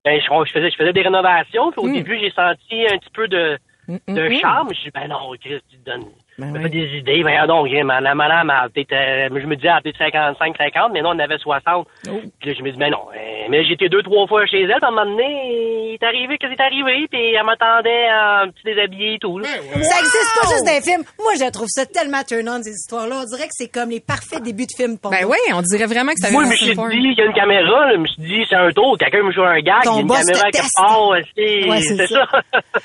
Ben, 0.06 0.20
je, 0.20 0.26
je 0.46 0.52
faisais, 0.52 0.70
je 0.70 0.76
faisais 0.76 0.94
des 0.94 1.02
rénovations, 1.02 1.72
puis 1.72 1.82
au 1.82 1.88
Hmm. 1.88 1.94
début, 1.94 2.20
j'ai 2.20 2.32
senti 2.32 2.86
un 2.92 2.98
petit 2.98 3.10
peu 3.14 3.28
de, 3.28 3.58
de 3.88 4.28
mm. 4.30 4.36
charme. 4.40 4.70
Je 4.74 4.82
dis, 4.84 4.92
ben 4.92 5.08
non, 5.08 5.32
Chris, 5.40 5.62
tu 5.70 5.78
te 5.78 5.90
donnes, 5.90 6.06
Ben 6.38 6.52
me 6.52 6.58
oui. 6.58 6.64
fais 6.64 6.70
des 6.70 6.98
idées? 6.98 7.24
Ben 7.24 7.46
non, 7.48 7.64
Grim, 7.66 7.88
la 8.02 8.16
madame, 8.16 8.50
elle 8.52 8.66
a 8.66 8.70
peut-être, 8.70 8.94
euh, 8.94 9.40
je 9.40 9.46
me 9.48 9.56
disais, 9.56 9.68
elle 9.70 9.76
a 9.78 9.82
peut-être 9.82 9.98
55, 9.98 10.56
50, 10.58 10.92
mais 10.94 11.02
non, 11.02 11.12
on 11.14 11.20
avait 11.20 11.38
60. 11.38 11.88
Oh. 12.10 12.12
Puis 12.40 12.50
là, 12.50 12.56
je 12.58 12.64
me 12.64 12.72
dis, 12.72 12.78
ben 12.78 12.90
non. 12.92 13.06
euh, 13.16 13.46
mais 13.50 13.64
j'étais 13.66 13.90
deux, 13.90 14.02
trois 14.04 14.26
fois 14.28 14.46
chez 14.46 14.62
elle, 14.62 14.68
puis 14.68 14.80
à 14.82 14.88
un 14.88 14.92
moment 14.92 15.06
donné, 15.06 15.90
il 15.92 15.94
est 16.02 16.04
arrivé 16.06 16.38
que 16.38 16.48
c'est 16.50 16.62
arrivé, 16.62 17.08
puis 17.12 17.34
elle 17.34 17.46
m'attendait 17.46 18.08
en 18.12 18.50
petit 18.50 18.64
déshabillé 18.66 19.16
et 19.16 19.20
tout, 19.20 19.38
là. 19.40 19.48
Ça 19.48 20.00
existe 20.00 20.32
pas 20.42 20.48
juste 20.50 20.66
dans 20.66 20.74
les 20.74 20.82
films. 20.82 21.04
Moi, 21.22 21.34
je 21.40 21.52
trouve 21.52 21.68
ça 21.70 21.86
tellement 21.86 22.24
turn-on, 22.24 22.64
ces 22.64 22.72
histoires-là. 22.72 23.22
On 23.24 23.26
dirait 23.26 23.48
que 23.48 23.54
c'est 23.58 23.68
comme 23.72 23.90
les 23.90 24.00
parfaits 24.00 24.42
débuts 24.44 24.66
de 24.66 24.74
films 24.76 24.98
pour 24.98 25.12
Ben 25.12 25.26
moi. 25.26 25.36
oui, 25.36 25.54
on 25.54 25.62
dirait 25.62 25.86
vraiment 25.86 26.14
que 26.14 26.20
ça 26.20 26.32
Moi, 26.32 26.44
vient 26.44 26.52
je 26.56 26.66
me 26.72 26.90
suis 26.90 27.00
dit, 27.02 27.08
il 27.10 27.18
y 27.18 27.22
a 27.22 27.26
une 27.26 27.34
caméra, 27.34 27.86
là, 27.86 27.92
je 27.94 28.00
me 28.00 28.08
suis 28.08 28.24
dit, 28.24 28.46
c'est 28.50 28.56
un 28.56 28.72
tour, 28.72 28.98
quelqu'un 28.98 29.24
me 29.24 29.32
joue 29.32 29.44
un 29.44 29.60
gag, 29.62 29.84
il 29.86 29.92
y 29.92 29.98
a 29.98 30.02
une 30.02 30.08
caméra 30.08 30.52
quelque 30.52 30.76
part, 30.76 31.14
c'est 31.36 32.08
ça. 32.08 32.26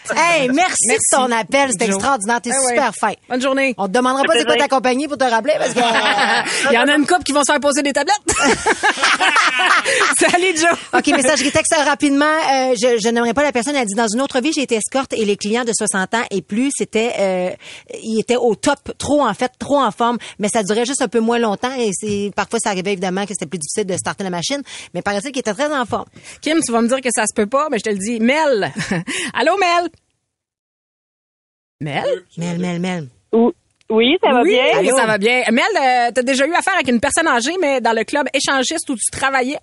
ça. 0.05 0.15
Hey, 0.17 0.49
merci, 0.49 0.87
Merci, 0.89 1.15
de 1.15 1.17
ton 1.17 1.33
appel. 1.33 1.71
C'est 1.79 1.87
extraordinaire. 1.87 2.41
T'es 2.41 2.51
Ah 2.53 2.61
ouais. 2.67 2.69
super 2.75 2.93
fin. 2.95 3.13
Bonne 3.39 3.45
journée. 3.45 3.75
On 3.79 3.87
te 3.87 3.93
demandera 3.93 4.25
pas 4.25 4.33
c'est 4.37 4.45
quoi 4.45 4.57
ta 4.57 4.67
compagnie 4.67 5.07
pour 5.07 5.17
te 5.17 5.23
rappeler 5.23 5.53
parce 5.59 5.73
que... 5.73 5.79
Il 6.71 6.75
y 6.75 6.79
en 6.79 6.89
a 6.89 6.97
une 6.97 7.07
couple 7.07 7.23
qui 7.23 7.31
vont 7.31 7.43
se 7.43 7.53
faire 7.53 7.61
poser 7.61 7.83
des 7.83 7.93
tablettes. 7.93 8.17
Salut, 10.19 10.57
Joe. 10.57 10.77
OK, 10.93 11.07
messagerie 11.07 11.53
texte 11.53 11.73
rapidement. 11.85 12.25
Euh, 12.25 12.75
je 12.75 12.99
je 12.99 13.09
n'aimerais 13.11 13.35
pas 13.35 13.45
la 13.45 13.53
personne. 13.53 13.77
Elle 13.77 13.87
dit, 13.87 13.95
dans 13.95 14.09
une 14.09 14.21
autre 14.21 14.41
vie, 14.41 14.53
j'ai 14.53 14.63
été 14.63 14.75
escorte 14.75 15.13
et 15.13 15.25
les 15.25 15.37
clients 15.37 15.65
de 15.65 15.71
60 15.73 16.15
ans 16.15 16.25
et 16.33 16.43
plus, 16.43 16.73
c'était, 16.77 17.13
euh, 17.21 17.51
ils 18.03 18.19
étaient 18.19 18.37
au 18.37 18.57
top, 18.57 18.81
trop 18.99 19.25
en 19.25 19.35
fait, 19.35 19.53
trop 19.57 19.81
en 19.81 19.93
forme, 19.93 20.19
mais 20.41 20.49
ça 20.49 20.65
durait 20.65 20.85
juste 20.85 21.01
un 21.01 21.09
peu 21.09 21.21
moins 21.21 21.39
longtemps 21.39 21.73
et 21.79 21.91
c'est, 21.93 22.33
parfois 22.35 22.59
ça 22.59 22.71
arrivait 22.71 22.93
évidemment 22.93 23.23
que 23.23 23.35
c'était 23.35 23.47
plus 23.47 23.59
difficile 23.59 23.87
de 23.87 23.97
starter 23.97 24.25
la 24.25 24.31
machine, 24.31 24.63
mais 24.95 25.03
paraît-il 25.03 25.31
qu'il 25.31 25.41
était 25.41 25.55
très 25.55 25.73
en 25.73 25.87
forme. 25.87 26.07
Kim, 26.41 26.59
tu 26.65 26.73
vas 26.73 26.81
me 26.81 26.89
dire 26.89 27.01
que 27.01 27.11
ça 27.15 27.25
se 27.27 27.35
peut 27.35 27.47
pas, 27.47 27.69
mais 27.71 27.79
je 27.79 27.85
te 27.85 27.91
le 27.91 27.99
dis. 27.99 28.19
Mel. 28.19 28.73
Allô, 29.33 29.57
Mel? 29.59 29.91
Mel? 31.81 32.25
Mel, 32.37 32.59
Mel, 32.59 32.81
Mel. 32.81 33.09
Oui, 33.33 34.19
ça 34.23 34.33
va 34.33 34.43
Oui, 34.43 34.51
bien? 34.51 34.79
allô, 34.79 34.97
ça 34.97 35.07
va 35.07 35.19
bien. 35.19 35.43
Mel, 35.51 35.65
euh, 35.77 36.11
t'as 36.15 36.23
déjà 36.23 36.47
eu 36.47 36.53
affaire 36.53 36.75
avec 36.75 36.89
une 36.89 37.01
personne 37.01 37.27
âgée, 37.27 37.53
mais 37.61 37.81
dans 37.81 37.93
le 37.97 38.05
club 38.05 38.27
échangiste 38.35 38.89
où 38.91 38.95
tu 38.95 39.11
travaillais? 39.11 39.59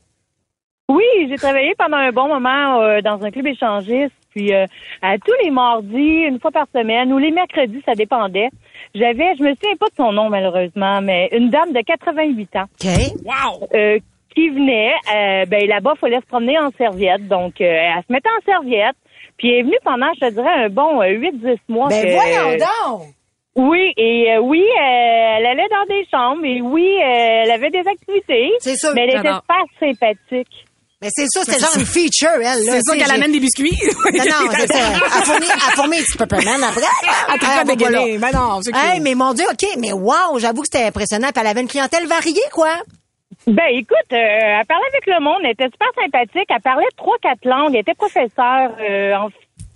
Oui, 0.90 1.04
j'ai 1.30 1.36
travaillé 1.36 1.74
pendant 1.78 1.98
un 1.98 2.12
bon 2.12 2.28
moment 2.28 2.82
euh, 2.82 3.02
dans 3.02 3.24
un 3.24 3.32
club 3.32 3.48
échangiste, 3.48 4.14
puis 4.36 4.54
euh, 4.54 4.66
à 5.02 5.18
tous 5.18 5.34
les 5.44 5.50
mardis, 5.52 6.26
une 6.28 6.40
fois 6.40 6.52
par 6.52 6.66
semaine, 6.74 7.12
ou 7.14 7.18
les 7.20 7.32
mercredis, 7.32 7.82
ça 7.86 7.94
dépendait. 7.96 8.50
J'avais, 8.94 9.36
je 9.38 9.44
me 9.44 9.54
souviens 9.56 9.76
pas 9.80 9.88
de 9.88 9.96
son 9.98 10.12
nom 10.12 10.30
malheureusement, 10.30 11.02
mais 11.02 11.30
une 11.32 11.50
dame 11.50 11.72
de 11.74 11.82
88 11.82 12.56
ans. 12.56 12.64
OK. 12.64 12.90
Wow! 13.26 13.68
Euh, 13.74 14.00
qui 14.36 14.50
venait, 14.50 14.94
euh, 15.16 15.46
ben 15.46 15.68
là-bas, 15.68 15.94
il 15.96 16.00
fallait 16.00 16.20
se 16.22 16.26
promener 16.26 16.58
en 16.60 16.70
serviette, 16.78 17.28
donc 17.28 17.62
euh, 17.62 17.66
elle 17.66 18.04
se 18.08 18.12
mettait 18.12 18.30
en 18.30 18.44
serviette, 18.46 18.96
puis 19.38 19.50
elle 19.50 19.60
est 19.60 19.64
venue 19.64 19.78
pendant, 19.84 20.12
je 20.20 20.28
te 20.28 20.34
dirais, 20.34 20.66
un 20.66 20.70
bon 20.70 21.02
euh, 21.02 21.06
8-10 21.18 21.58
mois. 21.70 21.90
Ben 21.90 22.04
que- 22.04 22.12
voyons 22.12 22.58
donc! 22.58 23.08
Oui, 23.56 23.94
et 23.96 24.34
euh, 24.34 24.40
oui, 24.42 24.62
euh, 24.62 25.38
elle 25.38 25.46
allait 25.46 25.68
dans 25.70 25.86
des 25.88 26.06
chambres, 26.12 26.44
et 26.46 26.62
oui, 26.62 26.86
euh, 27.02 27.44
elle 27.44 27.52
avait 27.52 27.70
des 27.70 27.88
activités. 27.88 28.52
C'est 28.60 28.76
sûr. 28.76 28.90
Mais 28.94 29.04
elle 29.04 29.20
était 29.20 29.34
super 29.34 29.64
sympathique. 29.80 30.66
Mais 31.02 31.10
c'est 31.12 31.26
ça, 31.28 31.42
c'était 31.44 31.60
genre 31.60 31.76
une 31.78 31.86
feature, 31.86 32.30
elle. 32.36 32.42
là, 32.42 32.72
C'est 32.72 32.82
ça 32.82 32.98
qu'elle 32.98 33.12
amène 33.12 33.32
des 33.32 33.40
biscuits. 33.40 33.78
Non, 33.82 34.24
non, 34.26 34.52
c'est 34.52 34.68
ça. 34.74 34.80
Elle 35.18 35.24
fournit, 35.26 35.48
elle 35.54 35.76
fournit 35.76 35.98
pepperman 36.18 36.64
après. 36.64 36.82
Elle 37.34 37.40
peut 37.40 37.46
Ah, 37.50 37.58
pas 37.58 37.64
dégueuler. 37.66 38.18
là. 38.18 38.32
Ben 38.32 38.38
non, 38.38 38.60
c'est 38.62 38.74
Hey, 38.76 38.94
cool. 38.96 39.04
mais 39.04 39.14
mon 39.16 39.34
Dieu, 39.34 39.46
OK, 39.52 39.68
mais 39.78 39.92
wow, 39.94 40.40
j'avoue 40.40 40.62
que 40.62 40.68
c'était 40.72 40.86
impressionnant. 40.88 41.28
Puis 41.34 41.42
elle 41.42 41.48
avait 41.48 41.62
une 41.62 41.68
clientèle 41.68 42.08
variée, 42.08 42.40
quoi. 42.54 42.72
Ben 43.46 43.66
écoute, 43.72 43.98
euh, 44.14 44.16
elle 44.16 44.66
parlait 44.66 44.88
avec 44.90 45.06
le 45.06 45.22
monde, 45.22 45.40
elle 45.44 45.52
était 45.52 45.66
super 45.70 45.90
sympathique, 46.02 46.48
elle 46.50 46.62
parlait 46.62 46.86
trois, 46.98 47.18
quatre 47.22 47.44
langues, 47.46 47.74
elle 47.76 47.82
était 47.82 47.94
professeure 47.94 48.72
euh, 48.80 49.14
en 49.16 49.28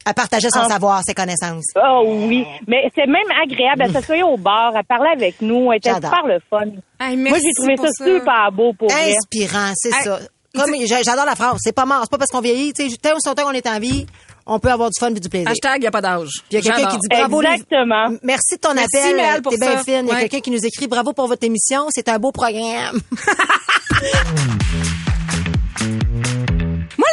Elle 0.06 0.14
partageait 0.14 0.50
son 0.50 0.62
Ah. 0.64 0.68
savoir, 0.70 1.02
ses 1.06 1.14
connaissances. 1.14 1.66
Oh 1.76 2.04
oui, 2.28 2.46
mais 2.68 2.90
c'est 2.96 3.06
même 3.06 3.30
agréable. 3.44 3.84
Elle 3.86 3.92
s'asseyait 3.94 4.24
au 4.24 4.38
bar, 4.38 4.72
elle 4.76 4.84
parlait 4.86 5.12
avec 5.16 5.42
nous, 5.42 5.72
elle 5.72 5.78
était 5.78 5.94
super 5.94 6.26
le 6.26 6.40
fun. 6.50 6.66
Hey, 7.00 7.16
Moi, 7.18 7.38
j'ai 7.38 7.52
trouvé 7.56 7.76
ça, 7.78 7.90
super 8.04 8.52
beau 8.52 8.74
pour. 8.74 8.90
Inspirant, 8.92 9.72
c'est 9.76 9.90
Hey, 9.90 10.04
ça. 10.06 10.20
Comme, 10.56 10.74
j'a- 10.88 11.04
j'adore 11.04 11.26
la 11.26 11.36
phrase. 11.36 11.58
C'est 11.60 11.76
pas 11.76 11.86
mort. 11.86 12.00
C'est 12.02 12.10
pas 12.12 12.18
parce 12.18 12.32
qu'on 12.32 12.42
vieillit. 12.42 12.74
Tu 12.74 12.90
sais, 12.90 12.98
tant 12.98 13.44
qu'on 13.44 13.52
est 13.52 13.68
en 13.68 13.80
vie, 13.80 14.08
on 14.48 14.58
peut 14.58 14.72
avoir 14.72 14.90
du 14.90 15.00
fun 15.00 15.12
et 15.14 15.20
du 15.20 15.30
plaisir. 15.30 15.48
Hashtag, 15.48 15.84
y 15.84 15.88
a 15.88 15.92
pas 15.92 16.02
d'âge. 16.02 16.30
Puis 16.50 16.58
il 16.58 16.66
y 16.66 16.70
a 16.70 16.74
quelqu'un 16.74 16.90
qui 16.90 16.98
dit 16.98 17.08
bravo. 17.08 17.40
les- 17.42 17.50
Exactement. 17.50 18.10
Merci 18.24 18.56
de 18.56 18.60
ton 18.60 18.74
Merci, 18.74 18.98
appel. 18.98 19.16
Mel, 19.16 19.42
pour 19.44 19.52
T'es 19.52 19.60
bien 19.60 19.84
fine. 19.84 20.06
Il 20.08 20.10
y 20.10 20.12
a 20.12 20.20
quelqu'un 20.22 20.40
qui 20.40 20.50
nous 20.50 20.66
écrit 20.66 20.88
bravo 20.88 21.14
pour 21.14 21.28
votre 21.28 21.44
émission. 21.46 21.86
C'est 21.92 22.10
un 22.10 22.18
beau 22.18 22.32
programme. 22.32 23.00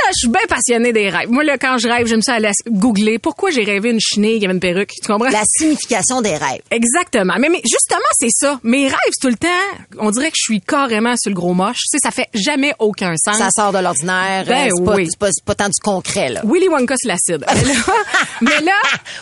Je 0.09 0.19
suis 0.19 0.29
bien 0.29 0.41
passionnée 0.49 0.93
des 0.93 1.09
rêves. 1.11 1.29
Moi, 1.31 1.45
là, 1.45 1.59
quand 1.59 1.79
je 1.79 1.89
rêve, 1.89 2.07
j'aime 2.07 2.23
ça 2.23 2.35
aller 2.35 2.51
googler 2.71 3.19
pourquoi 3.19 3.51
j'ai 3.51 3.65
rêvé 3.65 3.91
une 3.91 4.01
chenille 4.01 4.39
qui 4.39 4.45
avait 4.45 4.55
une 4.55 4.61
perruque. 4.61 4.91
Tu 5.03 5.07
comprends? 5.07 5.29
La 5.31 5.43
signification 5.59 6.21
des 6.23 6.37
rêves. 6.37 6.61
Exactement. 6.71 7.35
Mais, 7.39 7.49
mais 7.49 7.61
justement, 7.65 8.01
c'est 8.19 8.31
ça. 8.31 8.61
Mes 8.63 8.87
rêves, 8.89 8.97
c'est 9.11 9.21
tout 9.21 9.29
le 9.29 9.37
temps, 9.37 9.99
on 9.99 10.11
dirait 10.11 10.31
que 10.31 10.37
je 10.37 10.43
suis 10.45 10.61
carrément 10.61 11.15
sur 11.17 11.31
le 11.31 11.35
gros 11.37 11.55
moche. 11.55 11.79
Tu 11.91 11.99
sais, 11.99 11.99
ça 12.03 12.11
fait 12.11 12.29
jamais 12.35 12.73
aucun 12.79 13.15
sens. 13.17 13.39
Ça 13.39 13.49
sort 13.55 13.73
de 13.73 13.79
l'ordinaire. 13.79 14.45
Ben 14.47 14.67
Euh, 14.69 14.71
c'est 14.77 14.85
pas, 14.85 14.95
oui. 14.95 15.07
c'est 15.11 15.19
pas, 15.19 15.29
c'est 15.33 15.45
pas 15.45 15.55
tant 15.55 15.67
du 15.67 15.81
concret, 15.83 16.29
là. 16.29 16.43
Willy 16.45 16.69
Wonka 16.69 16.95
sur 16.97 17.09
l'acide. 17.09 17.45
Mais 17.49 17.65
là, 17.75 17.81
mais 18.43 18.61
là 18.65 18.73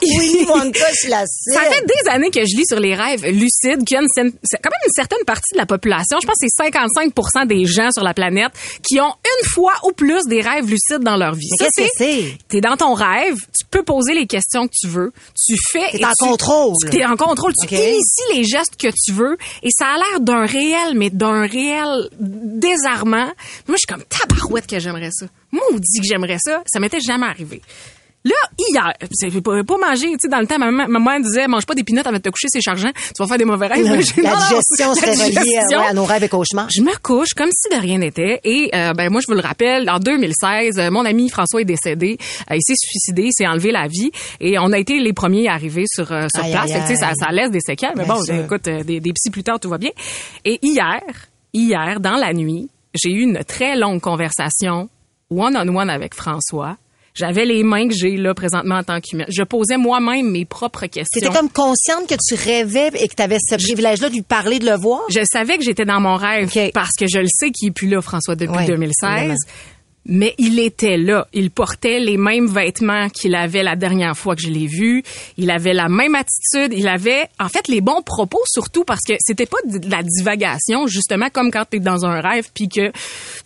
Willy 0.03 0.45
Wonka 0.45 0.93
sur 0.95 1.11
l'acide. 1.11 1.53
Ça 1.55 1.61
fait 1.63 1.85
des 1.87 2.11
années 2.11 2.31
que 2.31 2.41
je 2.41 2.57
lis 2.57 2.67
sur 2.67 2.81
les 2.81 2.95
rêves 2.95 3.25
lucides 3.27 3.85
qu'il 3.87 3.95
y 3.95 3.99
a 3.99 4.03
une, 4.03 4.09
cer- 4.09 4.33
c'est 4.43 4.59
quand 4.63 4.71
même 4.71 4.81
une 4.87 4.93
certaine 4.95 5.25
partie 5.27 5.53
de 5.55 5.59
la 5.59 5.67
population, 5.67 6.19
je 6.21 6.27
pense 6.27 6.37
que 6.41 6.47
c'est 6.49 6.71
55% 6.71 7.47
des 7.47 7.65
gens 7.65 7.91
sur 7.93 8.03
la 8.05 8.15
planète 8.15 8.53
qui 8.87 9.01
ont 9.01 9.13
une 9.41 9.49
fois 9.49 9.73
ou 9.85 9.93
plus 9.93 10.23
des 10.27 10.41
rêves 10.41 10.65
lucides 10.65 10.74
dans 11.01 11.17
leur 11.17 11.35
vie. 11.35 11.49
Mais 11.53 11.67
qu'est-ce 11.67 11.87
que 11.87 11.93
c'est? 11.97 12.39
T'es 12.49 12.61
dans 12.61 12.77
ton 12.77 12.95
rêve, 12.95 13.37
tu 13.37 13.67
peux 13.71 13.83
poser 13.83 14.15
les 14.15 14.27
questions 14.27 14.67
que 14.67 14.73
tu 14.79 14.89
veux, 14.89 15.13
tu 15.47 15.55
fais... 15.73 15.91
T'es 15.93 15.99
et 16.01 16.05
en 16.05 16.11
tu- 16.19 16.25
contrôle. 16.29 16.75
Tu 16.91 16.99
es 16.99 17.05
en 17.05 17.17
contrôle, 17.17 17.53
tu 17.61 17.67
OK. 17.67 17.73
inities 17.73 18.35
les 18.35 18.45
gestes 18.45 18.77
que 18.77 18.89
tu 18.89 19.13
veux 19.13 19.37
et 19.63 19.69
ça 19.71 19.87
a 19.87 19.97
l'air 19.97 20.21
d'un 20.21 20.47
réel, 20.47 20.95
mais 20.97 21.11
d'un 21.11 21.47
réel 21.47 22.09
désarmement. 22.21 23.27
Moi, 23.67 23.77
je 23.77 23.77
suis 23.77 23.87
comme 23.89 24.05
tabarouette 24.05 24.67
que 24.67 24.79
j'aimerais 24.79 25.11
ça. 25.13 25.27
Maudit 25.53 26.01
que 26.01 26.07
j'aimerais 26.07 26.39
ça. 26.45 26.63
Ça 26.67 26.81
m'était 26.81 27.01
jamais 27.01 27.27
arrivé. 27.27 27.61
Là, 28.27 28.33
hier, 28.59 28.93
c'est 29.13 29.31
pas, 29.43 29.63
pas 29.65 29.77
manger, 29.77 30.09
tu 30.13 30.17
sais, 30.23 30.29
dans 30.29 30.41
le 30.41 30.47
temps, 30.47 30.59
ma 30.59 30.71
maman, 30.71 30.89
ma 30.89 30.99
mère 31.13 31.21
disait, 31.21 31.47
mange 31.47 31.67
pas 31.67 31.75
des 31.75 31.85
pinottes 31.85 32.07
avant 32.07 32.17
de 32.17 32.23
te 32.23 32.31
coucher, 32.31 32.47
c'est 32.49 32.63
chargeant, 32.63 32.91
tu 32.95 33.13
vas 33.19 33.27
faire 33.27 33.37
des 33.37 33.45
mauvais 33.45 33.67
rêves. 33.67 33.85
La, 33.85 33.91
la 33.97 34.37
digestion 34.37 34.95
serait 34.95 35.13
reliée 35.13 35.29
digestion. 35.31 35.79
ouais, 35.81 35.87
à 35.89 35.93
nos 35.93 36.05
rêves 36.07 36.25
et 36.25 36.29
cauchemars. 36.31 36.69
Je 36.71 36.81
me 36.81 36.97
couche 37.03 37.35
comme 37.37 37.51
si 37.51 37.77
de 37.77 37.81
rien 37.81 37.99
n'était. 37.99 38.41
Et 38.45 38.71
euh, 38.75 38.95
ben 38.95 39.11
moi, 39.11 39.21
je 39.21 39.27
vous 39.31 39.35
le 39.35 39.47
rappelle, 39.47 39.91
en 39.91 39.99
2016, 39.99 40.79
euh, 40.79 40.91
mon 40.91 41.05
ami 41.05 41.29
François 41.29 41.61
est 41.61 41.67
décédé. 41.67 42.17
Euh, 42.51 42.57
il 42.57 42.63
s'est 42.63 42.75
suicidé, 42.79 43.25
il 43.25 43.33
s'est 43.33 43.47
enlevé 43.47 43.73
la 43.73 43.89
vie. 43.89 44.11
Et 44.41 44.59
on 44.59 44.73
a 44.73 44.79
été 44.79 44.99
les 45.01 45.13
premiers 45.13 45.49
à 45.49 45.53
arriver 45.53 45.85
sur, 45.87 46.07
sur 46.07 46.15
Aïe, 46.17 46.29
place. 46.53 46.65
aïe, 46.65 46.73
Fait 46.73 46.79
que, 46.81 46.87
tu 46.89 46.95
sais, 46.95 47.01
ça, 47.01 47.13
ça 47.15 47.31
laisse 47.31 47.51
des 47.51 47.61
séquelles. 47.61 47.93
Mais 47.97 48.05
Bien 48.05 48.15
bon, 48.15 48.23
sûr. 48.25 48.35
écoute, 48.37 48.65
des, 48.65 49.01
des 49.01 49.13
psy 49.13 49.31
plus 49.31 49.43
tard, 49.45 49.61
tout 49.61 49.69
va 49.69 49.77
bien. 49.77 49.91
Et 50.47 50.59
hier, 50.63 51.01
hier, 51.53 52.01
dans 52.01 52.17
la 52.17 52.33
nuit, 52.33 52.71
j'ai 52.95 53.11
eu 53.11 53.21
une 53.21 53.45
très 53.45 53.77
longue 53.77 54.01
conversation 54.01 54.89
one-on-one 55.31 55.91
avec 55.91 56.15
François. 56.15 56.77
J'avais 57.17 57.45
les 57.45 57.63
mains 57.63 57.87
que 57.87 57.95
j'ai 57.95 58.17
là 58.17 58.35
présentement 58.35 58.75
en 58.79 58.83
tant 58.83 59.01
qu'humain. 59.01 59.25
Je 59.29 59.45
posais 59.45 59.77
moi-même 59.77 60.31
mes 60.33 60.45
propres 60.45 60.87
questions. 60.87 61.21
T'étais 61.21 61.33
comme 61.33 61.49
consciente 61.49 62.09
que 62.09 62.17
tu 62.17 62.35
rêvais 62.35 62.89
et 62.99 63.07
que 63.07 63.15
tu 63.15 63.23
avais 63.23 63.39
ce 63.39 63.55
privilège-là 63.55 64.09
de 64.09 64.15
lui 64.15 64.23
parler, 64.23 64.59
de 64.59 64.67
le 64.67 64.77
voir? 64.77 65.01
Je 65.11 65.21
savais 65.25 65.57
que 65.57 65.63
j'étais 65.63 65.85
dans 65.85 66.01
mon 66.01 66.17
rêve 66.17 66.51
parce 66.75 66.91
que 66.99 67.07
je 67.07 67.19
le 67.21 67.29
sais 67.29 67.53
qu'il 67.53 67.69
est 67.69 67.71
plus 67.71 67.87
là, 67.87 68.01
François, 68.03 68.35
depuis 68.35 68.57
Ouais, 68.57 68.67
2016. 68.67 69.11
évidemment. 69.17 69.35
Mais 70.07 70.35
il 70.39 70.59
était 70.59 70.97
là. 70.99 71.27
Il 71.33 71.51
portait 71.51 71.99
les 71.99 72.17
mêmes 72.19 72.47
vêtements 72.47 73.09
qu'il 73.09 73.35
avait 73.35 73.63
la 73.63 73.75
dernière 73.75 74.17
fois 74.17 74.37
que 74.37 74.43
je 74.43 74.49
l'ai 74.49 74.67
vu. 74.67 75.03
Il 75.39 75.51
avait 75.51 75.73
la 75.73 75.89
même 75.89 76.15
attitude. 76.15 76.77
Il 76.77 76.89
avait, 76.89 77.27
en 77.41 77.49
fait, 77.49 77.69
les 77.69 77.81
bons 77.81 78.03
propos 78.03 78.41
surtout 78.47 78.85
parce 78.85 79.01
que 79.07 79.15
c'était 79.19 79.47
pas 79.47 79.57
de 79.65 79.91
la 79.91 80.03
divagation, 80.03 80.87
justement, 80.87 81.29
comme 81.33 81.51
quand 81.51 81.65
t'es 81.69 81.81
dans 81.81 82.05
un 82.05 82.21
rêve 82.21 82.49
puis 82.55 82.69
que 82.69 82.91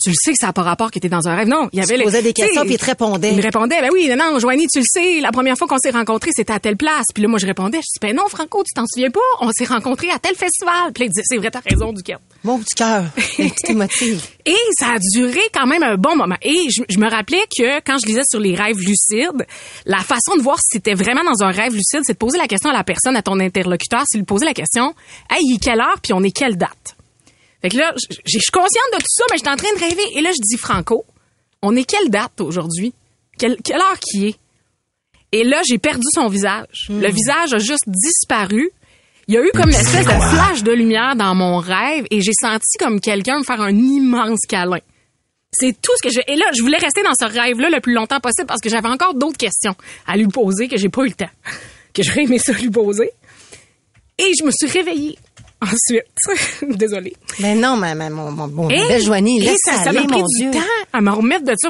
tu 0.03 0.09
le 0.11 0.15
sais 0.15 0.33
que 0.33 0.39
ça 0.41 0.49
n'a 0.49 0.53
pas 0.53 0.63
rapport 0.65 0.91
que 0.91 0.99
t'es 0.99 1.09
dans 1.09 1.29
un 1.29 1.37
rêve. 1.37 1.47
Non, 1.49 1.69
il 1.73 1.79
y 1.79 1.83
avait 1.83 1.97
les- 1.97 2.05
posais 2.05 2.23
des 2.23 2.33
questions, 2.33 2.63
puis 2.63 2.73
il 2.75 2.79
te 2.79 2.85
répondait. 2.87 3.31
Il 3.31 3.37
me 3.37 3.43
répondait, 3.43 3.81
ben 3.81 3.91
oui, 3.93 4.09
non, 4.09 4.17
non, 4.17 4.39
Joanie, 4.41 4.67
tu 4.67 4.81
le 4.81 4.85
sais, 4.87 5.21
la 5.21 5.31
première 5.31 5.57
fois 5.57 5.69
qu'on 5.69 5.79
s'est 5.79 5.91
rencontrés, 5.91 6.31
c'était 6.35 6.53
à 6.53 6.59
telle 6.61 6.77
place. 6.77 7.07
Puis 7.15 7.23
là, 7.23 7.29
moi, 7.29 7.39
je 7.39 7.47
répondais, 7.47 7.79
je 7.79 7.83
dis, 7.83 7.99
ben 8.03 8.17
non, 8.17 8.25
Franco, 8.29 8.65
tu 8.65 8.75
t'en 8.75 8.85
souviens 8.93 9.11
pas? 9.11 9.21
On 9.41 9.51
s'est 9.53 9.65
rencontrés 9.65 10.11
à 10.11 10.19
tel 10.19 10.35
festival. 10.35 10.93
Puis 10.93 11.05
là, 11.05 11.07
il 11.07 11.11
disait, 11.11 11.23
c'est 11.25 11.37
vrai, 11.37 11.51
t'as 11.53 11.61
raison, 11.61 11.93
du 11.93 12.03
cœur. 12.03 12.19
Mon 12.43 12.59
petit 12.59 12.75
cœur, 12.75 13.05
émotive. 13.69 14.23
Et 14.49 14.57
ça 14.79 14.93
a 14.95 14.99
duré 14.99 15.43
quand 15.53 15.67
même 15.67 15.83
un 15.83 15.97
bon 15.97 16.17
moment. 16.17 16.37
Et 16.41 16.69
je, 16.71 16.83
je 16.89 16.99
me 16.99 17.11
rappelais 17.11 17.45
que 17.55 17.81
quand 17.81 17.99
je 17.99 18.07
lisais 18.07 18.23
sur 18.31 18.41
les 18.41 18.55
rêves 18.55 18.79
lucides, 18.79 19.47
la 19.85 19.99
façon 19.99 20.37
de 20.39 20.43
voir 20.43 20.57
si 20.57 20.69
c'était 20.79 20.95
vraiment 20.95 21.23
dans 21.23 21.45
un 21.45 21.51
rêve 21.51 21.75
lucide, 21.75 22.01
c'est 22.05 22.15
de 22.15 22.19
poser 22.19 22.39
la 22.39 22.49
question 22.49 22.71
à 22.71 22.73
la 22.73 22.83
personne, 22.83 23.15
à 23.15 23.21
ton 23.21 23.39
interlocuteur, 23.41 24.05
c'est 24.07 24.17
de 24.17 24.23
lui 24.23 24.27
poser 24.27 24.47
la 24.47 24.55
question, 24.55 24.95
hey, 25.31 25.43
il 25.43 25.57
est 25.57 25.63
quelle 25.63 25.81
heure 25.81 26.01
puis 26.03 26.15
on 26.15 26.23
est 26.23 26.31
quelle 26.31 26.57
date? 26.57 26.97
Fait 27.61 27.69
que 27.69 27.77
là, 27.77 27.93
je 27.97 28.39
suis 28.39 28.51
consciente 28.51 28.91
de 28.95 28.99
tout 28.99 29.07
ça, 29.09 29.25
mais 29.31 29.37
j'étais 29.37 29.51
en 29.51 29.57
train 29.57 29.75
de 29.75 29.81
rêver. 29.81 30.17
Et 30.17 30.23
là, 30.23 30.31
je 30.31 30.41
dis, 30.41 30.57
Franco, 30.57 31.05
on 31.61 31.77
est 31.77 31.85
quelle 31.85 32.09
date 32.09 32.41
aujourd'hui? 32.41 32.95
Quelle, 33.37 33.57
quelle 33.63 33.81
heure 33.81 34.01
qui 34.01 34.29
est? 34.29 34.39
Et 35.33 35.45
là, 35.45 35.61
j'ai 35.69 35.79
perdu 35.79 36.07
son 36.15 36.29
visage. 36.29 36.87
Le 36.89 37.11
visage 37.11 37.53
a 37.53 37.59
juste 37.59 37.85
disparu. 37.87 38.71
Il 39.29 39.35
y 39.35 39.37
a 39.37 39.43
eu 39.43 39.51
comme 39.53 39.69
une 39.69 39.77
espèce 39.77 40.07
de 40.07 40.11
flash 40.11 40.63
de 40.63 40.73
lumière 40.73 41.15
dans 41.15 41.35
mon 41.35 41.59
rêve 41.59 42.07
et 42.11 42.23
j'ai 42.23 42.33
senti 42.33 42.79
comme 42.79 42.99
quelqu'un 42.99 43.41
me 43.41 43.45
faire 43.45 43.61
un 43.61 43.77
immense 43.77 44.41
câlin. 44.49 44.79
C'est 45.53 45.79
tout 45.83 45.93
ce 45.99 46.03
que 46.03 46.09
j'ai. 46.09 46.23
Et 46.29 46.37
là, 46.37 46.47
je 46.57 46.63
voulais 46.63 46.79
rester 46.79 47.03
dans 47.03 47.13
ce 47.13 47.27
rêve-là 47.27 47.69
le 47.69 47.81
plus 47.81 47.93
longtemps 47.93 48.21
possible 48.21 48.47
parce 48.47 48.63
que 48.63 48.71
j'avais 48.71 48.89
encore 48.89 49.13
d'autres 49.13 49.37
questions 49.37 49.75
à 50.07 50.17
lui 50.17 50.29
poser 50.29 50.67
que 50.67 50.79
j'ai 50.79 50.89
pas 50.89 51.03
eu 51.03 51.09
le 51.09 51.13
temps, 51.13 51.29
que 51.93 52.03
j'aurais 52.03 52.23
aimé 52.23 52.39
ça 52.39 52.53
lui 52.53 52.71
poser. 52.71 53.11
Et 54.17 54.33
je 54.41 54.47
me 54.47 54.51
suis 54.51 54.67
réveillée 54.67 55.19
ensuite. 55.61 56.05
Désolée. 56.79 57.15
Mais 57.41 57.55
non, 57.55 57.77
mais, 57.77 57.95
mais 57.95 58.11
mon, 58.11 58.31
mon, 58.31 58.47
mon 58.49 58.71
Et, 58.71 58.77
belle 58.89 59.03
Joanie, 59.03 59.41
laisse 59.41 59.59
ça, 59.65 59.85
ça 59.85 59.93
m'a 59.93 60.03
pris 60.05 60.23
du 60.23 60.43
Dieu. 60.43 60.51
temps 60.53 60.67
à 60.93 61.01
me 61.01 61.11
remettre 61.11 61.45
de 61.45 61.55
ça. 61.57 61.69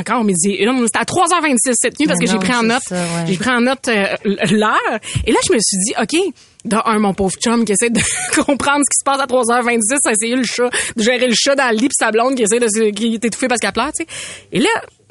Encore 0.00 0.24
midi 0.24 0.50
une. 0.58 0.86
C'était 0.86 0.98
à 0.98 1.04
3h26 1.04 1.56
cette 1.74 1.98
nuit 1.98 2.06
parce 2.06 2.18
Mais 2.20 2.26
que 2.26 2.32
j'ai 2.32 2.38
pris 2.38 2.54
en 2.54 2.62
note. 2.62 2.82
J'ai 3.26 3.36
pris 3.36 3.50
en 3.50 3.60
note 3.60 3.86
l'heure. 3.88 4.98
Et 5.26 5.32
là, 5.32 5.38
je 5.48 5.52
me 5.54 5.58
suis 5.60 5.78
dit, 5.78 5.94
OK, 6.00 6.34
dans 6.64 6.82
un, 6.84 6.98
mon 6.98 7.14
pauvre 7.14 7.34
chum 7.38 7.64
qui 7.64 7.72
essaie 7.72 7.90
de 7.90 8.00
comprendre 8.44 8.84
ce 8.84 8.90
qui 8.90 8.98
se 8.98 9.04
passe 9.04 9.20
à 9.20 9.26
3h26, 9.26 9.96
à 10.06 10.12
essayer 10.12 10.34
le 10.36 10.42
chat, 10.44 10.68
de 10.96 11.02
gérer 11.02 11.26
le 11.28 11.34
chat 11.34 11.54
dans 11.54 11.70
le 11.70 11.76
lit 11.76 11.88
pis 11.88 11.94
sa 11.98 12.10
blonde 12.10 12.34
qui 12.34 12.42
essaie 12.42 12.58
de 12.60 12.68
se, 12.68 12.90
qui 12.90 13.14
est 13.14 13.24
étouffée 13.24 13.48
parce 13.48 13.60
qu'elle 13.60 13.72
pleure, 13.72 13.92
tu 13.96 14.04
sais. 14.04 14.08
Et 14.52 14.60
là, 14.60 14.68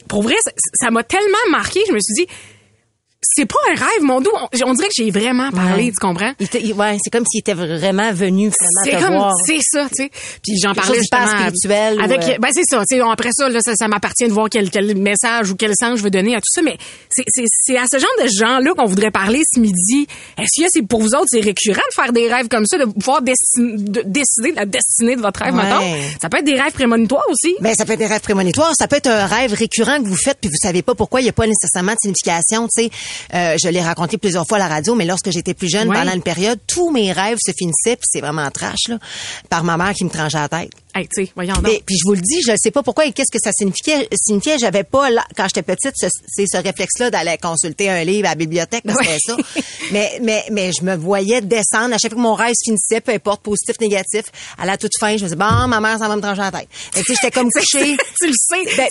pour 0.07 0.21
vrai, 0.23 0.35
ça- 0.43 0.51
ça 0.73 0.91
m'a 0.91 1.03
tellement 1.03 1.25
marqué, 1.51 1.79
je 1.87 1.93
me 1.93 1.99
suis 1.99 2.13
dit, 2.25 2.27
c'est 3.21 3.45
pas 3.47 3.57
un 3.71 3.75
rêve, 3.75 4.01
mon 4.03 4.21
doux. 4.21 4.31
On, 4.33 4.47
on 4.69 4.73
dirait 4.73 4.87
que 4.89 4.93
j'ai 4.95 5.09
vraiment 5.11 5.49
parlé, 5.51 5.85
Ouais. 5.85 5.91
tu 5.91 5.97
comprends? 5.99 6.31
Il 6.39 6.47
te- 6.47 6.57
il- 6.57 6.73
ouais, 6.73 6.97
c'est 7.03 7.09
comme 7.09 7.25
s'il 7.25 7.39
était 7.39 7.53
vraiment 7.55 8.11
venu 8.13 8.51
C'est 8.83 8.91
comme, 8.99 9.17
c'est 9.45 9.59
ça, 9.61 9.87
tu 9.89 10.03
sais. 10.03 10.11
Puis 10.43 10.57
j'en 10.61 10.73
parlais 10.73 10.99
justement 10.99 11.27
spirituel 11.27 11.97
ou, 11.99 12.03
avec, 12.03 12.19
euh, 12.23 12.37
ben 12.39 12.49
c'est 12.53 12.63
ça, 12.69 12.83
tu 12.89 12.97
sais. 12.97 13.01
Après 13.01 13.29
ça, 13.33 13.49
là, 13.49 13.59
ça, 13.61 13.75
ça 13.75 13.87
m'appartient 13.87 14.27
de 14.27 14.31
voir 14.33 14.47
quel, 14.51 14.69
quel 14.69 14.95
message 14.97 15.49
ou 15.51 15.55
quel 15.55 15.73
sens 15.79 15.97
je 15.97 16.03
veux 16.03 16.09
donner 16.11 16.35
à 16.35 16.37
tout 16.39 16.51
ça. 16.51 16.61
Mais 16.61 16.77
c'est, 17.09 17.23
c'est, 17.27 17.45
c'est 17.61 17.77
à 17.77 17.85
ce 17.91 17.97
genre 17.97 18.09
de 18.23 18.27
gens-là 18.27 18.71
qu'on 18.77 18.85
voudrait 18.85 19.11
parler 19.11 19.41
ce 19.53 19.59
midi. 19.59 20.07
Est-ce 20.37 20.61
que 20.63 20.67
c'est 20.71 20.83
pour 20.83 21.01
vous 21.01 21.09
autres, 21.15 21.25
c'est 21.27 21.39
récurrent 21.41 21.81
de 21.89 22.01
faire 22.01 22.13
des 22.13 22.31
rêves 22.31 22.47
comme 22.47 22.65
ça, 22.65 22.77
de 22.77 22.85
pouvoir 22.85 23.21
de 23.21 23.31
décider 24.05 24.51
de 24.51 24.55
la 24.55 24.65
destinée 24.65 25.15
de 25.15 25.21
votre 25.21 25.41
rêve, 25.41 25.55
Ouais. 25.55 25.63
mettons? 25.63 25.81
Ça 26.21 26.29
peut 26.29 26.37
être 26.37 26.45
des 26.45 26.59
rêves 26.59 26.73
prémonitoires 26.73 27.25
aussi. 27.29 27.55
Ben, 27.61 27.73
ça 27.75 27.85
peut 27.85 27.93
être 27.93 27.99
des 27.99 28.05
rêves 28.07 28.21
prémonitoires. 28.21 28.73
Ça 28.77 28.87
peut 28.87 28.95
être 28.97 29.07
un 29.07 29.25
rêve 29.25 29.53
récurrent 29.53 30.01
que 30.01 30.07
vous 30.07 30.15
faites 30.15 30.37
puis 30.39 30.49
vous 30.49 30.59
savez 30.67 30.81
pas 30.81 30.95
pourquoi. 30.95 31.21
Il 31.21 31.23
n'y 31.23 31.29
a 31.29 31.33
pas 31.33 31.47
nécessairement 31.47 31.93
de 31.93 31.97
signification. 32.01 32.67
Tu 32.67 32.83
sais, 32.83 32.89
euh, 33.33 33.55
je 33.61 33.69
l'ai 33.69 33.81
raconté 33.81 34.17
plusieurs 34.17 34.45
fois 34.47 34.57
à 34.57 34.59
la 34.59 34.67
radio, 34.67 34.95
mais 34.95 35.05
lorsque 35.05 35.31
j'étais 35.31 35.53
plus 35.53 35.69
jeune, 35.69 35.91
pendant 35.91 36.13
une 36.13 36.21
période, 36.21 36.59
tous 36.67 36.91
mes 36.91 37.11
rêves 37.11 37.37
se 37.43 37.51
finissaient, 37.51 37.95
puis 37.95 38.07
c'est 38.11 38.21
vraiment 38.21 38.49
trash, 38.51 38.87
là, 38.89 38.97
par 39.49 39.63
ma 39.63 39.77
mère 39.77 39.93
qui 39.93 40.05
me 40.05 40.09
tranchait 40.09 40.37
la 40.37 40.49
tête. 40.49 40.71
Hey, 40.97 41.31
voyons 41.35 41.53
donc. 41.55 41.63
Mais, 41.63 41.83
puis 41.85 41.95
je 41.97 42.07
vous 42.07 42.13
le 42.15 42.21
dis, 42.21 42.41
je 42.45 42.51
ne 42.51 42.57
sais 42.57 42.71
pas 42.71 42.83
pourquoi 42.83 43.05
et 43.05 43.11
qu'est-ce 43.11 43.31
que 43.31 43.41
ça 43.43 43.51
signifiait. 43.51 44.07
signifiait 44.15 44.57
J'avais 44.57 44.83
pas, 44.83 45.09
là, 45.09 45.23
quand 45.35 45.43
j'étais 45.45 45.61
petite, 45.63 45.93
ce, 45.95 46.07
c'est 46.27 46.45
ce 46.51 46.57
réflexe-là 46.57 47.09
d'aller 47.11 47.37
consulter 47.41 47.89
un 47.89 48.03
livre 48.03 48.27
à 48.27 48.31
la 48.31 48.35
bibliothèque, 48.35 48.83
parce 48.85 48.97
Ouais. 48.99 49.17
c'était 49.19 49.43
ça. 49.43 49.61
mais, 49.91 50.19
mais, 50.21 50.43
mais 50.51 50.71
je 50.77 50.83
me 50.83 50.95
voyais 50.95 51.41
descendre 51.41 51.93
à 51.93 51.97
chaque 51.97 52.11
fois 52.11 52.17
que 52.17 52.27
mon 52.27 52.33
rêve 52.33 52.53
se 52.57 52.63
finissait, 52.71 53.01
peu 53.01 53.11
importe, 53.11 53.41
positif, 53.41 53.79
négatif. 53.79 54.23
À 54.57 54.65
la 54.65 54.77
toute 54.77 54.91
fin, 54.99 55.09
je 55.17 55.23
me 55.23 55.29
disais, 55.29 55.35
bon, 55.35 55.67
ma 55.67 55.79
mère, 55.79 55.97
ça 55.99 56.07
va 56.07 56.15
me 56.15 56.21
trancher 56.21 56.41
la 56.41 56.51
tête. 56.51 56.67
Tu 56.93 56.99
sais, 57.03 57.13
j'étais 57.21 57.31
comme 57.31 57.49
couchée. 57.51 57.97
tu 58.19 58.27
le 58.27 58.33
sais. 58.33 58.75
Ben, 58.75 58.87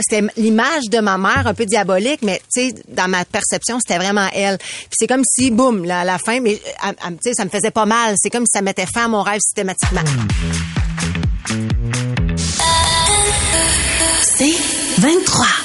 c'était, 0.00 0.26
l'image 0.36 0.84
de 0.90 0.98
ma 1.00 1.18
mère 1.18 1.46
un 1.46 1.54
peu 1.54 1.66
diabolique, 1.66 2.20
mais 2.22 2.40
tu 2.52 2.68
sais, 2.68 2.74
dans 2.88 3.08
ma 3.08 3.24
perception, 3.24 3.78
c'était 3.80 3.98
vraiment 3.98 4.28
elle. 4.34 4.58
Puis 4.58 4.88
c'est 4.98 5.06
comme 5.06 5.22
si, 5.24 5.50
boum, 5.50 5.84
là, 5.84 6.00
à 6.00 6.04
la 6.04 6.18
fin, 6.18 6.40
mais 6.40 6.60
euh, 6.86 6.92
tu 7.10 7.16
sais, 7.22 7.32
ça 7.34 7.44
me 7.44 7.50
faisait 7.50 7.70
pas 7.70 7.86
mal. 7.86 8.14
C'est 8.18 8.30
comme 8.30 8.44
si 8.44 8.52
ça 8.56 8.62
mettait 8.62 8.86
fin 8.86 9.04
à 9.04 9.08
mon 9.08 9.22
rêve 9.22 9.40
systématiquement. 9.40 10.00
C'est 14.22 14.56
23. 14.98 15.63